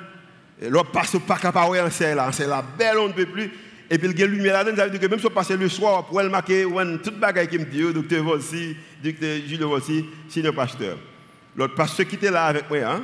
L'autre 0.70 0.92
passe 0.92 1.18
pas 1.28 1.38
capable 1.38 1.78
en 1.78 1.90
celle 1.90 2.16
là, 2.16 2.32
c'est 2.32 2.48
la 2.48 2.62
belle, 2.62 2.98
on 2.98 3.08
ne 3.08 3.14
peut 3.14 3.25
plus. 3.25 3.52
Et 3.90 3.98
puis, 3.98 4.10
il 4.10 4.20
y 4.20 4.24
a 4.24 4.28
lumière 4.28 4.54
là-dedans, 4.54 4.78
ça 4.78 4.86
veut 4.86 4.92
dire 4.92 5.00
que 5.00 5.08
même 5.08 5.20
si 5.20 5.25
on 5.25 5.30
passe 5.30 5.52
le 5.52 5.70
soir, 5.70 6.06
pour 6.06 6.20
elle 6.22 6.30
marquer, 6.30 6.66
toute 7.04 7.20
bagaille 7.20 7.48
qui 7.48 7.60
me 7.60 7.66
dit, 7.66 7.82
docteur 7.94 8.24
Volsi, 8.24 8.75
docteur 9.04 9.38
Julio 9.48 9.70
Volsi, 9.70 10.06
senior 10.30 10.54
pasteur. 10.54 10.98
L'autre 11.56 11.75
pasteur 11.75 12.08
qui 12.08 12.16
était 12.16 12.32
là 12.32 12.46
avec 12.46 12.70
moi, 12.70 12.80
hein, 12.84 13.04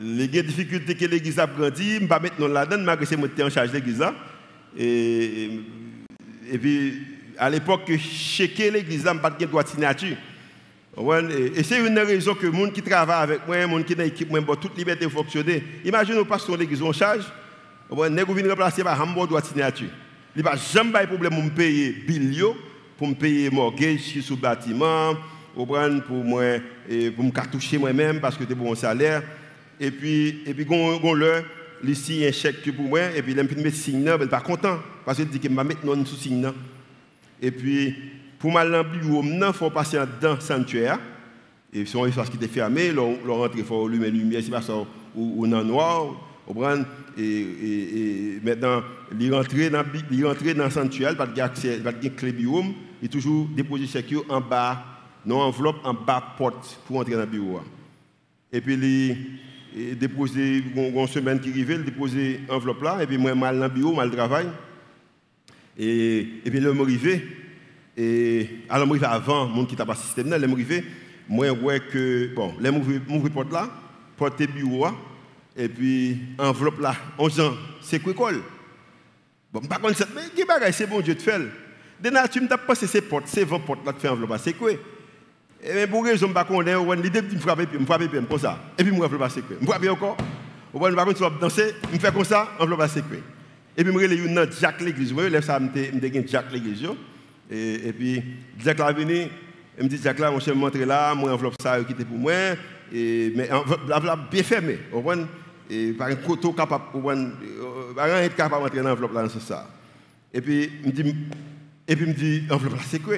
les 0.00 0.28
difficultés 0.28 0.94
que 0.94 1.06
l'église 1.06 1.38
a 1.38 1.46
grandi, 1.46 1.90
je 1.90 1.94
ne 1.96 2.00
vais 2.00 2.06
pas 2.06 2.18
mettre 2.18 2.40
là-dedans, 2.46 2.82
malgré 2.82 3.06
que 3.06 3.28
c'est 3.36 3.42
en 3.42 3.50
charge 3.50 3.70
de 3.70 3.76
l'église. 3.76 4.04
Et, 4.76 5.60
et, 6.50 6.58
puis, 6.58 7.00
à 7.38 7.50
l'époque, 7.50 7.90
checker 7.96 8.70
l'église, 8.70 9.04
pas 9.04 9.30
de 9.30 9.44
droit 9.44 9.62
de 9.62 9.68
signature. 9.68 10.16
Et 11.56 11.62
c'est 11.64 11.84
une 11.84 11.98
raison 11.98 12.34
que 12.34 12.46
les 12.46 12.56
gens 12.56 12.70
qui 12.70 12.82
travaillent 12.82 13.22
avec 13.22 13.46
moi, 13.46 13.56
les 13.56 13.62
gens 13.68 13.82
qui 13.82 13.94
ont 13.94 14.00
équipe, 14.00 14.32
ont 14.32 14.56
toute 14.56 14.76
liberté 14.78 15.04
de 15.04 15.10
fonctionner. 15.10 15.62
Imaginez 15.84 16.18
au 16.18 16.24
pasteur 16.24 16.56
de 16.56 16.60
l'église 16.60 16.82
en 16.82 16.92
charge, 16.92 17.24
les 17.90 17.96
gens 17.96 18.32
viennent 18.32 18.48
remplacer 18.48 18.84
par 18.84 19.00
un 19.00 19.12
droit 19.12 19.40
de 19.40 19.46
signature. 19.46 19.88
Il 20.36 20.42
n'y 20.42 20.48
a 20.48 20.56
jamais 20.56 21.02
de 21.02 21.06
problème 21.06 21.32
pour 21.32 21.42
me 21.42 21.50
payer 21.50 21.92
bilio, 22.06 22.56
pour 22.96 23.08
me 23.08 23.14
payer 23.14 23.50
mortgage 23.50 24.00
sur 24.20 24.36
le 24.36 24.40
bâtiment, 24.40 25.14
pour 25.54 25.66
me 25.66 27.30
cartoucher 27.30 27.78
moi-même 27.78 28.20
parce 28.20 28.36
que 28.36 28.44
c'est 28.48 28.54
bon 28.54 28.74
salaire. 28.74 29.22
Et 29.80 29.90
puis, 29.90 30.42
et 30.46 30.54
puis, 30.54 30.66
on 30.70 31.12
leur, 31.14 31.42
un 31.86 32.32
chèque 32.32 32.70
pour 32.74 32.84
moi, 32.84 33.00
et 33.16 33.22
puis, 33.22 33.34
il 33.36 33.62
me 33.64 33.70
signe, 33.70 34.06
elle 34.06 34.20
n'est 34.20 34.26
pas 34.26 34.40
content, 34.40 34.78
parce 35.04 35.18
qu'il 35.18 35.26
dit 35.28 35.40
qu'il 35.40 35.50
m'a 35.50 35.64
mettre 35.64 35.84
non 35.84 36.04
sous 36.04 36.16
signe. 36.16 36.48
Et 37.40 37.50
puis, 37.50 37.94
pour 38.38 38.52
m'aller 38.52 38.70
dans 38.70 38.82
le 38.82 38.98
bureau, 38.98 39.22
il 39.22 39.52
faut 39.52 39.70
passer 39.70 39.98
dans 40.20 40.34
le 40.34 40.40
sanctuaire, 40.40 40.98
et 41.72 41.84
c'est 41.86 42.00
un 42.00 42.06
espace 42.06 42.30
qui 42.30 42.36
était 42.36 42.48
fermé, 42.48 42.92
on 42.96 43.34
rentre, 43.34 43.54
il 43.56 43.64
faut 43.64 43.86
allumer 43.86 44.06
la 44.06 44.12
lumière, 44.12 44.40
c'est 44.42 44.50
pas 44.50 44.62
ça, 44.62 44.74
ou, 45.14 45.46
dans 45.46 45.58
le 45.58 45.64
noir, 45.64 46.14
et, 47.16 47.22
et, 47.22 48.34
et, 48.34 48.40
maintenant, 48.42 48.82
il 49.18 49.32
rentre 49.34 49.54
dans, 49.70 49.84
il 50.10 50.54
dans 50.54 50.64
le 50.64 50.70
sanctuaire, 50.70 51.16
pas 51.16 51.26
de 51.26 51.40
accès, 51.40 51.78
pas 51.78 51.92
de 51.92 52.08
clé 52.08 52.32
bureau, 52.32 52.64
il 53.02 53.08
toujours 53.08 53.46
déposer 53.48 53.86
chèque 53.86 54.14
en 54.28 54.40
bas, 54.40 54.84
non 55.24 55.40
enveloppe 55.40 55.84
en 55.84 55.94
bas 55.94 56.34
porte 56.36 56.80
pour 56.86 56.98
entrer 56.98 57.12
dans 57.12 57.20
le 57.20 57.26
bureau. 57.26 57.60
Et 58.52 58.60
puis, 58.60 58.74
il 58.74 59.16
et 59.76 59.94
déposer, 59.94 60.62
une 60.76 61.06
semaine 61.08 61.40
qui 61.40 61.50
arrivait, 61.50 61.78
déposer 61.78 62.40
enveloppe 62.48 62.82
là, 62.82 62.98
et 63.02 63.06
puis 63.06 63.18
moi, 63.18 63.34
mal 63.34 63.58
dans 63.58 63.64
le 63.64 63.70
bureau, 63.70 63.92
mal 63.92 64.10
travail. 64.10 64.46
Et, 65.78 66.20
et 66.44 66.50
puis, 66.50 66.60
là, 66.60 66.70
je 66.74 66.80
arrivé, 66.80 67.24
et 67.96 68.48
alors, 68.68 68.96
je 68.96 69.04
avant, 69.04 69.46
monde 69.46 69.68
qui 69.68 69.76
pas 69.76 69.94
système 69.94 70.30
là, 70.30 70.38
je 70.38 70.44
arrivé, 70.44 70.84
moi, 71.28 71.50
vois 71.52 71.78
que, 71.78 72.34
bon, 72.34 72.54
là, 72.60 72.70
je 72.72 73.28
porte 73.28 73.52
là, 73.52 73.68
porte 74.16 74.42
bureau, 74.46 74.88
et 75.56 75.68
puis, 75.68 76.18
enveloppe 76.38 76.80
là, 76.80 76.94
on 77.18 77.28
dit, 77.28 77.40
c'est 77.80 78.00
quoi 78.00 78.12
école 78.12 78.42
Bon, 79.52 79.60
par 79.60 79.80
contre, 79.80 80.04
mais 80.14 80.72
c'est 80.72 80.86
bon 80.88 81.00
Dieu 81.00 81.14
te 81.14 81.22
fait. 81.22 81.40
De 82.00 82.10
nature, 82.10 82.42
je 82.42 82.52
me 82.52 82.66
passé 82.66 82.88
ces 82.88 83.00
portes, 83.00 83.28
ces 83.28 83.44
20 83.44 83.60
portes 83.60 83.86
là, 83.86 83.92
de 83.92 83.98
faire 83.98 84.12
enveloppe, 84.12 84.36
c'est 84.42 84.54
quoi 84.54 84.72
et 85.66 85.70
eh 85.78 85.86
pour 85.86 86.04
raison, 86.04 86.26
je 86.26 86.26
sais 86.26 86.32
pas, 86.34 86.94
l'idée 86.94 87.22
de 87.22 87.34
me 87.34 87.40
frapper, 87.40 87.66
me 87.78 87.86
frapper 87.86 88.06
comme 88.06 88.38
ça. 88.38 88.58
Et 88.76 88.84
puis, 88.84 88.92
me 88.92 89.08
frappe 89.08 89.30
secret. 89.30 89.56
Je 89.58 89.64
me 89.64 89.70
frappe 89.70 89.88
encore. 89.88 90.16
Me 90.74 90.92
frappe 90.92 91.14
tu 91.14 91.22
vas 91.22 91.30
danser, 91.40 91.74
me 91.90 91.98
fais 91.98 92.12
comme 92.12 92.22
ça, 92.22 92.48
me 92.60 92.66
frappe 92.66 92.90
secret. 92.90 93.22
Et 93.76 93.82
puis, 93.82 93.92
je 93.92 93.98
me 93.98 94.02
relève 94.02 94.56
Jack 94.60 94.80
l'église. 94.80 95.10
Je 95.10 95.14
me 95.14 95.40
ça, 95.40 95.58
je 95.58 95.96
me 95.96 96.26
Jack 96.26 96.52
l'église. 96.52 96.86
Et, 97.50 97.92
puis, 97.92 98.22
Jack 98.58 98.78
là 98.78 98.92
venu, 98.92 99.26
il 99.78 99.84
me 99.84 99.88
dit 99.88 99.98
Jack 100.02 100.18
là, 100.18 100.30
mon 100.30 100.40
chef 100.40 100.54
montre 100.54 100.78
là, 100.78 101.14
mon 101.14 101.30
enveloppe 101.30 101.60
ça, 101.60 101.82
qui 101.84 101.92
était 101.92 102.04
pour 102.04 102.18
moi. 102.18 102.32
Et, 102.92 103.32
mais 103.34 103.48
l'enveloppe 103.88 104.30
bien 104.30 104.42
fermée. 104.42 104.78
Et 105.70 105.92
par 105.92 106.08
un 106.08 106.14
coteau 106.16 106.52
capable, 106.52 106.84
par 106.92 108.06
un 108.06 108.20
être 108.22 108.36
capable 108.36 108.62
d'entrer 108.64 108.82
dans 108.82 108.90
l'enveloppe 108.90 109.14
là, 109.14 109.28
c'est 109.28 109.42
ça. 109.42 109.68
Et 110.32 110.40
puis, 110.40 110.70
il 110.82 110.88
me 110.88 110.92
dit, 110.92 111.14
et 111.86 111.96
puis, 111.96 112.04
il 112.04 112.08
me 112.10 112.14
dit, 112.14 112.42
enveloppe 112.50 112.74
là, 112.74 112.82
c'est 112.88 113.00
quoi? 113.00 113.16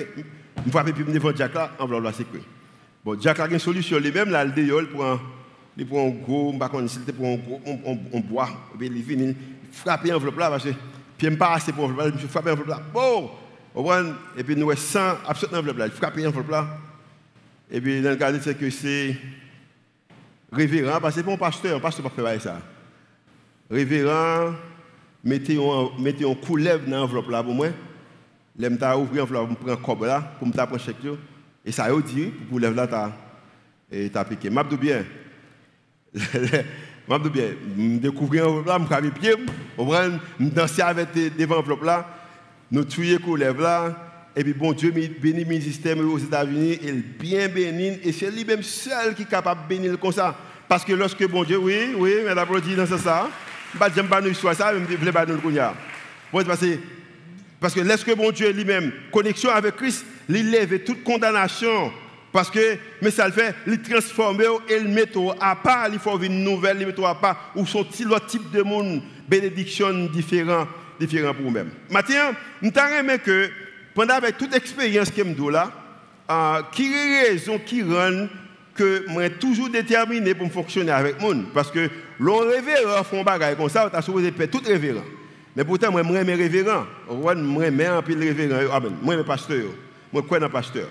Je 0.64 0.70
frappe 0.70 0.90
puis 0.92 1.04
me 1.04 1.36
Jack 1.36 1.54
là, 1.54 1.72
enveloppe 1.78 2.04
là, 2.04 2.12
c'est 2.16 2.24
quoi? 2.24 2.40
Bon, 3.04 3.16
Jack 3.20 3.38
a 3.38 3.46
une 3.46 3.58
solution 3.58 3.98
lui-même, 3.98 4.30
là, 4.30 4.44
le 4.44 4.50
déole 4.50 4.88
pour 4.88 5.04
un, 5.04 5.20
pour 5.84 6.00
un 6.00 6.08
gros, 6.08 6.52
je 6.52 6.78
ne 6.78 6.88
sais 6.88 7.00
pas 7.00 7.12
pour 7.12 7.26
un 7.26 7.36
gros, 7.36 7.60
on, 8.12 8.20
boit, 8.20 8.48
et 8.74 8.78
puis 8.78 8.90
il 8.92 9.04
finit, 9.04 9.36
frapper 9.76 10.10
l'enveloppe 10.10 10.38
là, 10.38 10.50
parce 10.50 10.64
que, 10.64 10.70
puis 11.16 11.30
pas 11.36 11.54
assez 11.54 11.72
pour 11.72 11.88
l'enveloppe 11.88 12.14
là, 12.14 12.20
il 12.22 12.28
frappe 12.28 12.46
l'enveloppe 12.46 12.68
là, 12.68 12.80
bon, 12.92 13.30
et 14.36 14.44
puis 14.44 14.56
nous, 14.56 14.74
sans 14.74 15.14
absolument 15.26 15.58
l'enveloppe 15.58 15.78
là, 15.78 15.86
il 15.86 15.92
frappe 15.92 16.16
l'enveloppe 16.16 16.50
là, 16.50 16.66
et 17.70 17.80
puis 17.80 18.00
dans 18.00 18.10
le 18.10 18.16
cas, 18.16 18.32
c'est 18.40 18.56
que 18.56 18.70
c'est 18.70 19.16
révérend, 20.52 21.00
parce 21.00 21.14
que 21.14 21.22
c'est 21.22 21.32
un 21.32 21.36
pasteur, 21.36 21.76
un 21.76 21.80
pasteur 21.80 22.04
ne 22.04 22.10
peut 22.10 22.22
pas 22.22 22.30
faire 22.30 22.42
ça. 22.42 22.60
Révérend, 23.70 24.54
mettez 25.24 25.56
un, 25.56 26.30
un 26.30 26.34
couleuvre 26.34 26.86
dans 26.86 27.00
l'enveloppe 27.00 27.30
là 27.30 27.42
pour 27.42 27.54
moi, 27.54 27.68
L'aime 28.58 28.78
ta 28.78 28.96
ouvrir 28.96 29.24
enveloppe, 29.24 29.50
je 29.50 29.54
prends 29.54 29.72
un 29.72 29.76
cob 29.76 30.04
là 30.04 30.20
pour 30.38 30.48
me 30.48 30.52
prendre 30.52 30.78
chèque 30.78 30.96
et 31.64 31.72
ça 31.72 31.84
a 31.84 32.00
dit 32.00 32.26
pour 32.48 32.60
lève 32.60 32.74
là 32.74 32.86
ta 32.86 33.12
et 33.90 34.08
ta 34.08 34.24
piqué. 34.24 34.48
M'a 34.48 34.64
bien. 34.64 35.04
M'a 37.08 37.18
bien, 37.18 37.50
me 37.76 37.98
découvrir 37.98 38.48
enveloppe 38.48 38.66
là, 38.66 39.00
me 39.00 39.10
pied, 39.10 39.34
me 39.78 40.50
danser 40.50 40.82
avec 40.82 41.08
devant 41.38 41.62
là, 41.84 42.06
nous 42.70 42.84
tuer 42.84 43.18
qu'on 43.18 43.36
lève 43.36 43.60
là 43.60 44.06
et 44.38 44.44
puis 44.44 44.52
bon 44.52 44.72
Dieu 44.72 44.90
bénit 44.90 45.44
le 45.44 45.60
système 45.62 46.06
aux 46.10 46.18
États-Unis, 46.18 46.78
il 46.82 47.02
bien 47.02 47.48
béni 47.48 47.98
et 48.02 48.12
c'est 48.12 48.30
lui-même 48.30 48.62
seul 48.62 49.14
qui 49.14 49.22
est 49.22 49.30
capable 49.30 49.62
de 49.62 49.68
bénir 49.68 49.98
comme 49.98 50.12
ça 50.12 50.36
parce 50.68 50.84
que 50.84 50.92
lorsque 50.92 51.26
bon 51.26 51.42
Dieu 51.42 51.56
oui, 51.56 51.94
oui, 51.96 52.16
mais 52.24 52.34
l'applaudit 52.34 52.74
dans 52.74 52.86
ça, 52.86 53.30
pas 53.78 53.88
j'aime 53.94 54.08
pas 54.08 54.20
nous 54.20 54.34
ça, 54.34 54.74
je 54.74 54.96
voulais 54.96 55.12
pas 55.12 55.24
nous 55.24 55.36
le 55.36 56.44
parce 56.44 56.64
parce 57.58 57.72
que 57.72 57.80
lorsque 57.80 58.14
bon 58.14 58.30
Dieu 58.30 58.52
lui-même, 58.52 58.92
connexion 59.10 59.50
avec 59.50 59.76
Christ, 59.76 60.04
il 60.28 60.50
lève 60.50 60.84
toute 60.84 61.02
condamnation. 61.02 61.90
Parce 62.36 62.50
que, 62.50 62.76
mais 63.00 63.10
ça 63.10 63.26
le 63.26 63.32
fait, 63.32 63.54
il 63.66 63.80
transforme 63.80 64.42
et 64.68 64.78
le 64.78 64.88
met 64.90 65.10
à 65.40 65.56
part, 65.56 65.88
il 65.90 65.98
faut 65.98 66.20
une 66.20 66.44
nouvelle, 66.44 66.76
il 66.78 66.86
met 66.86 67.06
à 67.06 67.14
part, 67.14 67.52
ou 67.56 67.64
son 67.64 67.78
l'autre 68.04 68.26
type 68.26 68.50
de 68.50 68.60
monde, 68.60 69.00
bénédiction 69.26 69.90
différent, 70.12 70.68
différent 71.00 71.32
pour 71.32 71.46
vous-même. 71.46 71.70
Maintenant, 71.88 72.34
nous 72.60 72.70
avons 72.76 73.18
que, 73.24 73.48
pendant 73.94 74.16
avec 74.16 74.36
toute 74.36 74.54
expérience 74.54 75.10
que 75.10 75.22
je 75.24 75.50
là, 75.50 75.72
euh, 76.30 76.60
qui 76.72 76.92
raison 77.26 77.58
qui 77.58 77.82
rend 77.82 78.26
que 78.74 79.08
moi 79.08 79.30
toujours 79.30 79.70
déterminé 79.70 80.34
pour 80.34 80.52
fonctionner 80.52 80.92
avec 80.92 81.18
le 81.18 81.22
monde. 81.22 81.46
Parce 81.54 81.70
que 81.70 81.88
l'on 82.20 82.40
révérend 82.40 83.02
font 83.02 83.24
bagaille 83.24 83.56
comme 83.56 83.70
ça, 83.70 83.90
on 83.90 83.96
a 83.96 84.02
supposé 84.02 84.30
faire 84.30 84.50
tout 84.50 84.60
révérend. 84.62 85.04
Mais 85.56 85.64
pourtant, 85.64 85.90
moi, 85.90 86.02
je 86.02 86.12
suis 86.12 86.34
révérend. 86.34 86.84
Je 87.08 87.14
suis 87.14 87.86
un 87.86 88.00
révérend. 88.02 88.02
Je 89.06 89.12
suis 89.14 89.24
pasteur. 89.24 89.64
Moi, 90.12 90.22
je 90.30 90.36
suis 90.36 90.48
pasteur. 90.50 90.88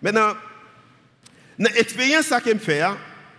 Maintenant, 0.00 0.32
l'expérience 1.58 2.28
que 2.28 2.50
je 2.52 2.58
fais, 2.58 2.82
hein, 2.82 2.96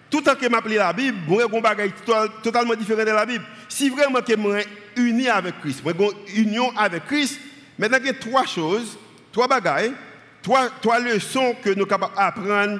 tout 0.09 0.21
temps 0.21 0.35
que 0.35 0.45
je 0.45 0.75
la 0.75 0.93
Bible, 0.93 1.17
je 1.27 1.33
suis 1.33 2.13
un 2.13 2.27
totalement 2.43 2.75
différent 2.75 3.05
de 3.05 3.11
la 3.11 3.25
Bible. 3.25 3.43
Si 3.67 3.89
vraiment 3.89 4.21
que 4.21 4.33
je 4.33 4.61
suis 4.61 4.69
uni 5.09 5.27
avec 5.27 5.59
Christ, 5.61 5.81
je 5.85 5.91
suis 5.91 6.41
union 6.41 6.71
avec 6.75 7.05
Christ, 7.05 7.39
maintenant, 7.77 7.99
il 8.01 8.07
y 8.07 8.09
a 8.09 8.13
trois 8.13 8.45
choses, 8.45 8.97
trois 9.31 9.47
bagailles, 9.47 9.93
trois, 10.41 10.69
trois 10.81 10.99
leçons 10.99 11.55
que 11.63 11.69
nous 11.69 11.81
sommes 11.81 11.87
capables 11.87 12.15
d'apprendre 12.15 12.79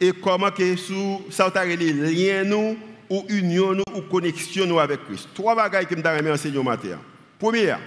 et 0.00 0.12
comment 0.12 0.50
que 0.50 0.76
sous 0.76 1.22
ça 1.30 1.52
les 1.64 1.92
liens 1.92 2.44
nous 2.44 2.78
ou 3.10 3.24
union 3.28 3.74
nous 3.74 3.84
ou 3.94 4.00
connexion 4.02 4.66
nous 4.66 4.78
avec 4.78 5.04
Christ. 5.04 5.28
Trois 5.34 5.54
bagailles 5.54 5.86
que 5.86 5.96
je 5.96 6.00
vais 6.00 6.30
enseigner 6.30 6.58
au 6.58 6.62
matin. 6.62 6.98
Première, 7.38 7.78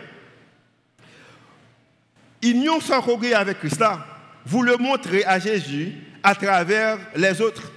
union 2.41 2.79
sans 2.79 3.01
regret 3.01 3.33
avec 3.33 3.59
Christ 3.59 3.79
là, 3.79 4.05
vous 4.45 4.61
le 4.61 4.77
montrez 4.77 5.23
à 5.23 5.39
Jésus 5.39 5.93
à 6.23 6.33
travers 6.33 6.97
les 7.15 7.41
autres. 7.41 7.71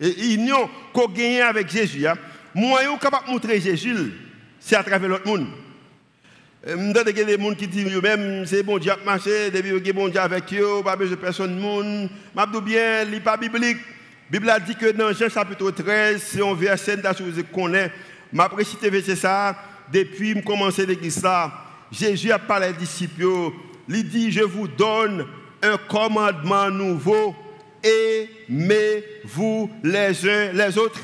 Et 0.00 0.34
union 0.34 0.68
qu'on 0.92 1.08
gagne 1.08 1.40
avec 1.40 1.68
Jésus, 1.68 2.06
hein. 2.06 2.16
moyen 2.54 2.96
capable 2.96 3.26
de 3.26 3.32
montrer 3.32 3.60
Jésus, 3.60 4.12
c'est 4.60 4.76
à 4.76 4.84
travers 4.84 5.08
l'autre 5.08 5.26
monde. 5.26 5.46
Je 6.66 6.74
y 6.74 6.98
a 6.98 7.04
des 7.04 7.38
gens 7.38 7.54
qui 7.54 7.68
disent 7.68 8.02
même 8.02 8.44
c'est 8.44 8.62
bon 8.62 8.78
Dieu 8.78 8.90
a 8.90 8.96
marché, 9.04 9.50
depuis 9.50 9.80
que 9.80 9.92
bon 9.92 10.08
Dieu 10.08 10.20
avec 10.20 10.52
eux, 10.54 10.82
pas 10.84 10.96
besoin 10.96 11.16
de 11.16 11.20
personne. 11.20 11.58
Je 11.60 12.44
dis 12.52 12.60
bien, 12.64 13.04
ce 13.04 13.10
n'est 13.10 13.20
pas 13.20 13.36
biblique. 13.36 13.78
La 14.32 14.40
Bible 14.40 14.66
dit 14.66 14.74
que 14.74 14.90
dans 14.90 15.12
Jean 15.12 15.28
chapitre 15.28 15.70
13, 15.70 16.20
c'est 16.20 16.42
un 16.42 16.54
verset 16.54 16.96
que 16.96 17.22
vous 17.22 17.42
connaissez. 17.44 17.92
Je 18.32 18.56
vais 18.56 18.64
citer 18.64 18.90
verset 18.90 19.14
ça 19.14 19.56
depuis 19.92 20.34
que 20.34 20.40
je 20.40 20.44
commencé 20.44 20.84
l'église. 20.84 21.22
Jésus 21.92 22.32
a 22.32 22.38
parlé 22.40 22.70
aux 22.70 22.72
disciples. 22.72 23.52
Il 23.88 24.08
dit 24.08 24.32
Je 24.32 24.42
vous 24.42 24.66
donne 24.66 25.26
un 25.62 25.76
commandement 25.76 26.68
nouveau. 26.70 27.36
Aimez-vous 27.86 29.70
les 29.82 30.28
uns 30.28 30.52
les 30.52 30.78
autres? 30.78 31.00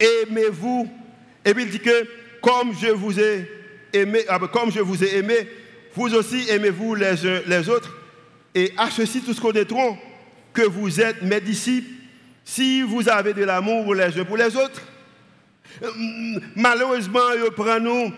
Aimez-vous? 0.00 0.88
Et 1.44 1.54
puis 1.54 1.64
il 1.64 1.70
dit 1.70 1.80
que 1.80 2.06
comme 2.40 2.72
je 2.80 2.88
vous 2.88 3.18
ai 3.20 3.48
aimé, 3.92 4.20
ah 4.28 4.38
ben, 4.38 4.48
comme 4.48 4.72
je 4.72 4.80
vous 4.80 5.02
ai 5.04 5.16
aimé, 5.16 5.48
vous 5.94 6.14
aussi 6.14 6.48
aimez-vous 6.48 6.94
les 6.94 7.26
uns 7.26 7.40
les 7.46 7.68
autres? 7.68 7.96
Et 8.54 8.72
à 8.76 8.90
ceci 8.90 9.20
tous 9.20 9.38
connaîtront 9.38 9.96
que 10.52 10.62
vous 10.62 11.00
êtes 11.00 11.22
mes 11.22 11.40
disciples 11.40 11.88
si 12.44 12.82
vous 12.82 13.08
avez 13.08 13.32
de 13.32 13.44
l'amour 13.44 13.94
les 13.94 14.18
uns 14.18 14.24
pour 14.24 14.36
les 14.36 14.56
autres. 14.56 14.82
Euh, 15.82 15.90
malheureusement, 16.56 17.32
ils 17.34 17.50
prennent 17.52 17.84
nous, 17.84 18.12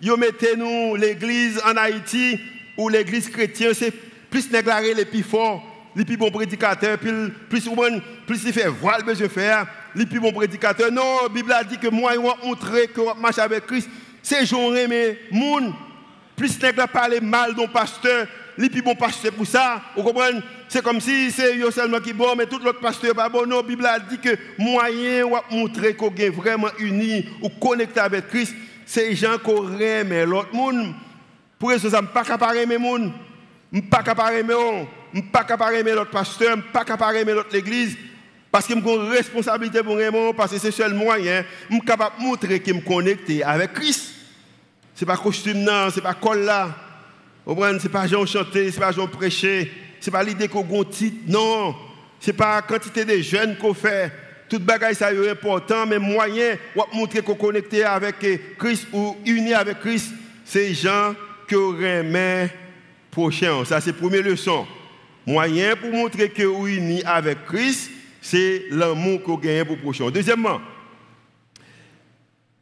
ils 0.00 0.16
mettent 0.16 0.56
nous 0.56 0.94
l'église 0.96 1.60
en 1.64 1.76
Haïti 1.76 2.38
ou 2.76 2.88
l'église 2.88 3.28
chrétienne, 3.28 3.74
c'est 3.74 3.92
plus 4.30 4.48
déclaré 4.48 4.94
les 4.94 5.04
plus 5.04 5.22
forts, 5.22 5.73
les 5.96 6.04
plus 6.04 6.16
bons 6.16 6.30
prédicateurs, 6.30 6.98
plus, 6.98 7.30
plus, 7.48 7.68
plus 8.26 8.44
il 8.44 8.52
fait 8.52 8.68
voir 8.68 8.98
le 8.98 9.04
besoin 9.04 9.28
faire, 9.28 9.66
les 9.94 10.06
plus 10.06 10.20
bons 10.20 10.32
prédicateurs. 10.32 10.90
Non, 10.90 11.22
la 11.22 11.28
Bible 11.28 11.52
a 11.52 11.62
dit 11.62 11.78
que 11.78 11.88
moi, 11.88 12.12
je 12.14 12.20
vais 12.20 12.46
montrer 12.46 12.86
que 12.88 13.00
je 13.00 13.20
marche 13.20 13.38
avec 13.38 13.66
Christ. 13.66 13.88
C'est 14.22 14.46
jour 14.46 14.72
mais 14.72 15.18
moun 15.30 15.74
plus 16.34 16.60
nèg 16.60 16.74
parler 16.92 17.20
mal 17.20 17.54
d'un 17.54 17.66
pasteur, 17.66 18.26
les 18.56 18.70
plus 18.70 18.82
bon 18.82 18.94
pasteur 18.94 19.32
pour 19.32 19.46
ça, 19.46 19.82
vous 19.96 20.02
comprenez? 20.02 20.40
C'est 20.68 20.82
comme 20.82 21.00
si 21.00 21.30
c'est 21.30 21.56
yo 21.56 21.70
seulement 21.70 22.00
qui 22.00 22.12
bon 22.12 22.34
mais 22.36 22.46
tout 22.46 22.58
l'autre 22.58 22.80
pasteur 22.80 23.14
pas 23.14 23.28
bon. 23.28 23.46
Non, 23.46 23.58
la 23.58 23.62
Bible 23.62 23.86
a 23.86 23.98
dit 24.00 24.18
que 24.18 24.30
moyen 24.58 25.24
ou 25.24 25.36
montrer 25.50 25.94
qu'on 25.94 26.12
est 26.14 26.30
vraiment 26.30 26.70
uni 26.78 27.28
ou 27.42 27.48
connecté 27.50 28.00
avec 28.00 28.28
Christ, 28.28 28.54
c'est 28.86 29.14
gens 29.14 29.38
qui 29.38 29.82
aiment 29.84 30.24
l'autre 30.24 30.54
monde. 30.54 30.94
Pour 31.58 31.70
ça, 31.72 31.78
je 31.78 31.86
ne 31.88 32.06
pas 32.06 32.24
capable 32.24 32.58
aimer 33.72 33.82
monde, 33.82 33.82
je 33.82 33.90
pas 33.90 34.02
capable 34.02 34.36
aimer 34.36 34.54
je 35.14 35.20
pas 35.20 35.44
capable 35.44 35.76
aimer 35.76 35.92
l'autre 35.92 36.10
pasteur, 36.10 36.56
je 36.56 36.72
pas 36.72 36.84
capable 36.84 37.18
aimer 37.18 37.32
l'autre 37.32 37.54
église. 37.54 37.96
Parce 38.50 38.66
que 38.66 38.74
j'ai 38.74 38.78
une 38.78 39.10
responsabilité 39.10 39.82
pour 39.82 39.96
moi, 39.96 40.32
parce 40.36 40.52
que 40.52 40.58
c'est 40.58 40.68
le 40.68 40.72
seul 40.72 40.94
moyen, 40.94 41.44
je 41.68 41.74
suis 41.74 41.84
capable 41.84 42.18
de 42.18 42.24
montrer 42.24 42.60
que 42.60 42.70
je 42.70 42.76
suis 42.76 42.84
connecté 42.84 43.42
avec 43.42 43.72
Christ. 43.72 44.10
Ce 44.94 45.04
n'est 45.04 45.06
pas 45.06 45.16
costume, 45.16 45.64
ce 45.64 45.96
n'est 45.96 46.02
pas 46.02 46.14
col 46.14 46.40
là. 46.40 46.68
Ce 47.46 47.52
n'est 47.52 47.88
pas 47.88 48.06
Jean 48.06 48.24
chanter, 48.26 48.70
ce 48.70 48.76
n'est 48.76 48.86
pas 48.86 48.92
Jean 48.92 49.08
prêcher, 49.08 49.72
ce 50.00 50.08
n'est 50.08 50.12
pas 50.12 50.22
l'idée 50.22 50.48
qu'on 50.48 50.62
a 50.62 50.80
un 50.80 50.84
titre, 50.84 51.16
non. 51.26 51.74
Ce 52.20 52.30
n'est 52.30 52.36
pas 52.36 52.56
la 52.56 52.62
quantité 52.62 53.04
de 53.04 53.16
jeunes 53.18 53.56
qu'on 53.56 53.74
fait. 53.74 54.12
Tout 54.48 54.60
bagaille 54.60 54.94
ça 54.94 55.12
est 55.12 55.30
important, 55.30 55.84
mais 55.86 55.98
moyen 55.98 56.56
pour 56.74 56.88
montrer 56.94 57.22
qu'on 57.22 57.34
est 57.34 57.38
connecté 57.38 57.84
avec 57.84 58.16
Christ 58.58 58.86
ou 58.92 59.16
uni 59.26 59.52
avec 59.52 59.80
Christ, 59.80 60.12
c'est 60.44 60.74
gens 60.74 61.14
qui 61.48 61.54
remet 61.56 62.50
prochain. 63.14 63.64
Ça, 63.64 63.80
c'est 63.80 63.92
la 63.92 63.96
première 63.96 64.22
leçon. 64.22 64.66
Moyen 65.26 65.74
pour 65.76 65.90
montrer 65.90 66.28
que 66.28 66.42
vous 66.42 66.66
uni 66.66 67.02
avec 67.04 67.46
Christ, 67.46 67.90
c'est 68.20 68.64
l'amour 68.70 69.22
qu'on 69.22 69.36
gagne 69.36 69.64
pour 69.64 69.78
prochain. 69.78 70.10
Deuxièmement, 70.10 70.60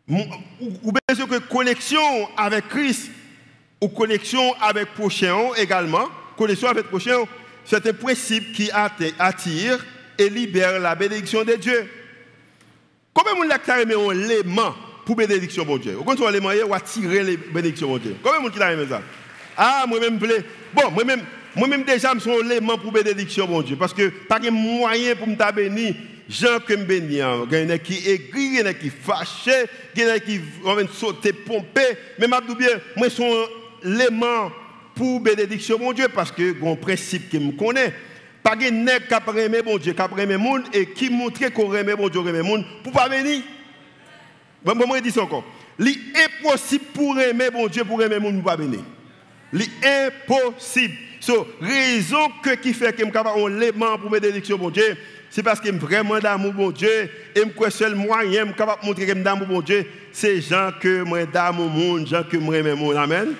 ou 0.08 0.92
bien 0.92 1.26
que 1.26 1.38
connexion 1.38 2.28
avec 2.36 2.68
Christ 2.68 3.10
ou 3.80 3.88
connexion 3.88 4.54
avec 4.60 4.88
prochain 4.94 5.36
également, 5.56 6.08
connexion 6.36 6.68
avec 6.68 6.86
prochain, 6.86 7.24
c'est 7.64 7.86
un 7.86 7.92
principe 7.92 8.52
qui 8.52 8.70
attire 9.18 9.84
et 10.18 10.28
libère 10.28 10.78
la 10.78 10.94
bénédiction 10.94 11.42
de 11.44 11.54
Dieu. 11.54 11.88
Combien 13.14 13.34
de 13.44 13.50
gens 13.50 13.98
ont 13.98 14.10
l'aimant 14.10 14.74
pour 15.04 15.16
bénédiction 15.16 15.64
de 15.64 15.78
Dieu? 15.78 15.98
Quand 16.04 16.20
on 16.20 16.26
a 16.26 16.30
l'aimant, 16.30 16.50
on 16.68 16.72
attirer 16.72 17.22
les 17.22 17.36
bénédictions 17.36 17.94
de 17.94 17.98
Dieu? 17.98 18.16
Combien 18.22 18.48
de 18.48 18.54
gens 18.54 18.82
ont 18.82 18.88
ça? 18.88 19.02
Ah, 19.56 19.84
moi-même, 19.88 20.18
bon, 20.18 20.90
moi-même, 20.92 21.22
moi-même 21.54 21.84
déjà, 21.84 22.12
je 22.14 22.20
suis 22.20 22.48
l'aimant 22.48 22.78
pour 22.78 22.92
bénédiction 22.92 23.46
de 23.46 23.66
Dieu. 23.66 23.76
Parce 23.76 23.92
que 23.92 24.08
pas 24.08 24.38
de 24.38 24.50
moyen 24.50 25.14
pour 25.14 25.28
me 25.28 25.52
bénir 25.52 25.94
Jean 26.28 26.60
que 26.66 26.74
me 26.74 26.84
béni, 26.84 27.16
il 27.16 27.18
y 27.18 27.22
en 27.22 27.70
a 27.70 27.78
qui 27.78 28.08
aigri, 28.08 28.60
il 28.60 28.66
y 28.66 28.74
qui 28.74 28.90
fâché, 28.90 29.66
il 29.94 30.02
y 30.02 30.06
en 30.06 30.14
a 30.14 30.18
qui 30.18 30.40
sauté, 30.92 31.32
pompé. 31.32 31.82
Mais 32.18 32.26
je 32.26 32.54
bien, 32.54 32.68
moi, 32.96 33.08
je 33.08 33.14
suis 33.14 33.24
l'aimant 33.82 34.50
pour 34.94 35.20
bénédiction, 35.20 35.78
mon 35.78 35.92
Dieu, 35.92 36.08
parce 36.08 36.32
que 36.32 36.54
un 36.64 36.76
principe 36.76 37.28
qui 37.28 37.38
me 37.38 37.52
connaît. 37.52 37.92
Pas 38.42 38.56
de 38.56 38.64
nègre 38.64 39.06
qui 39.06 39.40
aimé 39.40 39.60
mon 39.64 39.78
Dieu, 39.78 39.92
qui 39.92 40.20
aimé 40.20 40.36
monde 40.36 40.62
et 40.72 40.86
qui 40.86 41.10
montre 41.10 41.48
qu'on 41.52 41.74
aime 41.74 41.94
mon 41.96 42.08
Dieu, 42.08 42.20
aimé 42.26 42.42
monde 42.42 42.64
pour 42.82 42.92
pas 42.92 43.08
venir. 43.08 43.42
Bon, 44.64 44.74
moi, 44.74 44.98
je 44.98 45.02
dis 45.02 45.10
ça 45.10 45.22
encore. 45.22 45.44
C'est 45.78 45.96
impossible 46.24 46.84
pour 46.94 47.18
aimer 47.18 47.50
mon 47.52 47.66
Dieu, 47.66 47.84
pour 47.84 48.02
aimer 48.02 48.18
monde 48.18 48.34
pour 48.34 48.44
pas 48.44 48.56
venir. 48.56 48.80
C'est 49.52 50.06
impossible. 50.06 50.94
So, 51.20 51.46
raison 51.60 52.30
que 52.42 52.54
qui 52.56 52.74
fait 52.74 52.92
que 52.92 52.98
je 52.98 53.04
suis 53.04 53.12
capable 53.12 53.48
l'aimant 53.58 53.96
pour 53.98 54.10
bénédiction, 54.10 54.58
mon 54.58 54.70
Dieu, 54.70 54.96
c'est 55.32 55.42
parce 55.42 55.60
que 55.60 55.70
vraiment 55.70 56.18
d'amour 56.18 56.52
mon 56.52 56.70
Dieu 56.70 57.08
et 57.34 57.40
que 57.40 57.70
seul 57.70 57.94
moyen 57.94 58.44
suis 58.44 58.54
capable 58.54 58.82
de 58.82 58.86
montrer 58.86 59.06
que 59.06 59.12
d'amour 59.12 59.48
mon 59.48 59.60
Dieu 59.60 59.86
c'est 60.12 60.42
gens 60.42 60.70
que 60.78 61.02
moi 61.02 61.24
d'amour 61.24 61.70
monde 61.70 62.06
gens 62.06 62.22
que 62.22 62.36
moi 62.36 62.58
aime 62.58 62.76
amen. 62.96 63.34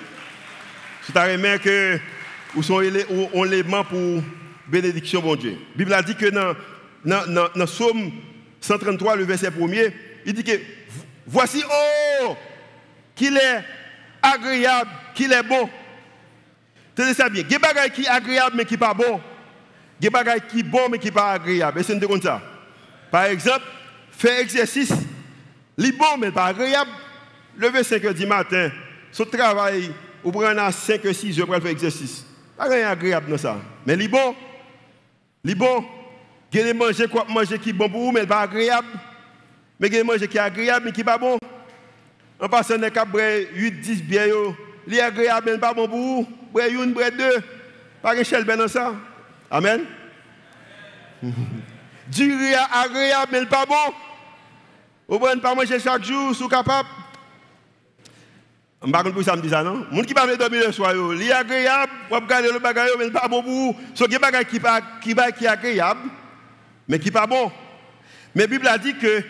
C'est 1.03 1.17
à 1.17 1.37
dire 1.37 1.61
que 1.61 1.99
où 2.55 2.63
sont 2.63 2.83
on 3.35 3.85
pour 3.85 4.23
bénédiction 4.69 5.21
mon 5.21 5.37
Dieu. 5.37 5.51
La 5.51 5.77
Bible 5.77 5.93
a 5.93 6.03
dit 6.03 6.15
que 6.15 6.27
dans 6.27 6.55
dans 7.05 7.49
dans 7.55 7.67
Somme 7.67 8.11
133 8.61 9.17
le 9.17 9.25
verset 9.25 9.51
1er 9.51 9.93
il 10.25 10.33
dit 10.33 10.45
que 10.45 10.59
voici 11.27 11.63
oh 12.23 12.37
qu'il 13.15 13.37
est 13.37 13.65
agréable 14.23 14.91
qu'il 15.15 15.33
est 15.33 15.43
bon 15.43 15.69
Tenez 16.95 17.15
ça 17.15 17.29
bien. 17.29 17.43
Il 17.49 17.53
y 17.53 17.55
a 17.55 17.59
des 17.59 17.81
choses 17.81 17.91
qui 17.95 18.05
sont 18.05 18.11
agréables 18.11 18.57
mais 18.57 18.65
qui 18.65 18.75
ne 18.75 18.79
sont 18.79 18.87
pas 18.87 18.95
bon. 18.95 19.21
Il 20.01 20.05
y 20.05 20.17
a 20.17 20.23
des 20.23 20.31
choses 20.31 20.41
qui 20.51 20.61
sont 20.61 20.67
bonnes 20.67 20.91
mais 20.91 20.99
qui 20.99 21.07
ne 21.07 21.13
pas 21.13 21.33
agréables. 21.33 21.81
Et 21.81 21.83
c'est 21.83 22.07
comme 22.07 22.23
ça. 22.23 22.41
Par 23.11 23.25
exemple, 23.25 23.65
faire 24.11 24.41
exercice, 24.41 24.93
c'est 25.79 25.97
bon 25.97 26.17
mais 26.19 26.31
pas 26.31 26.47
agréable. 26.47 26.91
Lever 27.59 27.85
5 27.85 28.03
h 28.03 28.15
du 28.15 28.27
matin, 28.27 28.71
son 29.11 29.27
travail, 29.27 29.93
ou 30.25 30.33
prendre 30.33 30.59
à 30.61 30.73
5 30.73 31.05
h 31.05 31.13
6 31.13 31.41
heures 31.41 31.47
pour 31.47 31.57
faire 31.57 31.67
exercice. 31.67 32.25
Pas 32.57 32.65
rien 32.65 32.89
agréable 32.89 33.31
dans 33.31 33.39
ça. 33.39 33.59
Mais 33.85 33.97
c'est 33.99 34.09
bon. 34.09 34.35
C'est 35.45 35.55
bon. 35.55 35.85
Il 36.53 36.59
y 36.59 36.63
a 36.63 36.65
des 36.65 36.75
manger 36.75 37.09
quoi 37.09 37.27
manger 37.29 37.59
qui 37.59 37.71
est 37.71 37.73
bon 37.73 37.89
pour 37.89 38.01
vous, 38.01 38.13
mais 38.13 38.27
pas 38.27 38.41
agréable. 38.41 38.89
Mais 39.79 39.89
il 39.89 39.95
y 39.95 39.97
a 39.97 40.03
des 40.03 40.07
manger 40.07 40.29
qui 40.29 40.37
est 40.37 40.41
agréable 40.41 40.87
mais 40.87 40.93
qui 40.93 41.01
n'est 41.01 41.05
pas 41.05 41.19
bon. 41.19 41.39
En 42.41 42.49
passant 42.49 42.79
des 42.79 42.89
8-10 42.89 44.03
bières, 44.03 44.35
c'est 44.89 45.01
agréable 45.01 45.59
pas 45.59 45.75
bon 45.75 45.89
pour 45.89 45.99
vous. 45.99 46.29
Bré 46.53 46.71
une, 46.71 46.93
bré 46.93 47.11
deux. 47.11 47.43
Pas 48.03 48.17
de 48.17 48.23
chèle 48.23 48.45
dans 48.45 48.69
ça. 48.69 48.95
Amen. 49.51 49.85
riz 51.23 52.55
agréable, 52.73 53.29
mais 53.33 53.47
pas 53.47 53.67
bon. 53.67 53.95
Vous 55.09 55.19
ne 55.19 55.41
pas 55.41 55.55
manger 55.55 55.79
chaque 55.79 56.05
jour, 56.05 56.35
si 56.35 56.49
capable. 56.49 56.89
Je 58.83 58.89
ne 58.89 58.93
sais 58.93 59.13
pas 59.13 59.23
ça 59.23 59.37
me 59.37 59.43
dit 59.43 59.49
ça, 59.49 59.63
non? 59.63 59.87
Les 59.93 59.99
gens 59.99 60.03
qui 60.03 60.15
ne 60.15 60.37
dormir 60.37 60.67
le 60.67 60.73
soir, 60.73 60.93
c'est 61.17 61.33
agréable, 61.33 61.93
vous 62.11 62.17
regardez 62.17 62.51
le 62.51 62.59
bagage, 62.59 62.91
mais 62.99 63.11
pas 63.11 63.29
bon 63.29 63.43
pour 63.43 63.53
vous. 63.53 63.77
Ce 63.95 64.05
qui 64.05 64.15
est 64.15 64.45
qui 64.49 65.45
est 65.45 65.47
agréable, 65.47 66.01
mais 66.89 66.99
qui 66.99 67.11
pas 67.11 67.27
bon. 67.27 67.53
Mais 68.35 68.43
la 68.43 68.47
Bible 68.49 68.67
a 68.67 68.79
dit 68.79 68.95
que 68.97 69.23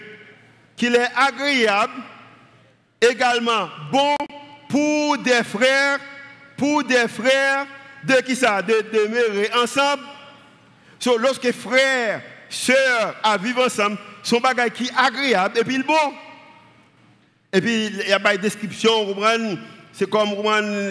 qu'il 0.74 0.94
est 0.94 1.10
agréable, 1.14 1.92
également 3.00 3.68
bon 3.90 4.16
pour 4.72 5.18
des 5.18 5.44
frères, 5.44 6.00
pour 6.56 6.82
des 6.82 7.06
frères 7.06 7.66
de 8.02 8.14
qui 8.22 8.34
ça, 8.34 8.62
de 8.62 8.84
demeurer 8.90 9.50
ensemble. 9.54 10.02
So, 10.98 11.18
lorsque 11.18 11.52
frères, 11.52 12.22
sœurs 12.48 13.16
à 13.22 13.36
vivre 13.36 13.66
ensemble, 13.66 13.98
son 14.22 14.40
bagage 14.40 14.70
qui 14.70 14.84
est 14.84 14.96
agréable 14.96 15.58
et 15.58 15.64
puis 15.64 15.74
il 15.74 15.82
bon. 15.82 16.14
Et 17.52 17.60
puis 17.60 17.86
il 17.86 18.08
y 18.08 18.12
a 18.12 18.34
une 18.34 18.40
description, 18.40 19.04
vous 19.04 19.14
comprenez? 19.14 19.58
C'est 19.92 20.08
comme 20.08 20.30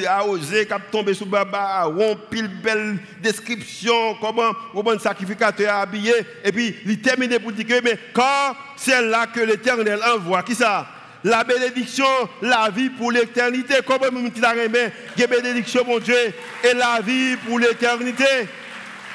a 0.08 0.24
osé, 0.28 0.68
qui 0.68 0.74
a 0.74 0.80
tombé 0.80 1.16
sous 1.16 1.26
baba, 1.26 1.88
on 1.88 2.16
pile 2.30 2.62
belle 2.62 3.00
description, 3.20 4.16
comment 4.22 4.54
un 4.92 5.00
sacrificateur 5.00 5.74
a 5.74 5.82
habillé, 5.82 6.14
et 6.44 6.52
puis 6.52 6.76
il 6.86 7.02
termine 7.02 7.40
pour 7.40 7.52
dire 7.52 7.66
que, 7.66 7.82
mais 7.84 7.98
quand 8.14 8.56
c'est 8.78 9.02
là 9.02 9.26
que 9.26 9.40
l'éternel 9.40 10.00
envoie, 10.04 10.44
qui 10.44 10.54
ça? 10.54 10.88
La 11.24 11.44
bénédiction, 11.44 12.06
la 12.42 12.70
vie 12.76 12.90
pour 12.90 13.12
l'éternité. 13.12 13.76
Comment 13.86 14.30
tu 14.34 14.44
as 14.44 14.56
aimé, 14.56 14.90
la 15.18 15.28
bénédiction, 15.28 15.86
mon 15.86 16.00
Dieu, 16.00 16.16
et 16.16 16.74
la 16.74 17.00
vie 17.02 17.36
pour 17.48 17.60
l'éternité. 17.60 18.26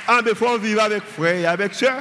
Ah, 0.06 0.20
mais 0.24 0.34
faut 0.34 0.56
vivre 0.58 0.82
avec 0.82 1.02
frère 1.02 1.36
et 1.36 1.46
avec 1.46 1.74
soeur. 1.74 2.00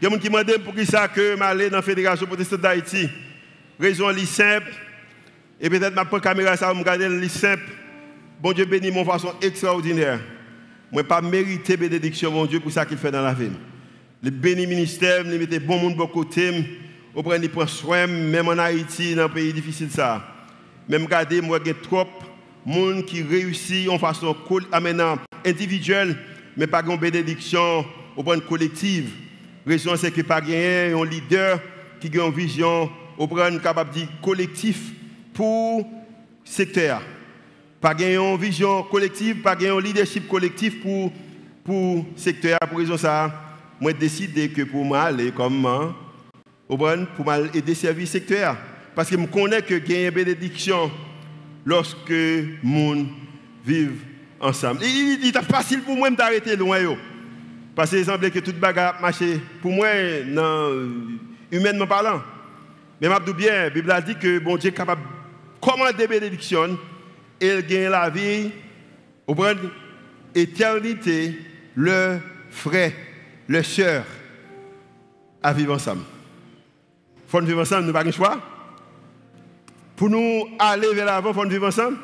Il 0.00 0.04
y 0.04 0.06
a 0.06 0.10
des 0.10 0.16
gens 0.16 0.20
qui 0.20 0.28
demandé 0.28 0.58
pour 0.58 0.74
qui 0.74 0.86
ça 0.86 1.06
que 1.08 1.36
je 1.36 1.68
dans 1.68 1.76
la 1.76 1.82
Fédération 1.82 2.26
protestante 2.26 2.60
d'Haïti. 2.60 3.08
Raison 3.78 4.08
simple. 4.24 4.72
Et 5.60 5.68
peut-être 5.68 5.94
ma 5.94 6.20
caméra, 6.20 6.56
ça 6.56 6.72
me 6.72 6.78
regarder 6.78 7.08
le 7.08 7.28
simple. 7.28 7.62
Bon 8.40 8.52
Dieu 8.52 8.64
bénit 8.64 8.90
mon 8.90 9.04
façon 9.04 9.34
extraordinaire. 9.40 10.20
Moi, 10.90 11.04
pas 11.04 11.20
mérité 11.20 11.76
bénédiction, 11.76 12.30
mon 12.30 12.46
Dieu, 12.46 12.60
pour 12.60 12.70
ça 12.70 12.86
qu'il 12.86 12.98
fait 12.98 13.10
dans 13.10 13.22
la 13.22 13.32
vie. 13.32 13.50
Le 14.22 14.30
béni 14.30 14.66
ministère, 14.66 15.22
il 15.26 15.38
mettait 15.38 15.58
bon 15.58 15.78
monde 15.78 15.96
de 15.96 16.04
côté. 16.04 16.64
Au 17.14 17.22
prend, 17.22 17.34
il 17.40 17.50
prend 17.50 17.66
soin, 17.66 18.06
même 18.06 18.48
en 18.48 18.58
Haïti, 18.58 19.14
dans 19.14 19.24
un 19.24 19.28
pays 19.28 19.52
difficile 19.52 19.90
ça. 19.90 20.22
Même 20.88 21.04
regardez, 21.04 21.40
moi, 21.40 21.58
il 21.64 21.74
trop 21.74 22.04
de 22.04 22.72
monde 22.72 23.04
qui 23.04 23.22
réussit 23.22 23.88
en 23.88 23.98
façon 23.98 24.34
individuelle, 25.44 26.16
mais 26.56 26.66
pas 26.66 26.82
en 26.82 26.96
bénédiction 26.96 27.84
au 28.16 28.22
point 28.22 28.40
collective. 28.40 29.10
Raison, 29.66 29.96
c'est 29.96 30.10
que 30.10 30.22
pas 30.22 30.42
un 30.42 31.04
leader 31.04 31.60
qui 32.00 32.10
a 32.18 32.26
une 32.26 32.32
vision 32.32 32.90
au 33.16 33.26
point 33.26 33.56
capable 33.58 33.92
collectif 34.22 34.92
pour 35.32 35.88
secteur. 36.44 37.00
Pas 37.80 37.94
une 37.98 38.36
vision 38.36 38.82
collective, 38.82 39.40
pas 39.42 39.54
leadership 39.54 40.28
collectif 40.28 40.80
pour 40.82 41.12
pour 41.64 42.04
secteur. 42.14 42.58
Pour 42.68 42.78
raison 42.78 42.96
ça, 42.96 43.32
moi 43.80 43.92
décidé 43.92 44.50
que 44.50 44.62
pour 44.62 44.84
moi 44.84 45.02
aller 45.02 45.32
comme 45.32 45.94
pour 47.16 47.32
aider 47.32 47.74
service 47.74 48.10
secteur 48.10 48.56
parce 48.94 49.10
que 49.10 49.18
je 49.18 49.26
connais 49.26 49.62
que 49.62 49.74
a 49.74 50.08
une 50.08 50.10
bénédiction 50.10 50.90
lorsque 51.64 52.08
les 52.08 52.48
gens 52.62 53.06
vivent 53.64 54.02
ensemble. 54.40 54.82
Il 54.82 55.26
est 55.26 55.42
facile 55.42 55.80
pour 55.82 55.96
moi 55.96 56.10
d'arrêter 56.10 56.56
loin 56.56 56.78
Parce 57.74 57.90
que 57.90 58.04
semble 58.04 58.30
que 58.30 58.38
toute 58.38 58.58
bagarre 58.58 59.00
marché 59.00 59.40
pour 59.60 59.72
moi 59.72 59.88
humainement 61.50 61.86
parlant. 61.86 62.22
Mais 63.00 63.08
je 63.08 63.32
bien, 63.32 63.64
la 63.64 63.70
Bible 63.70 63.90
a 63.90 64.00
dit 64.00 64.16
que 64.16 64.38
bon 64.38 64.56
Dieu 64.56 64.70
est 64.70 64.74
capable 64.74 65.02
comment 65.60 65.90
des 65.92 66.06
bénédictions, 66.06 66.78
il 67.40 67.66
gagne 67.66 67.88
la 67.88 68.10
vie, 68.10 68.50
au 69.26 69.34
point 69.34 69.54
éternité, 70.34 71.36
le 71.74 72.18
frère, 72.50 72.92
le 73.48 73.62
sœur, 73.62 74.04
à 75.42 75.52
vivre 75.52 75.74
ensemble. 75.74 76.02
Faut 77.28 77.40
vivre 77.40 77.62
ensemble, 77.62 77.82
nous 77.82 77.92
n'avons 77.92 77.98
pas 77.98 78.04
le 78.04 78.12
choix. 78.12 78.40
Pour 79.96 80.10
nous 80.10 80.48
aller 80.58 80.92
vers 80.94 81.06
l'avant, 81.06 81.30
il 81.30 81.34
faut 81.34 81.48
vivre 81.48 81.68
ensemble. 81.68 81.96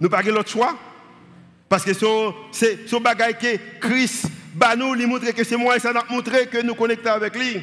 Nous 0.00 0.08
n'avons 0.08 0.22
pas 0.22 0.30
l'autre 0.30 0.50
choix. 0.50 0.76
Parce 1.68 1.84
que 1.84 1.92
c'est 2.52 2.88
ce 2.88 2.96
bagage 2.96 3.38
que 3.38 3.56
Christ 3.80 4.30
nous, 4.76 4.94
lui 4.94 5.06
montre 5.06 5.30
que 5.32 5.44
c'est 5.44 5.56
moi 5.56 5.78
ça 5.78 5.92
nous 5.92 6.14
montré 6.14 6.46
que 6.46 6.62
nous 6.62 6.74
connectons 6.74 7.10
avec 7.10 7.36
lui. 7.36 7.62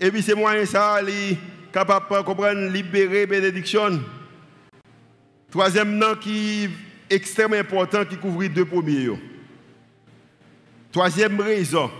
Et 0.00 0.10
puis 0.10 0.22
c'est 0.22 0.34
moi 0.34 0.64
ça, 0.66 1.00
lui 1.02 1.36
capable 1.72 2.06
de 2.08 2.22
comprendre, 2.22 2.70
libérer, 2.70 3.26
bénédiction. 3.26 4.00
Troisième 5.50 5.96
nom 5.96 6.14
qui 6.14 6.64
est 6.64 7.14
extrêmement 7.14 7.56
important, 7.56 8.04
qui 8.04 8.16
couvre 8.16 8.46
deux 8.46 8.64
premiers. 8.64 9.10
Troisième 10.92 11.40
raison, 11.40 11.90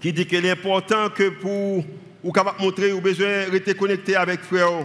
qui 0.00 0.12
dit 0.12 0.26
qu'il 0.26 0.44
est 0.44 0.50
important 0.50 1.10
que 1.10 1.28
pour 1.28 1.84
ou 2.22 2.32
capable 2.32 2.60
montrer 2.60 2.92
ou 2.92 3.00
besoin 3.00 3.46
de 3.46 3.50
rester 3.50 3.74
connecté 3.74 4.16
avec 4.16 4.40
frère 4.40 4.84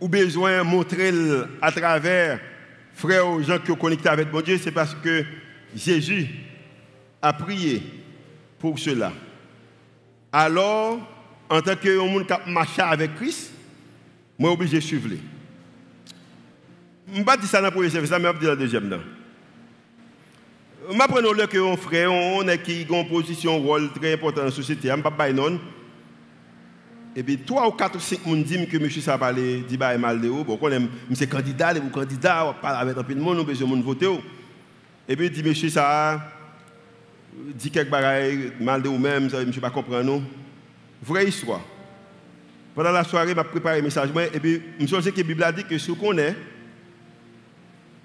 ou 0.00 0.08
besoin 0.08 0.58
de 0.58 0.62
montrer 0.62 1.12
à 1.62 1.72
travers 1.72 2.40
frère 2.94 3.28
ou 3.28 3.42
gens 3.42 3.58
qui 3.58 3.66
sont 3.66 3.76
connectés 3.76 4.08
avec 4.08 4.32
mon 4.32 4.40
Dieu, 4.40 4.58
c'est 4.58 4.72
parce 4.72 4.94
que 4.94 5.24
Jésus 5.74 6.28
a 7.20 7.32
prié 7.32 7.82
pour 8.58 8.78
cela. 8.78 9.12
Alors, 10.32 10.98
en 11.48 11.60
tant 11.60 11.76
que 11.76 11.98
monde 11.98 12.26
qui 12.26 12.50
marche 12.50 12.78
avec 12.78 13.14
Christ, 13.16 13.52
moi 14.38 14.52
obligé 14.52 14.78
de 14.78 14.82
suivre. 14.82 15.08
Je 17.08 17.12
ne 17.12 17.18
vais 17.18 17.24
pas 17.24 17.36
dire 17.36 17.48
ça 17.48 17.60
dans 17.60 17.66
le 17.66 17.70
premier 17.70 17.90
service, 17.90 18.10
mais 18.10 18.18
je 18.18 18.22
vais 18.22 18.32
dire 18.32 18.48
dans 18.48 18.50
le 18.50 18.56
deuxième. 18.56 19.00
Je 20.90 20.96
prends 20.96 21.20
le 21.20 21.46
que 21.46 21.58
on 21.58 21.76
frère, 21.76 22.12
on 22.12 22.46
est 22.48 22.62
qui 22.62 22.86
a 22.88 22.96
une 22.96 23.08
position, 23.08 23.56
un 23.56 23.58
rôle 23.58 23.90
très 23.92 24.14
important 24.14 24.40
dans 24.40 24.46
la 24.46 24.50
société. 24.50 24.88
Je 24.88 24.92
ne 24.92 25.02
vais 25.02 25.10
pas 25.10 25.32
non. 25.32 25.60
Et 27.18 27.22
puis, 27.22 27.38
trois 27.38 27.66
ou 27.66 27.72
quatre 27.72 27.96
ou 27.96 27.98
cinq 27.98 28.18
personnes 28.18 28.42
disent 28.42 28.68
que 28.68 28.76
M. 28.76 28.90
Sapalé 28.90 29.64
dit 29.66 29.78
bah, 29.78 29.96
mal 29.96 30.20
de 30.20 30.28
haut. 30.28 30.44
Bon, 30.44 30.58
on 30.60 30.70
est 30.70 30.80
monsieur 31.08 31.26
candidat, 31.26 31.72
les 31.72 31.80
candidats, 31.80 32.46
on 32.46 32.60
parle 32.60 32.76
avec 32.76 32.98
un 32.98 33.02
peu 33.02 33.14
de 33.14 33.20
monde, 33.20 33.38
on 33.38 33.44
besoin 33.44 33.74
de 33.74 33.82
voter. 33.82 34.06
Et 35.08 35.16
puis, 35.16 35.26
il 35.26 35.32
dit 35.32 35.42
monsieur 35.42 35.70
ça, 35.70 36.20
dit 37.54 37.70
quelques 37.70 37.88
bagailles, 37.88 38.52
mal 38.60 38.82
de 38.82 38.88
ou 38.90 38.98
même, 38.98 39.30
ça, 39.30 39.42
monsieur 39.42 39.62
pas 39.62 39.70
comprendre 39.70 40.04
nous. 40.04 40.22
Vraie 41.02 41.26
histoire. 41.26 41.62
Pendant 42.74 42.92
la 42.92 43.02
soirée, 43.02 43.32
je 43.34 43.42
préparé 43.44 43.78
un 43.78 43.82
message, 43.82 44.10
et 44.34 44.38
puis, 44.38 44.62
je 44.78 44.86
souviens 44.86 45.10
que 45.10 45.16
la 45.16 45.22
Bible 45.22 45.42
a 45.42 45.52
dit 45.52 45.64
que 45.64 45.78
ce 45.78 45.92
qu'on 45.92 46.18
est, 46.18 46.36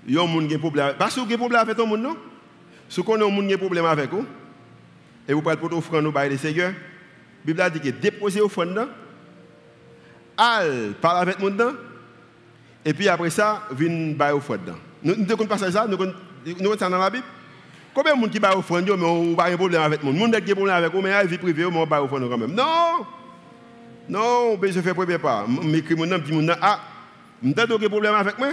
il 0.08 0.16
y 0.16 0.18
a 0.18 0.22
un 0.22 0.58
problème. 0.58 0.94
Pas 0.98 1.10
si 1.10 1.20
vous 1.20 1.26
avez 1.26 1.34
un 1.34 1.38
problème 1.38 1.62
avec 1.62 1.76
ton 1.76 1.86
monde, 1.86 2.02
non? 2.02 2.16
Si 2.88 3.02
vous 3.02 3.14
avez 3.14 3.54
un 3.54 3.58
problème 3.58 3.86
avec 3.86 4.10
vous, 4.10 4.26
et 5.28 5.34
vous 5.34 5.42
parlez 5.42 5.60
pour 5.60 5.74
offrir 5.78 6.02
nous 6.02 6.14
le 6.14 6.38
Seigneur, 6.38 6.72
la 6.72 7.46
Bible 7.46 7.62
a 7.62 7.70
dit 7.70 7.80
que 7.82 7.90
déposez 7.90 8.40
offrande, 8.40 8.88
al 10.42 10.94
parle 11.00 11.22
avec 11.22 11.40
le 11.40 11.50
monde, 11.50 11.76
et 12.84 12.94
puis 12.94 13.08
après 13.08 13.30
ça, 13.30 13.64
viens 13.72 14.14
bailler 14.14 14.34
offrande. 14.34 14.74
Nous 15.04 15.16
ne 15.16 15.36
connaissons 15.36 15.48
pas 15.48 15.72
ça, 15.72 15.86
nous 15.88 15.98
connaissons 15.98 16.80
ça 16.80 16.90
dans 16.90 16.98
la 16.98 17.10
Bible. 17.10 17.24
Combien 17.94 18.16
de 18.16 18.22
gens 18.22 18.30
qui 18.30 18.40
baillent 18.40 18.58
offrande, 18.58 18.86
mais 18.86 19.06
on 19.06 19.26
n'a 19.26 19.36
pas 19.36 19.52
un 19.52 19.58
problème 19.58 19.82
avec 19.82 20.04
monde 20.04 20.34
gens 20.34 20.42
qui 20.42 20.52
un 20.52 20.56
problème 20.56 20.76
avec 20.76 20.94
mais 20.94 21.28
vie 21.28 21.38
privée, 21.38 21.66
on 21.66 21.86
baille 21.86 22.02
offrande 22.02 22.28
quand 22.28 22.38
même. 22.38 22.56
Non 22.56 23.06
Non, 24.10 24.60
je 24.62 24.82
fais 24.82 24.94
premier 24.94 25.20
pas. 25.20 25.46
Je 25.48 25.68
m'écris 25.68 25.96
mon 25.96 26.08
nom, 26.08 26.18
je 26.26 26.32
dis, 26.32 26.50
ah, 26.62 26.80
vous 27.44 27.54
avez 27.56 27.74
un 27.74 27.90
problème 27.90 28.16
avec 28.16 28.40
moi? 28.40 28.50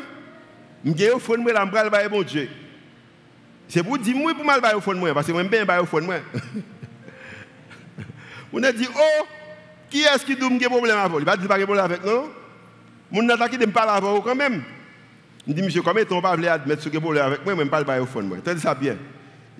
Je 0.85 1.11
offre 1.11 1.37
moi 1.37 1.53
la 1.53 1.64
m'bral 1.64 1.90
bailler 1.90 2.09
bon 2.09 2.22
Dieu. 2.22 2.48
C'est 3.68 3.83
pour 3.83 3.98
dire 3.98 4.16
moi 4.16 4.33
pour 4.35 4.44
mal 4.44 4.61
bailler 4.61 4.77
offre 4.77 4.94
moi 4.94 5.12
parce 5.12 5.27
que 5.27 5.33
moi 5.33 5.42
bien 5.42 5.64
bailler 5.64 5.83
offre 5.83 6.01
moi. 6.01 6.16
On 8.53 8.62
a 8.62 8.72
dit 8.72 8.88
oh 8.94 9.27
qui 9.90 10.03
est-ce 10.03 10.24
qui 10.24 10.37
doit 10.37 10.51
me 10.51 10.59
problème 10.59 10.98
avec 10.98 11.18
Il 11.18 11.24
va 11.24 11.37
dire 11.37 11.48
pas 11.48 11.59
problème 11.59 11.85
avec 11.85 12.05
non. 12.05 12.31
Mon 13.11 13.22
n'a 13.22 13.48
qui 13.48 13.57
de 13.57 13.66
me 13.66 13.72
parler 13.72 13.92
avec 13.92 14.05
vous 14.05 14.20
quand 14.20 14.35
même. 14.35 14.62
Je 15.46 15.53
dis 15.53 15.62
monsieur 15.62 15.83
comment 15.83 16.01
on 16.11 16.20
pas 16.20 16.37
veut 16.37 16.48
admettre 16.48 16.83
ce 16.83 16.88
problème 16.90 17.24
avec 17.24 17.44
moi 17.44 17.55
même 17.55 17.70
pas 17.70 17.83
bailler 17.83 18.03
offre 18.03 18.20
moi. 18.22 18.38
Tenez 18.44 18.61
ça 18.61 18.74
bien. 18.74 18.96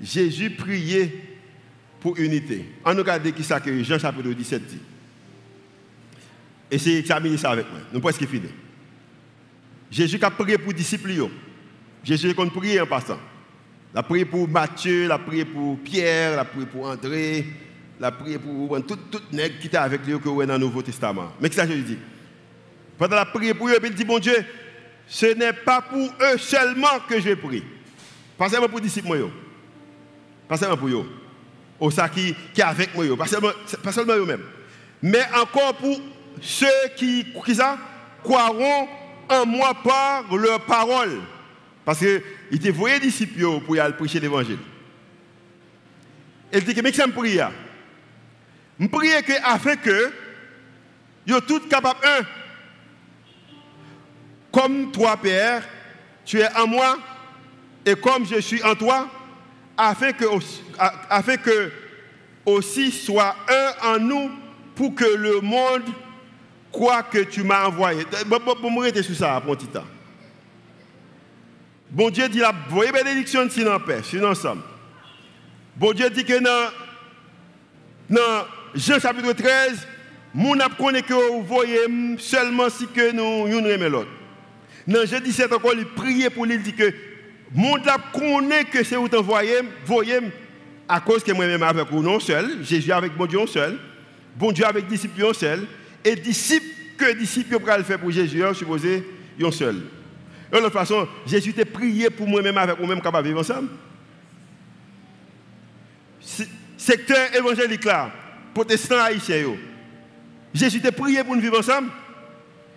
Jésus 0.03 0.51
priait 0.51 1.13
pour 2.01 2.19
unité. 2.19 2.65
On 2.85 2.95
regarde 2.95 3.33
qui 3.33 3.43
ça 3.43 3.61
que 3.61 3.83
Jean 3.83 3.99
chapitre 3.99 4.29
17 4.29 4.67
dit? 4.67 4.81
Et 6.71 6.79
c'est 6.79 6.95
examiner 6.95 7.39
ça 7.39 7.51
avec 7.51 7.71
moi. 7.71 7.81
Nous 7.93 8.01
presque 8.01 8.27
fini. 8.27 8.49
Jésus 9.91 10.19
a 10.23 10.31
prié 10.31 10.59
pour 10.59 10.69
les 10.69 10.75
disciples. 10.75 11.29
Jésus 12.05 12.35
a 12.37 12.47
prié 12.47 12.81
en 12.81 12.87
passant. 12.87 13.19
Il 13.95 13.99
a 13.99 14.03
prié 14.03 14.27
pour 14.27 14.47
Matthieu, 14.47 15.05
il 15.05 15.11
a 15.11 15.19
prié 15.19 15.47
pour 15.47 15.79
Pierre, 15.79 16.35
il 16.35 16.39
a 16.39 16.45
prié 16.45 16.67
pour 16.67 16.87
André, 16.87 17.47
il 17.99 18.05
a 18.05 18.13
prié 18.13 18.39
pour 18.39 18.85
tout, 18.87 18.97
tout 19.11 19.23
nègre 19.33 19.59
qui 19.59 19.67
était 19.67 19.77
avec 19.77 20.07
lui 20.07 20.19
que 20.19 20.29
dans 20.29 20.53
le 20.53 20.59
Nouveau 20.59 20.83
Testament. 20.83 21.33
Mais 21.41 21.49
qu'est-ce 21.49 21.67
que 21.67 21.73
Jésus 21.73 21.83
dit 21.83 21.99
Pendant 22.97 23.17
la 23.17 23.25
prière 23.25 23.57
pour 23.57 23.69
eux, 23.69 23.79
il 23.83 23.95
dit, 23.95 24.05
bon 24.05 24.19
Dieu, 24.19 24.37
ce 25.07 25.27
n'est 25.27 25.53
pas 25.53 25.81
pour 25.81 25.99
eux 25.99 26.39
seulement 26.39 27.01
que 27.09 27.21
je 27.21 27.35
prie. 27.35 27.65
Pas 28.37 28.49
seulement 28.49 28.69
pour 28.69 28.79
les 28.79 28.85
disciples, 28.85 29.29
pas 30.49 30.57
seulement 30.57 30.77
pour 30.77 30.89
eux. 30.89 31.11
Au 31.81 31.91
ça 31.91 32.09
qui, 32.09 32.35
qui 32.55 32.61
est 32.61 32.65
avec 32.65 32.95
moi, 32.95 33.05
pas 33.17 33.27
seulement, 33.27 34.15
eux-mêmes. 34.15 34.45
Mais 35.03 35.23
encore 35.41 35.75
pour 35.75 36.01
ceux 36.41 36.67
qui, 36.97 37.27
qui 37.45 37.55
ça, 37.55 37.79
croiront 38.23 38.89
en 39.29 39.45
moi 39.47 39.75
par 39.75 40.37
leur 40.37 40.61
parole. 40.65 41.19
Parce 41.85 41.99
qu'il 41.99 42.23
était 42.53 42.71
voyé 42.71 43.01
disciples 43.01 43.61
pour 43.65 43.81
aller 43.81 43.95
prêcher 43.95 44.21
l'évangile. 44.21 44.59
Elle 46.53 46.65
dit 46.65 46.81
mais 46.83 46.91
que 46.91 46.97
ça 46.97 47.07
me 47.07 47.13
prie. 47.13 47.41
Je 48.79 48.87
prie 48.87 49.09
que, 49.25 49.33
afin 49.45 49.77
que, 49.77 50.13
tous 51.47 51.61
capables, 51.69 51.99
un, 52.05 52.23
comme 54.53 54.93
toi, 54.93 55.17
Père, 55.17 55.67
tu 56.25 56.39
es 56.39 56.57
en 56.57 56.67
moi, 56.67 56.99
et 57.85 57.95
comme 57.95 58.27
je 58.27 58.41
suis 58.41 58.63
en 58.63 58.75
toi, 58.75 59.09
afin 59.77 60.13
que, 60.13 61.73
aussi 62.47 62.91
soit 62.91 63.37
un 63.49 63.95
en 63.95 63.99
nous 63.99 64.31
pour 64.75 64.95
que 64.95 65.05
le 65.05 65.41
monde 65.41 65.83
croit 66.73 67.03
que 67.03 67.19
tu 67.19 67.43
m'as 67.43 67.67
envoyé. 67.67 68.07
M'arrêter 68.27 69.03
sur 69.03 69.15
ça 69.15 69.41
pour 69.41 69.53
un 69.53 69.57
petit 69.57 69.67
temps. 69.67 69.85
Bon 71.91 72.11
Dieu 72.11 72.29
dit 72.29 72.39
la 72.39 72.53
voyez 72.69 72.93
bénédiction 72.93 73.49
si 73.51 73.67
en 73.67 73.81
paix, 73.81 74.03
si 74.03 74.23
ensemble. 74.23 74.63
Bon 75.77 75.93
Dieu 75.93 76.09
dit 76.11 76.25
que 76.25 76.39
dans, 76.39 76.73
dans 78.11 78.47
Jean 78.75 78.99
chapitre 78.99 79.33
13, 79.33 79.87
mon 80.35 80.59
a 80.61 80.69
connaît 80.69 81.03
que 81.03 81.15
vous 81.15 81.43
voyez 81.43 81.81
seulement 82.19 82.69
si 82.69 82.87
que 82.87 83.13
nous 83.13 83.49
nous 83.49 83.69
aimons 83.69 83.89
l'autre. 83.89 84.11
Dans 84.87 85.05
Jean 85.07 85.21
17 85.21 85.53
encore, 85.53 85.75
il 85.75 85.87
prie 85.87 86.29
pour 86.31 86.47
lui, 86.47 86.55
il 86.55 86.63
dit 86.63 86.75
que 86.75 86.93
monde 87.55 87.83
connaît 88.13 88.65
que 88.65 88.83
c'est 88.85 88.97
vous 88.97 89.09
t'envoyez, 89.09 89.61
voyez 89.85 90.19
à 90.89 91.01
cause 91.01 91.23
que 91.23 91.33
moi-même 91.33 91.63
avec 91.63 91.91
vous 91.91 92.03
non 92.03 92.21
seul, 92.21 92.63
Jésus 92.63 92.93
avec 92.93 93.17
mon 93.17 93.27
Dieu 93.27 93.47
seul, 93.47 93.79
bon 94.37 94.53
Dieu 94.53 94.65
avec 94.65 94.87
disciples 94.87 95.35
seul, 95.35 95.67
et 96.05 96.17
disciples 96.17 96.67
que 96.97 97.13
disciples 97.15 97.59
peuvent 97.59 97.79
le 97.79 97.85
faire 97.85 97.99
pour 97.99 98.11
Jésus, 98.11 98.43
supposé, 98.55 99.05
un 99.43 99.51
seul. 99.51 99.83
De 100.53 100.59
toute 100.59 100.73
façon, 100.73 101.07
Jésus 101.27 101.53
t'a 101.53 101.65
prié 101.65 102.09
pour 102.11 102.27
moi-même 102.27 102.57
avec 102.57 102.79
vous-même 102.79 103.03
capable 103.03 103.25
de 103.25 103.29
vivre 103.29 103.41
ensemble. 103.41 103.69
Secteur 106.77 107.35
évangélique 107.35 107.85
là, 107.85 108.11
protestant 108.59 108.99
haïtien, 108.99 109.55
Jésus 110.53 110.81
t'a 110.81 110.91
prié 110.91 111.23
pour 111.23 111.37
nous 111.37 111.41
vivre 111.41 111.61
ensemble. 111.61 111.91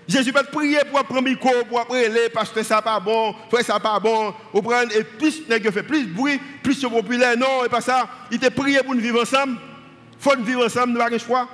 Jésus 0.08 0.32
pas 0.32 0.44
prier 0.44 0.80
pour 0.91 1.04
prendre 1.06 1.24
micro, 1.24 1.50
pour 1.67 1.80
appeler, 1.80 2.30
parce 2.32 2.52
que 2.52 2.62
ça 2.62 2.82
pas 2.82 3.00
bon, 3.00 3.34
frère 3.50 3.65
ça 3.65 3.80
pas 3.80 4.00
bon, 4.00 4.34
ou 4.54 4.60
et 4.60 5.04
plus 5.04 5.41
il 5.50 5.72
fait 5.72 5.84
plus 5.84 6.06
bruit, 6.06 6.39
plus 6.62 6.76
c'est 6.76 6.89
populaire. 6.89 7.36
Non, 7.36 7.65
et 7.65 7.70
pas 7.70 7.82
ça. 7.82 8.08
Il 8.30 8.38
t'a 8.38 8.52
prié 8.52 8.80
pour 8.84 8.94
nous 8.94 9.02
vivre 9.02 9.22
ensemble. 9.22 9.58
Faut 10.20 10.36
nous 10.36 10.44
vivre 10.44 10.65
ensemble, 10.65 10.94
nous 10.94 11.00
pas 11.00 11.17
choix. 11.17 11.48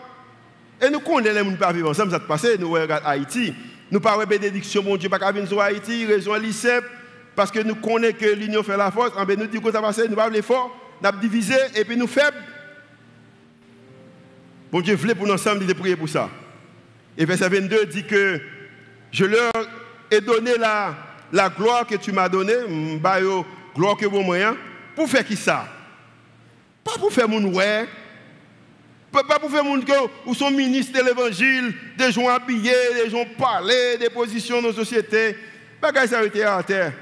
Et 0.81 0.89
nous 0.89 0.99
connaissons 0.99 1.35
les 1.35 1.51
gens 1.51 1.57
pas 1.57 1.71
vivre 1.71 1.89
ensemble, 1.89 2.11
ça 2.11 2.19
te 2.19 2.27
passe, 2.27 2.47
nous 2.59 2.71
regardons 2.71 3.07
Haïti. 3.07 3.53
Nous 3.89 4.01
parlons 4.01 4.23
de 4.23 4.29
bénédiction, 4.29 4.83
mon 4.83 4.97
Dieu, 4.97 5.07
pas 5.07 5.31
venir 5.31 5.47
sur 5.47 5.61
Haïti, 5.61 6.05
raison 6.05 6.35
lycée, 6.35 6.79
parce 7.33 7.49
que 7.49 7.59
nous 7.59 7.75
connaissons 7.75 8.17
que 8.19 8.25
l'union 8.25 8.63
fait 8.63 8.75
la 8.75 8.91
force. 8.91 9.11
Nous 9.15 9.47
disons 9.47 9.63
que 9.63 9.71
ça 9.71 9.79
va 9.79 9.87
passer, 9.87 10.07
nous 10.09 10.15
parlons 10.15 10.33
l'effort, 10.33 10.75
nous 11.01 11.07
avons 11.07 11.19
divisé 11.19 11.55
et 11.75 11.85
puis 11.85 11.95
nous 11.95 12.07
faibles. 12.07 12.35
Bon 14.71 14.81
Dieu 14.81 14.95
voulait 14.95 15.15
pour 15.15 15.25
nous 15.25 15.33
ensemble, 15.33 15.63
il 15.63 15.75
prier 15.75 15.95
pour 15.95 16.09
ça. 16.09 16.29
Et 17.17 17.25
verset 17.25 17.49
22 17.49 17.85
dit 17.85 18.03
que 18.03 18.41
je 19.11 19.25
leur 19.25 19.51
ai 20.11 20.21
donné 20.21 20.57
la, 20.57 20.95
la 21.31 21.49
gloire 21.49 21.87
que 21.87 21.95
tu 21.95 22.11
m'as 22.11 22.29
donnée, 22.29 22.53
gloire 23.75 23.97
que 23.97 24.05
vous 24.05 24.21
moyen, 24.21 24.57
pour 24.95 25.09
faire 25.09 25.25
qui 25.25 25.35
ça? 25.35 25.67
Pas 26.83 26.97
pour 26.99 27.11
faire 27.11 27.29
mon 27.29 27.43
ouais. 27.53 27.87
Pas 29.11 29.39
pour 29.39 29.49
faire 29.49 29.63
mon 29.63 29.79
ou 30.25 30.33
sont 30.33 30.51
ministres 30.51 30.99
de 30.99 31.05
l'évangile, 31.05 31.73
des 31.97 32.11
gens 32.11 32.27
habillés, 32.27 32.73
des 33.03 33.09
gens 33.09 33.25
parler, 33.37 33.97
des 33.99 34.09
positions 34.09 34.61
dans 34.61 34.67
la 34.67 34.73
société. 34.73 35.35
Bagay 35.81 36.07
ça 36.07 36.23
été 36.23 36.43
à 36.43 36.61
terre. 36.61 36.93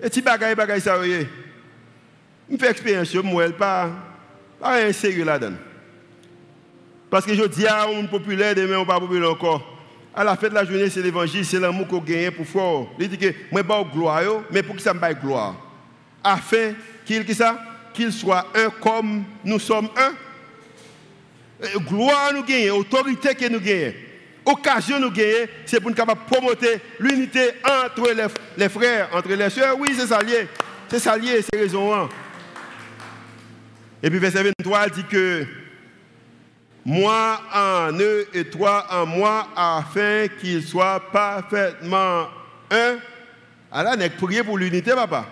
Et 0.00 0.10
si 0.10 0.22
bagay, 0.22 0.54
bagay 0.54 0.80
ça 0.80 0.96
Je 1.02 2.56
fais 2.56 2.70
expérience, 2.70 3.14
moi, 3.16 3.50
pas, 3.50 3.90
pas 4.60 4.82
un 4.82 4.92
sérieux 4.92 5.24
là-dedans. 5.24 5.56
Parce 7.12 7.26
que 7.26 7.34
je 7.34 7.44
dis 7.44 7.66
à 7.66 7.82
un 7.82 8.06
populaire, 8.06 8.54
demain 8.54 8.78
on 8.78 8.86
pas 8.86 8.98
populaire 8.98 9.32
encore. 9.32 9.62
À 10.14 10.24
la 10.24 10.34
fin 10.34 10.48
de 10.48 10.54
la 10.54 10.64
journée, 10.64 10.88
c'est 10.88 11.02
l'évangile, 11.02 11.44
c'est 11.44 11.60
l'amour 11.60 11.86
qu'on 11.86 11.98
gagne 11.98 12.30
pour 12.30 12.46
fort. 12.46 12.90
Il 12.98 13.06
dit 13.06 13.18
que 13.18 13.34
moi, 13.50 13.60
je 13.62 13.92
gloire, 13.92 14.22
mais 14.50 14.62
pour 14.62 14.76
que 14.76 14.80
ça 14.80 14.94
me 14.94 14.98
baille 14.98 15.16
gloire? 15.22 15.54
Afin 16.24 16.72
qu'il 17.04 17.22
qu'il 17.92 18.12
soit 18.14 18.46
un 18.54 18.70
comme 18.80 19.24
nous 19.44 19.58
sommes 19.58 19.90
un. 19.94 20.12
Euh, 21.64 21.78
gloire 21.86 22.32
nous 22.34 22.44
gagne, 22.44 22.70
autorité 22.70 23.34
que 23.34 23.46
nous 23.46 23.60
gagnons, 23.60 23.92
occasion 24.46 24.98
nous 24.98 25.10
gagne, 25.10 25.48
c'est 25.66 25.80
pour 25.80 25.90
nous 25.90 25.96
capable 25.96 26.22
promoter 26.30 26.80
l'unité 26.98 27.50
entre 27.62 28.10
les, 28.56 28.68
frères, 28.70 29.10
entre 29.12 29.34
les 29.34 29.50
soeurs. 29.50 29.78
Oui, 29.78 29.90
c'est 29.94 30.06
ça 30.06 30.18
lié. 30.22 30.48
C'est 30.88 30.98
ça 30.98 31.18
lié, 31.18 31.42
c'est 31.42 31.60
raison. 31.60 31.94
Hein. 31.94 32.08
Et 34.02 34.08
puis 34.08 34.18
verset 34.18 34.42
23 34.44 34.88
dit 34.88 35.04
que 35.04 35.46
moi 36.84 37.40
en 37.54 37.92
eux 37.98 38.26
et 38.34 38.44
toi 38.44 38.86
en 38.90 39.06
moi, 39.06 39.48
afin 39.56 40.26
qu'ils 40.40 40.64
soient 40.64 41.00
parfaitement 41.12 42.28
un. 42.70 42.96
Alors, 43.70 43.94
on 43.96 44.44
pour 44.44 44.58
l'unité, 44.58 44.92
papa? 44.92 45.26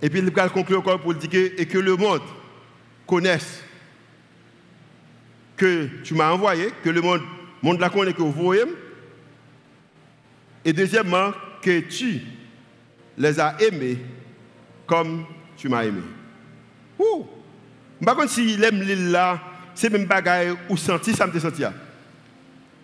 Et 0.00 0.08
puis, 0.08 0.20
il 0.20 0.30
va 0.30 0.48
conclure 0.48 0.78
encore 0.78 1.00
pour 1.00 1.14
dire 1.14 1.30
que, 1.30 1.60
et 1.60 1.66
que 1.66 1.78
le 1.78 1.96
monde 1.96 2.22
connaisse 3.06 3.62
que 5.56 5.88
tu 6.02 6.14
m'as 6.14 6.30
envoyé, 6.30 6.70
que 6.82 6.90
le 6.90 7.00
monde, 7.00 7.22
monde 7.62 7.80
la 7.80 7.90
connaît 7.90 8.12
que 8.12 8.22
vous 8.22 8.32
voyez. 8.32 8.64
Et 10.64 10.72
deuxièmement, 10.72 11.32
que 11.60 11.80
tu 11.80 12.20
les 13.16 13.40
as 13.40 13.56
aimés 13.60 13.98
comme 14.86 15.24
tu 15.56 15.68
m'as 15.68 15.84
aimé. 15.84 16.02
Ouh! 16.98 17.26
Par 18.04 18.16
contre, 18.16 18.30
s'il 18.30 18.62
aime 18.62 18.82
l'île 18.82 19.10
là, 19.10 19.40
c'est 19.74 19.90
même 19.90 20.06
bagaille 20.06 20.54
ou 20.68 20.76
senti, 20.76 21.12
ça 21.12 21.26
me 21.26 21.38
senti. 21.38 21.62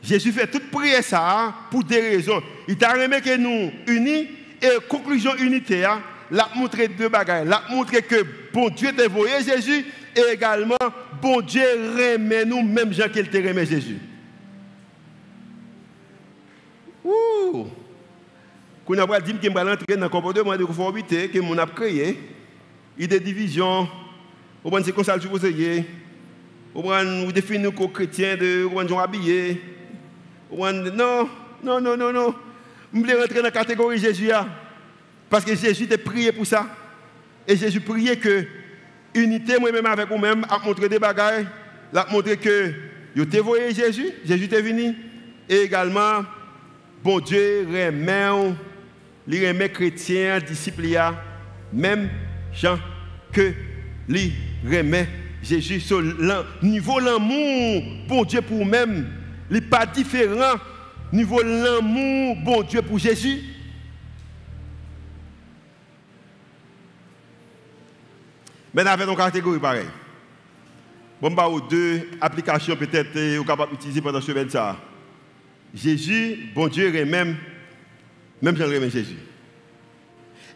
Jésus 0.03 0.33
fait 0.33 0.47
toute 0.47 0.71
prière 0.71 1.05
ça 1.05 1.55
pour 1.71 1.85
des 1.85 2.01
raisons. 2.01 2.43
Il 2.67 2.77
t'a 2.77 2.93
remis 2.93 3.21
que 3.21 3.37
nous 3.37 3.71
unis 3.87 4.29
et 4.63 4.69
conclusion 4.89 5.35
unitaire, 5.37 6.01
l'a 6.31 6.49
montré 6.57 6.89
deux 6.89 7.09
bagailles. 7.09 7.47
L'a 7.47 7.63
montré 7.71 8.03
que 8.03 8.25
bon 8.53 8.71
Dieu 8.71 8.93
t'a 8.97 9.07
envoyé 9.07 9.43
Jésus 9.45 9.85
et 10.17 10.33
également 10.33 10.77
bon 11.21 11.41
Dieu 11.41 11.63
remet 11.63 12.45
nous 12.45 12.63
même 12.63 12.93
gens 12.93 13.09
qu'il 13.09 13.29
t'a 13.29 13.39
remis 13.39 13.67
Jésus. 13.67 13.99
Ouh! 17.05 17.67
Quand 18.87 18.95
on 18.95 19.13
a 19.13 19.21
dit 19.21 19.35
que 19.35 19.39
je 19.43 19.49
vais 19.49 19.61
entrer 19.61 19.97
dans 19.97 20.03
le 20.03 20.09
comportement 20.09 20.57
de 20.57 20.65
conformité 20.65 21.29
que 21.29 21.39
mon 21.39 21.57
a 21.59 21.67
créé, 21.67 22.19
il 22.99 23.03
y 23.03 23.05
a 23.05 23.07
des 23.07 23.21
divisions, 23.21 23.89
c'est 24.83 24.93
comme 24.93 25.05
ça 25.05 25.17
que 25.17 25.23
je 25.23 25.83
vous 26.75 27.33
définissez 27.33 27.73
comme 27.73 27.93
chrétien 27.93 28.37
de 28.37 28.63
vous 28.63 28.99
habillé. 28.99 29.61
Non, 30.53 31.29
non, 31.63 31.81
non, 31.81 31.97
non, 31.97 32.13
non. 32.13 32.35
Vous 32.93 33.01
voulez 33.01 33.15
rentrer 33.15 33.37
dans 33.37 33.43
la 33.43 33.51
catégorie 33.51 33.99
Jésus. 33.99 34.31
Parce 35.29 35.45
que 35.45 35.55
Jésus 35.55 35.87
t'a 35.87 35.99
prié 35.99 36.33
pour 36.33 36.47
ça. 36.47 36.67
Et 37.47 37.57
Jésus 37.57 37.81
priait 37.81 38.17
que 38.17 38.45
unité, 39.15 39.59
moi-même 39.59 39.87
avec 39.87 40.09
vous-même, 40.09 40.45
a 40.49 40.59
montré 40.59 40.89
des 40.89 40.99
bagailles, 40.99 41.47
a 41.95 42.07
montré 42.11 42.37
que 42.37 42.73
vous 43.15 43.25
t'ai 43.25 43.41
voyé 43.41 43.75
Jésus, 43.75 44.11
Jésus 44.25 44.49
t'est 44.49 44.63
venu. 44.63 44.95
Et 45.49 45.63
également, 45.63 46.25
bon 47.03 47.19
Dieu 47.19 47.67
remet, 47.67 48.55
les 49.27 49.49
remet 49.49 49.71
chrétiens, 49.71 50.39
disciples, 50.39 50.97
même 51.73 52.09
gens 52.53 52.79
que 53.33 53.53
lui 54.09 54.33
remet 54.65 55.09
Jésus, 55.43 55.83
niveau 56.63 56.99
l'amour, 57.01 57.83
bon 58.07 58.25
Dieu 58.25 58.43
pour 58.43 58.65
même, 58.65 59.09
il 59.51 59.55
n'est 59.55 59.61
pas 59.61 59.87
différent. 59.87 60.59
Niveau 61.13 61.43
l'amour, 61.43 62.37
bon 62.45 62.63
Dieu 62.63 62.83
pour 62.83 62.99
Jésus. 62.99 63.43
Mais 68.73 68.87
avec 68.87 69.09
une 69.09 69.17
catégorie 69.17 69.59
pareille. 69.59 69.89
Bon, 71.21 71.31
bah, 71.33 71.49
deux 71.69 72.09
applications 72.21 72.77
peut-être 72.77 73.37
vous 73.37 73.45
capable 73.45 73.73
d'utiliser 73.73 74.01
pendant 74.01 74.21
ce 74.21 74.49
ça. 74.49 74.77
Jésus, 75.75 76.51
bon 76.55 76.69
Dieu, 76.69 76.93
même, 77.05 77.37
même 78.41 78.57
remets 78.57 78.91
Jésus. 78.91 79.19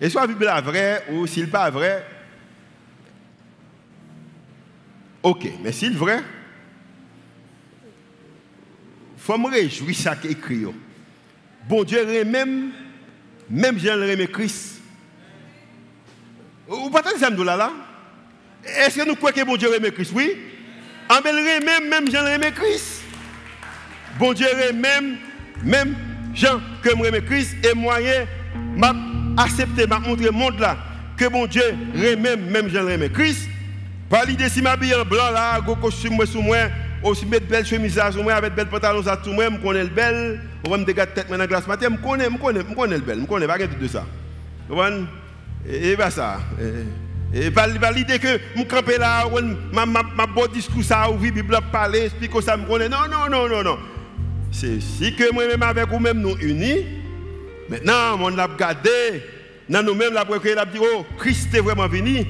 Et 0.00 0.08
soit 0.08 0.22
la 0.22 0.26
Bible 0.28 0.44
est 0.44 0.60
vraie 0.62 1.04
ou 1.12 1.26
s'il 1.26 1.44
n'est 1.44 1.50
pas 1.50 1.70
vrai, 1.70 2.04
Ok, 5.24 5.48
mais 5.62 5.72
s'il 5.72 5.92
est 5.92 5.96
vrai, 5.96 6.22
il 9.16 9.22
faut 9.22 9.38
me 9.38 9.48
réjouir 9.48 9.96
ça 9.96 10.14
écrit. 10.22 10.66
Bon 11.66 11.82
Dieu 11.82 12.24
même, 12.24 12.72
même 13.48 13.78
Jean 13.78 13.96
le 13.96 14.26
Christ. 14.26 14.82
Vous 16.68 16.90
partagez 16.90 17.20
ça 17.20 17.30
là 17.30 17.56
là? 17.56 17.72
Est-ce 18.66 18.98
que 18.98 19.08
nous 19.08 19.16
croyons 19.16 19.34
que 19.34 19.44
bon 19.46 19.56
Dieu 19.56 19.70
remet 19.70 19.92
Christ? 19.92 20.12
Oui. 20.14 20.30
En 21.08 21.22
bel 21.22 21.36
même, 21.64 21.88
même 21.88 22.10
Jean 22.10 22.22
le 22.22 22.50
Christ. 22.50 23.00
Bon 24.18 24.34
Dieu 24.34 24.46
même, 24.74 25.16
même 25.62 25.96
Jean 26.34 26.60
que 26.82 26.90
je 26.90 27.20
Christ 27.20 27.56
et 27.64 27.74
moyen 27.74 28.26
m'a 28.76 28.94
accepté, 29.38 29.86
m'a 29.86 30.00
montré 30.00 30.26
le 30.26 30.32
monde 30.32 30.58
là 30.58 30.76
que 31.16 31.26
bon 31.28 31.46
Dieu 31.46 31.64
remet 31.94 32.36
même 32.36 32.68
Jean 32.68 32.82
le 32.82 33.08
Christ 33.08 33.48
Pas 34.08 34.24
l'idée 34.24 34.48
si 34.48 34.62
m'habille 34.62 34.94
en 34.94 35.04
blanc 35.04 35.30
là, 35.32 35.60
go 35.60 35.74
costume 35.76 36.24
sous 36.26 36.42
moi, 36.42 36.56
aussi 37.02 37.26
mettre 37.26 37.46
belle 37.46 37.64
chemise 37.64 38.00
sur 38.12 38.22
moi 38.22 38.34
avec 38.34 38.54
belle 38.54 38.68
pantalon 38.68 39.02
ça 39.02 39.16
tout 39.16 39.32
moi, 39.32 39.50
me 39.50 39.58
connais 39.58 39.82
le 39.82 39.88
belle, 39.88 40.40
on 40.66 40.70
va 40.70 40.76
me 40.78 40.84
dégager 40.84 41.10
tête 41.12 41.28
dans 41.30 41.46
glace 41.46 41.66
matin, 41.66 41.90
me 41.90 41.96
connais, 41.96 42.28
me 42.28 42.38
connais, 42.38 42.62
me 42.62 42.74
connais 42.74 42.96
le 42.96 43.02
belle, 43.02 43.20
me 43.20 43.26
connais 43.26 43.46
pas 43.46 43.58
de 43.58 43.88
ça. 43.88 44.04
Et 45.66 45.96
pas 45.96 46.10
ça. 46.10 46.38
Et 47.32 47.50
pas 47.50 47.66
l'idée 47.66 48.18
que 48.18 48.38
je 48.56 48.62
camper 48.62 48.98
là, 48.98 49.24
ma, 49.72 49.84
ma, 49.86 50.02
ma 50.02 50.26
beau 50.26 50.46
discours 50.46 50.84
ça, 50.84 51.10
ou 51.10 51.16
Bible 51.16 51.58
parler, 51.72 52.04
explique 52.04 52.30
ça, 52.42 52.56
me 52.56 52.66
connaît. 52.66 52.88
Non, 52.88 53.08
non, 53.10 53.28
non, 53.30 53.48
non, 53.48 53.62
non. 53.62 53.78
C'est 54.52 54.80
si 54.80 55.16
que 55.16 55.32
moi-même 55.32 55.62
avec 55.62 55.88
vous-même 55.88 56.20
nous 56.20 56.36
unis, 56.40 56.86
maintenant, 57.68 58.20
on 58.20 58.28
l'a 58.28 58.46
regardé, 58.46 58.90
dans 59.68 59.82
nous-mêmes, 59.82 60.12
la 60.12 60.20
a 60.20 60.64
dit, 60.66 60.78
oh, 60.78 61.04
Christ 61.18 61.52
est 61.54 61.60
vraiment 61.60 61.88
venu. 61.88 62.24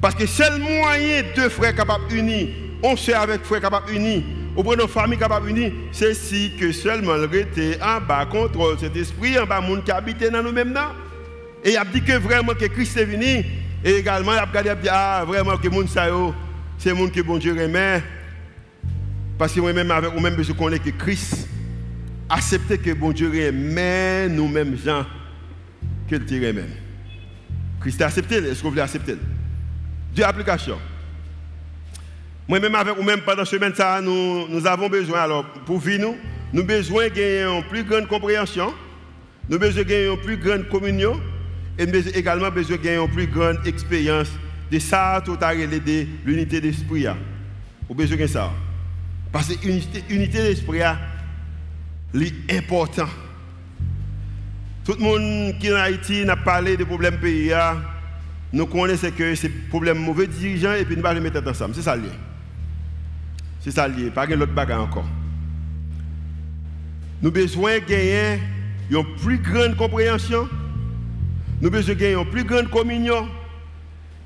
Parce 0.00 0.14
que 0.14 0.26
seul 0.26 0.60
moyen 0.60 1.22
de 1.36 1.48
frères 1.48 1.74
capables 1.74 2.12
unis, 2.14 2.50
on 2.82 2.96
sait 2.96 3.14
avec 3.14 3.42
frères 3.42 3.60
capables 3.60 3.92
unis, 3.92 4.24
au 4.54 4.62
bout 4.62 4.76
de 4.76 4.82
nos 4.82 4.88
familles 4.88 5.18
capables 5.18 5.48
unis, 5.48 5.72
c'est 5.92 6.14
si 6.14 6.52
que 6.58 6.72
seulement 6.72 7.16
le 7.16 7.32
était 7.34 7.78
en 7.82 8.00
bas 8.00 8.26
contrôle 8.26 8.78
cet 8.78 8.96
esprit, 8.96 9.38
en 9.38 9.46
bas 9.46 9.60
monde 9.60 9.84
qui 9.84 9.90
habite 9.90 10.22
dans 10.30 10.42
nous-mêmes. 10.42 10.76
Et 11.64 11.72
il 11.72 11.76
a 11.76 11.84
dit 11.84 12.02
que 12.02 12.12
vraiment 12.12 12.54
que 12.54 12.66
Christ 12.66 12.96
est 12.96 13.04
venu. 13.04 13.44
Et 13.84 13.92
également, 13.98 14.32
il 14.32 14.38
a 14.38 14.44
regardé 14.44 14.70
dit, 14.82 14.88
ah, 14.90 15.24
vraiment 15.26 15.56
que 15.56 15.68
monde 15.68 15.88
ça, 15.88 16.06
c'est 16.76 16.90
le 16.90 16.94
monde 16.94 17.12
que 17.12 17.20
bon 17.20 17.38
Dieu 17.38 17.52
remet. 17.52 18.02
Parce 19.36 19.52
que 19.52 19.60
moi-même, 19.60 19.90
avec 19.90 20.12
vous-même, 20.12 20.42
je 20.42 20.52
connais 20.52 20.78
que 20.78 20.90
Christ 20.90 21.48
acceptait 22.28 22.78
que 22.78 22.92
bon 22.92 23.12
Dieu 23.12 23.28
remet 23.28 24.28
nous-mêmes 24.28 24.76
gens 24.76 25.04
que 26.08 26.16
le 26.16 26.48
remet. 26.48 26.64
Christ 27.80 28.02
a 28.02 28.06
accepté, 28.06 28.36
est-ce 28.36 28.58
que 28.58 28.62
vous 28.62 28.70
voulez 28.70 28.82
accepter? 28.82 29.16
Deux 30.14 30.22
applications. 30.22 30.78
Moi-même, 32.48 32.74
avec 32.74 32.96
vous-même, 32.96 33.20
pendant 33.20 33.44
ce 33.44 33.56
semaine, 33.56 33.74
ça, 33.74 34.00
nous, 34.00 34.48
nous 34.48 34.66
avons 34.66 34.88
besoin, 34.88 35.20
alors, 35.20 35.44
pour 35.66 35.78
vivre, 35.78 36.02
nous, 36.02 36.16
nous 36.52 36.64
besoin 36.64 37.04
de 37.04 37.08
gagner 37.08 37.42
une 37.42 37.62
plus 37.64 37.84
grande 37.84 38.08
compréhension, 38.08 38.72
nous 39.48 39.56
avons 39.56 39.66
besoin 39.66 39.82
de 39.82 39.88
gagner 39.88 40.06
une 40.06 40.16
plus 40.16 40.38
grande 40.38 40.68
communion, 40.68 41.20
et 41.78 41.84
nous 41.84 41.94
avons 41.94 42.10
également 42.14 42.50
besoin 42.50 42.76
de 42.76 42.82
gagner 42.82 43.02
une 43.02 43.10
plus 43.10 43.26
grande 43.26 43.58
expérience 43.66 44.30
de 44.70 44.78
ça, 44.78 45.22
tout 45.24 45.36
à 45.40 45.54
de 45.54 46.06
l'unité 46.24 46.60
d'esprit. 46.60 47.02
Vous 47.02 47.94
avez 47.94 48.06
besoin 48.06 48.16
de 48.16 48.26
ça. 48.26 48.50
Parce 49.30 49.54
que 49.54 49.66
l'unité 50.08 50.42
d'esprit 50.42 50.78
est 50.78 52.56
important. 52.56 53.08
Tout 54.84 54.94
le 54.98 55.04
monde 55.04 55.58
qui 55.58 55.66
est 55.66 55.72
en 55.74 55.76
Haïti 55.76 56.24
n'a 56.24 56.36
parlé 56.36 56.78
des 56.78 56.86
problèmes 56.86 57.18
pays. 57.18 57.52
Nous 58.52 58.66
connaissons 58.66 59.10
que 59.10 59.34
c'est 59.34 59.48
problème 59.68 59.98
mauvais 59.98 60.26
dirigeants 60.26 60.72
et 60.72 60.84
puis 60.84 60.96
nous 60.96 61.04
allons 61.04 61.20
les 61.20 61.30
mettre 61.30 61.46
ensemble. 61.48 61.74
C'est 61.74 61.82
ça 61.82 61.96
lié. 61.96 62.08
C'est 63.60 63.70
ça 63.70 63.86
lié. 63.86 64.10
Pas 64.10 64.26
l'autre 64.26 64.52
bagarre 64.52 64.82
encore. 64.82 65.06
Nous 67.20 67.28
avons 67.28 67.34
besoin 67.34 67.74
de 67.78 67.84
gagner 67.84 68.40
une 68.90 69.04
plus 69.16 69.38
grande 69.38 69.76
compréhension. 69.76 70.48
Nous 71.60 71.66
avons 71.66 71.76
besoin 71.76 71.94
de 71.94 72.00
gagner 72.00 72.14
une 72.14 72.30
plus 72.30 72.44
grande 72.44 72.70
communion. 72.70 73.28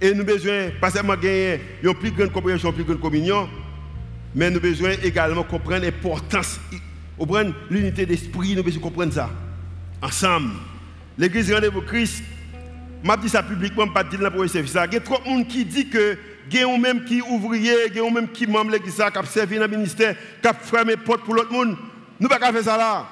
Et 0.00 0.12
nous 0.12 0.20
avons 0.20 0.32
besoin, 0.32 0.70
pas 0.80 0.90
seulement 0.90 1.16
gagner 1.16 1.60
une 1.82 1.94
plus 1.94 2.10
grande 2.10 2.32
compréhension, 2.32 2.68
une 2.68 2.74
plus 2.74 2.84
grande 2.84 3.00
communion, 3.00 3.48
mais 4.34 4.50
nous 4.50 4.56
avons 4.56 4.68
besoin 4.68 4.90
également 5.02 5.42
de 5.42 5.46
comprendre 5.46 5.84
l'importance, 5.84 6.60
l'unité 7.70 8.04
d'esprit, 8.04 8.52
nous 8.52 8.58
avons 8.58 8.64
besoin 8.64 8.80
de 8.80 8.84
comprendre 8.84 9.12
ça. 9.12 9.30
Ensemble. 10.02 10.54
L'église 11.16 11.52
Rendez-vous 11.52 11.82
Christ, 11.82 12.24
je 13.04 13.20
dis 13.22 13.28
ça 13.28 13.42
publiquement, 13.42 13.88
pas 13.88 14.04
dire 14.04 14.32
pour 14.32 14.48
service. 14.48 14.72
Il 14.72 14.94
y 14.94 14.96
a 14.96 15.00
trop 15.00 15.18
de 15.18 15.44
qui 15.44 15.64
dit 15.64 15.88
que 15.88 16.16
y 16.52 16.62
a 16.62 16.78
même 16.78 17.04
qui 17.04 17.20
ouvrier, 17.22 17.74
y 17.94 17.98
a 17.98 18.10
même 18.10 18.28
qui 18.28 18.46
membre 18.46 18.76
qui 18.78 18.90
servi 19.26 19.56
dans 19.56 19.62
le 19.62 19.68
ministère, 19.68 20.14
qui 20.42 20.48
fermé 20.70 20.96
porte 20.96 21.22
pour 21.24 21.34
l'autre 21.34 21.52
monde. 21.52 21.76
Nous 22.20 22.28
ne 22.28 22.34
pouvons 22.34 22.40
pas 22.40 22.52
faire 22.52 22.64
ça 22.64 22.76
là. 22.76 23.06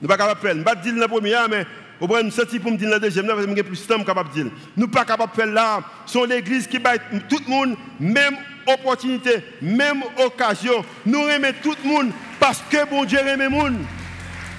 Nous 0.00 0.08
ne 0.08 0.14
pouvons 0.14 0.28
pas 0.28 0.36
faire. 0.36 0.54
Je 0.54 0.58
ne 0.58 0.64
pas 0.64 0.74
dire 0.74 0.94
le 0.94 1.08
premier, 1.08 1.36
mais 1.48 1.66
au 2.00 2.06
moins, 2.06 2.22
je 2.24 2.30
senti 2.30 2.58
pour 2.58 2.72
me 2.72 2.76
dire 2.76 2.90
le 2.90 2.98
deuxième, 2.98 3.26
parce 3.26 3.44
que 3.44 3.62
plus 3.62 3.82
de 3.82 3.86
temps 3.86 4.02
capable 4.04 4.30
de 4.30 4.34
dire. 4.34 4.52
Nous 4.76 4.86
ne 4.86 4.90
pouvons 4.90 5.04
pas 5.04 5.30
faire 5.34 5.46
là. 5.46 5.80
C'est 6.06 6.26
l'église 6.26 6.66
qui 6.66 6.78
bat 6.78 6.98
tout 7.28 7.40
le 7.46 7.50
monde, 7.50 7.76
même 7.98 8.36
opportunité, 8.66 9.36
même 9.62 10.02
occasion. 10.18 10.84
Nous 11.06 11.28
aimons 11.28 11.52
tout 11.62 11.74
le 11.82 11.88
monde 11.88 12.10
parce 12.38 12.62
que 12.70 12.88
bon 12.88 13.04
Dieu 13.04 13.18
le 13.24 13.48
monde. 13.48 13.76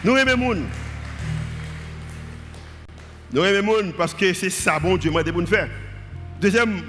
Nous 0.03 0.17
aimons 0.17 0.31
le 0.31 0.37
monde. 0.37 0.63
Nous 3.33 3.43
aimons 3.43 3.91
parce 3.97 4.13
que 4.13 4.33
c'est 4.33 4.49
ça, 4.49 4.79
bon 4.79 4.97
Dieu, 4.97 5.09
moi, 5.09 5.23
de 5.23 5.31
nous 5.31 5.45
faire. 5.45 5.69
Deuxième 6.39 6.81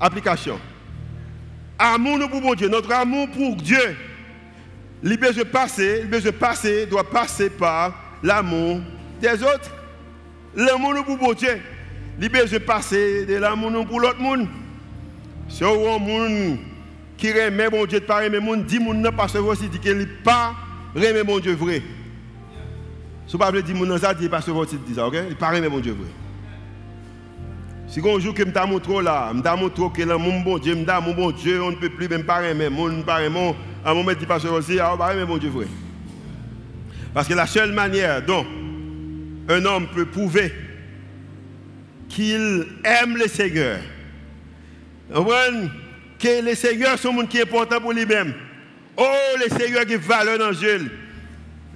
application. 0.00 0.58
Amour 1.78 2.18
nous 2.18 2.28
pour 2.28 2.40
bon 2.40 2.54
Dieu, 2.54 2.68
notre 2.68 2.92
amour 2.92 3.28
pour 3.30 3.56
Dieu. 3.56 3.96
Le 5.02 5.16
besoin 5.16 5.44
passer, 5.44 6.02
le 6.02 6.08
besoin 6.08 6.32
passer 6.32 6.86
doit 6.86 7.08
passer 7.08 7.50
par 7.50 7.94
l'amour 8.22 8.80
des 9.20 9.42
autres. 9.42 9.70
L'amour 10.56 10.94
nous 10.94 11.04
pour 11.04 11.18
bon 11.18 11.32
Dieu. 11.34 11.60
Le 12.18 12.28
besoin 12.28 12.60
passer 12.60 13.26
de 13.26 13.36
l'amour 13.36 13.86
pour 13.86 14.00
l'autre 14.00 14.20
monde. 14.20 14.48
Si 15.48 15.62
on 15.62 15.98
monde 16.00 16.58
qui 17.16 17.30
remet 17.30 17.68
mon 17.70 17.84
Dieu 17.84 18.00
pas 18.00 18.24
remet 18.24 18.40
monde, 18.40 18.64
dit 18.64 18.80
monde 18.80 19.08
parce 19.16 19.34
que 19.34 19.38
aussi 19.38 19.68
dit 19.68 19.78
qu'il 19.78 19.98
n'est 19.98 20.06
pas 20.06 20.54
remet 20.94 21.22
mon 21.22 21.38
Dieu 21.38 21.54
vrai. 21.54 21.82
Si 23.26 23.36
vous 23.36 23.52
ne 23.52 23.60
dire 23.60 23.74
mon 23.74 23.98
ça, 23.98 24.14
dit 24.14 24.28
que 24.28 24.50
vous 24.50 24.64
dit 24.64 24.94
ça, 24.94 25.06
ok? 25.06 25.16
Il 25.28 25.36
pas 25.36 25.50
remet 25.50 25.68
mon 25.68 25.80
Dieu 25.80 25.92
vrai. 25.92 26.06
Si 27.88 28.00
un 28.00 28.18
jour 28.20 28.34
que 28.34 28.44
je 28.44 28.50
t'ai 28.50 28.66
montré 28.66 29.02
là, 29.02 29.32
je 29.34 29.40
t'ai 29.40 29.56
montré 29.56 30.04
que 30.04 30.16
mon 30.16 30.40
bon 30.40 30.58
Dieu, 30.58 30.74
mon 30.74 31.14
bon 31.14 31.30
Dieu, 31.32 31.62
on 31.62 31.70
ne 31.70 31.76
peut 31.76 31.88
plus 31.88 32.08
même 32.08 32.24
pas 32.24 32.38
remet, 32.38 32.68
mon 32.68 33.02
pas 33.02 33.18
remet, 33.18 33.54
à 33.84 33.94
moment 33.94 34.12
dit 34.12 34.26
parce 34.26 34.44
que 34.44 34.48
aussi, 34.48 34.78
ah, 34.78 34.94
pas 34.96 35.08
remet 35.08 35.24
mon 35.24 35.38
Dieu 35.38 35.50
vrai. 35.50 35.66
Parce 37.12 37.26
que 37.26 37.34
la 37.34 37.46
seule 37.46 37.72
manière 37.72 38.22
dont 38.22 38.46
un 39.48 39.64
homme 39.64 39.86
peut 39.94 40.06
prouver 40.06 40.52
qu'il 42.08 42.66
aime 42.84 43.16
le 43.16 43.28
Seigneur, 43.28 43.78
que 46.18 46.44
le 46.44 46.54
Seigneur 46.54 46.98
sont 46.98 47.12
monde 47.12 47.28
qui 47.28 47.38
est 47.38 47.42
important 47.42 47.80
pour 47.80 47.92
lui-même. 47.92 48.34
Oh, 48.96 49.04
le 49.38 49.56
Seigneur 49.56 49.84
qui 49.84 49.96
valeur 49.96 50.38
dans 50.38 50.52
Dieu. 50.52 50.90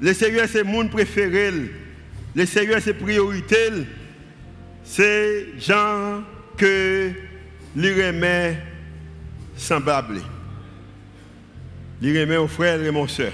Le 0.01 0.15
Seigneur 0.15 0.47
c'est 0.49 0.65
mon 0.65 0.89
préféré. 0.89 1.51
Le 2.35 2.47
Seigneur 2.47 2.81
c'est 2.81 2.95
priorité. 2.95 3.57
C'est 4.85 5.59
gens 5.59 6.23
que 6.57 7.11
lui 7.77 8.03
remet 8.03 8.57
semblable. 9.57 10.21
Il 12.03 12.19
remet 12.19 12.37
aux 12.37 12.49
frères 12.49 12.83
et 12.83 12.89
aux 12.89 13.07
soeurs. 13.07 13.33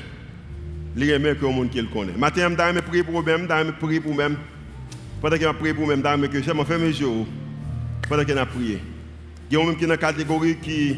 Il 0.97 1.13
remet 1.13 1.37
que 1.37 1.45
le 1.45 1.53
monde 1.53 1.71
qui 1.71 1.81
le 1.81 1.89
connaît. 1.89 2.13
Maintenant, 2.17 2.49
je 2.49 2.75
vais 2.75 2.83
prier 2.83 3.03
pour 3.03 3.13
moi-même, 3.13 3.47
je 3.49 3.65
vais 3.65 3.73
prier 3.73 4.01
pour 4.01 4.15
moi-même. 4.15 4.37
Pendant 5.21 5.37
que 5.37 5.43
je 5.43 5.49
prie 5.53 5.73
pour 5.73 5.87
moi-même, 5.87 6.03
je 6.05 6.21
vais 6.21 6.29
que 6.29 6.65
faire 6.65 6.79
mes 6.79 6.93
jours. 6.93 7.27
Pendant 8.09 8.25
que 8.25 8.37
je 8.37 8.45
prié. 8.45 8.79
Il 9.51 9.57
y 9.57 9.61
a 9.61 9.65
même 9.65 9.77
qui 9.77 9.85
dans 9.85 9.91
la 9.91 9.97
catégorie 9.97 10.57
qui 10.57 10.97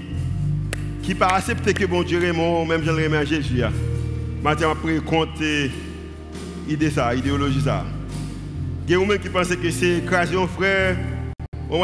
qui 1.03 1.15
pas 1.15 1.29
accepté 1.29 1.73
que 1.73 1.85
bon 1.87 2.03
Dieu 2.03 2.33
mon 2.33 2.67
même 2.67 2.83
je 2.83 2.91
le 2.91 3.05
remets 3.05 3.19
à 3.19 3.25
Jésus. 3.25 3.63
Maintenant, 4.43 4.71
après, 4.73 4.99
compte 4.99 5.41
idée 6.69 6.91
ça, 6.91 7.15
idéologie 7.15 7.61
ça. 7.61 7.85
Il 8.87 8.93
y 8.93 8.95
a 8.95 9.05
même 9.05 9.19
qui 9.19 9.29
pensent 9.29 9.55
que 9.55 9.71
c'est 9.71 9.99
écraser 9.99 10.37
un 10.37 10.47
frère, 10.47 10.97
on 11.71 11.81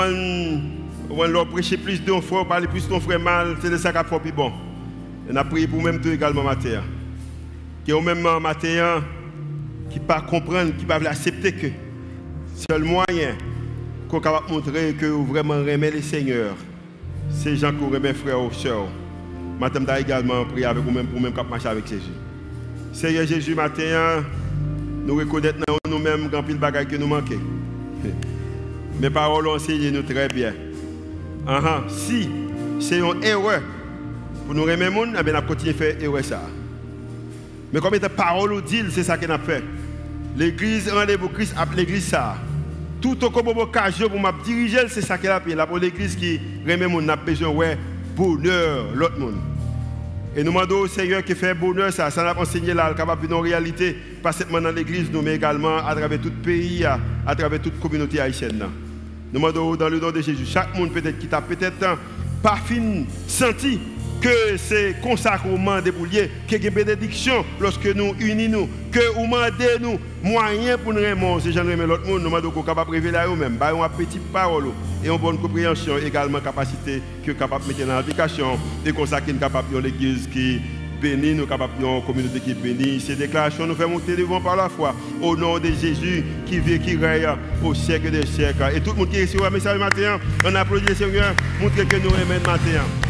va 1.16 1.26
leur 1.26 1.46
prêcher 1.48 1.76
plus 1.76 2.02
d'un 2.02 2.20
frère, 2.20 2.46
parler 2.46 2.66
plus 2.66 2.88
d'un 2.88 3.00
frère 3.00 3.20
mal, 3.20 3.56
c'est 3.60 3.70
de 3.70 3.76
ça 3.76 3.92
faut 4.04 4.18
plus 4.18 4.32
bon. 4.32 4.52
On 5.30 5.36
a 5.36 5.44
prié 5.44 5.66
pour 5.66 5.82
même 5.82 6.00
tout 6.00 6.08
également 6.08 6.42
matin. 6.42 6.82
Il 7.86 7.92
y 7.92 7.96
a 7.96 8.00
même 8.00 8.22
matin 8.40 9.02
qui 9.90 10.00
ne 10.00 10.04
pas 10.04 10.20
comprendre, 10.22 10.72
qui 10.76 10.84
ne 10.84 10.88
pas 10.88 10.96
accepter 10.96 11.52
que 11.52 11.66
seul 12.70 12.84
moyen 12.84 13.34
qu'on 14.08 14.20
capable 14.20 14.50
montrer 14.50 14.94
que 14.94 15.06
vous 15.06 15.26
vraiment 15.26 15.66
aimez 15.66 15.90
le 15.90 16.00
Seigneur. 16.00 16.54
C'est 17.30 17.56
gens 17.56 17.72
qui 17.72 17.96
aiment 17.96 18.14
frères 18.14 18.40
ou 18.40 18.52
sœurs. 18.52 18.86
Madame 19.58 19.86
également 19.98 20.44
prié 20.44 20.66
avec 20.66 20.82
vous-même 20.82 21.06
pour 21.06 21.20
même 21.20 21.32
marcher 21.48 21.68
avec 21.68 21.86
Jésus. 21.86 22.12
Seigneur 22.94 23.26
Jésus, 23.26 23.56
matin, 23.56 24.24
nous 25.04 25.16
reconnaissons 25.16 25.56
nous-mêmes 25.88 26.28
grand 26.28 26.44
pile 26.44 26.58
bagaille 26.58 26.86
que 26.86 26.94
nous 26.94 27.08
manquons. 27.08 27.40
Mes 29.00 29.10
paroles 29.10 29.48
ont 29.48 29.56
enseigné 29.56 29.90
nous 29.90 30.02
très 30.02 30.28
bien. 30.28 30.54
Si 31.88 32.28
c'est 32.78 33.00
une 33.00 33.22
erreur 33.24 33.60
pour 34.46 34.54
nous 34.54 34.62
remettre, 34.62 34.92
nous 34.92 35.18
allons 35.18 35.42
continuer 35.42 35.72
à 35.72 35.74
faire 35.74 36.24
ça. 36.24 36.40
Mais 37.72 37.80
comme 37.80 37.94
les 37.94 38.00
paroles 38.00 38.62
dit, 38.62 38.84
c'est 38.90 39.02
ça 39.02 39.18
qu'on 39.18 39.30
a 39.30 39.38
fait. 39.38 39.64
L'église, 40.36 40.88
rendez-vous 40.88 41.28
Christ, 41.28 41.54
l'église 41.76 42.06
ça 42.06 42.36
tout 43.00 43.22
au 43.22 43.28
comme 43.28 43.44
pour 43.44 43.66
me 43.66 44.44
diriger, 44.44 44.88
c'est 44.88 45.02
ça 45.02 45.18
qu'elle 45.18 45.32
a 45.32 45.40
fait. 45.40 45.54
Là, 45.54 45.66
pour 45.66 45.76
l'église 45.76 46.16
qui 46.16 46.40
remet 46.66 46.86
mon 46.86 47.02
besoin 47.26 47.48
ouais, 47.50 47.76
bonheur, 48.16 48.86
l'autre 48.94 49.18
monde. 49.18 49.34
Et 50.36 50.42
nous 50.42 50.50
demandons 50.50 50.80
au 50.80 50.86
Seigneur 50.88 51.22
qui 51.22 51.34
fait 51.34 51.54
bonheur, 51.54 51.92
ça, 51.92 52.10
ça 52.10 52.24
n'a 52.24 52.36
enseigné 52.36 52.74
là, 52.74 52.92
capable 52.94 53.28
de 53.28 53.34
réalité, 53.34 53.96
pas 54.20 54.32
seulement 54.32 54.60
dans 54.60 54.72
l'église, 54.72 55.08
nous, 55.12 55.22
mais 55.22 55.36
également 55.36 55.76
à 55.76 55.94
travers 55.94 56.20
tout 56.20 56.30
le 56.30 56.42
pays, 56.42 56.84
à, 56.84 57.34
travers 57.36 57.62
toute 57.62 57.74
la 57.74 57.80
communauté 57.80 58.20
haïtienne. 58.20 58.58
Nous 59.32 59.40
demandons 59.40 59.76
dans 59.76 59.88
le 59.88 60.00
nom 60.00 60.10
de 60.10 60.20
Jésus, 60.20 60.44
chaque 60.44 60.76
monde 60.76 60.92
peut-être 60.92 61.18
qui 61.18 61.28
t'a 61.28 61.40
peut-être 61.40 61.98
pas 62.42 62.56
fin 62.56 63.04
senti 63.28 63.78
que 64.24 64.56
c'est 64.56 64.98
consacrement 65.02 65.82
des 65.82 65.92
bouliers, 65.92 66.30
que 66.48 66.56
des 66.56 66.70
bénédiction 66.70 67.44
lorsque 67.60 67.84
nous 67.94 68.14
unissons, 68.18 68.70
que 68.90 69.12
vous 69.14 69.26
demandez 69.26 69.78
nous 69.78 69.98
moyens 70.22 70.78
pour 70.82 70.94
nous 70.94 71.02
remonter, 71.02 71.44
c'est 71.44 71.52
genre 71.52 71.64
l'autre 71.64 72.06
monde, 72.06 72.22
nous 72.22 72.30
demandons 72.30 72.62
capable 72.62 72.90
de 72.90 72.96
révéler 72.96 73.18
à 73.18 73.26
eux-mêmes, 73.26 73.58
bah 73.58 73.72
une 73.72 74.06
petite 74.06 74.32
parole 74.32 74.68
et 75.04 75.08
une 75.08 75.18
bonne 75.18 75.36
compréhension, 75.36 75.98
également 75.98 76.40
capacité 76.40 77.02
que 77.22 77.32
capable 77.32 77.64
de 77.64 77.68
mettre 77.68 77.86
dans 77.86 77.96
l'application 77.96 78.58
et 78.86 78.92
consacrer 78.92 79.34
capable 79.34 79.74
de 79.74 79.78
l'église 79.78 80.26
qui 80.32 80.62
béni, 81.02 81.34
nous 81.34 81.46
capables 81.46 81.78
de 81.78 82.06
communauté 82.06 82.40
qui 82.40 82.52
est 82.52 82.54
bénie. 82.54 83.00
Ces 83.00 83.16
déclarations 83.16 83.66
nous 83.66 83.74
fait 83.74 83.86
monter 83.86 84.16
devant 84.16 84.40
par 84.40 84.56
la 84.56 84.70
foi. 84.70 84.94
Au 85.20 85.36
nom 85.36 85.58
de 85.58 85.66
Jésus 85.66 86.24
qui 86.46 86.60
vit, 86.60 86.80
qui 86.80 86.96
règne 86.96 87.28
au 87.62 87.74
siècle 87.74 88.10
des 88.10 88.24
siècles. 88.24 88.72
Et 88.74 88.80
tout 88.80 88.92
le 88.92 89.00
monde 89.00 89.10
qui 89.10 89.18
est 89.18 89.24
ici 89.24 89.36
message 89.52 89.78
matin, 89.78 90.18
on 90.46 90.54
applaudit 90.54 90.86
le 90.86 90.94
Seigneur, 90.94 91.34
montrer 91.60 91.84
que 91.84 91.96
nous 91.96 92.08
aimons 92.08 92.40
matin. 92.46 93.03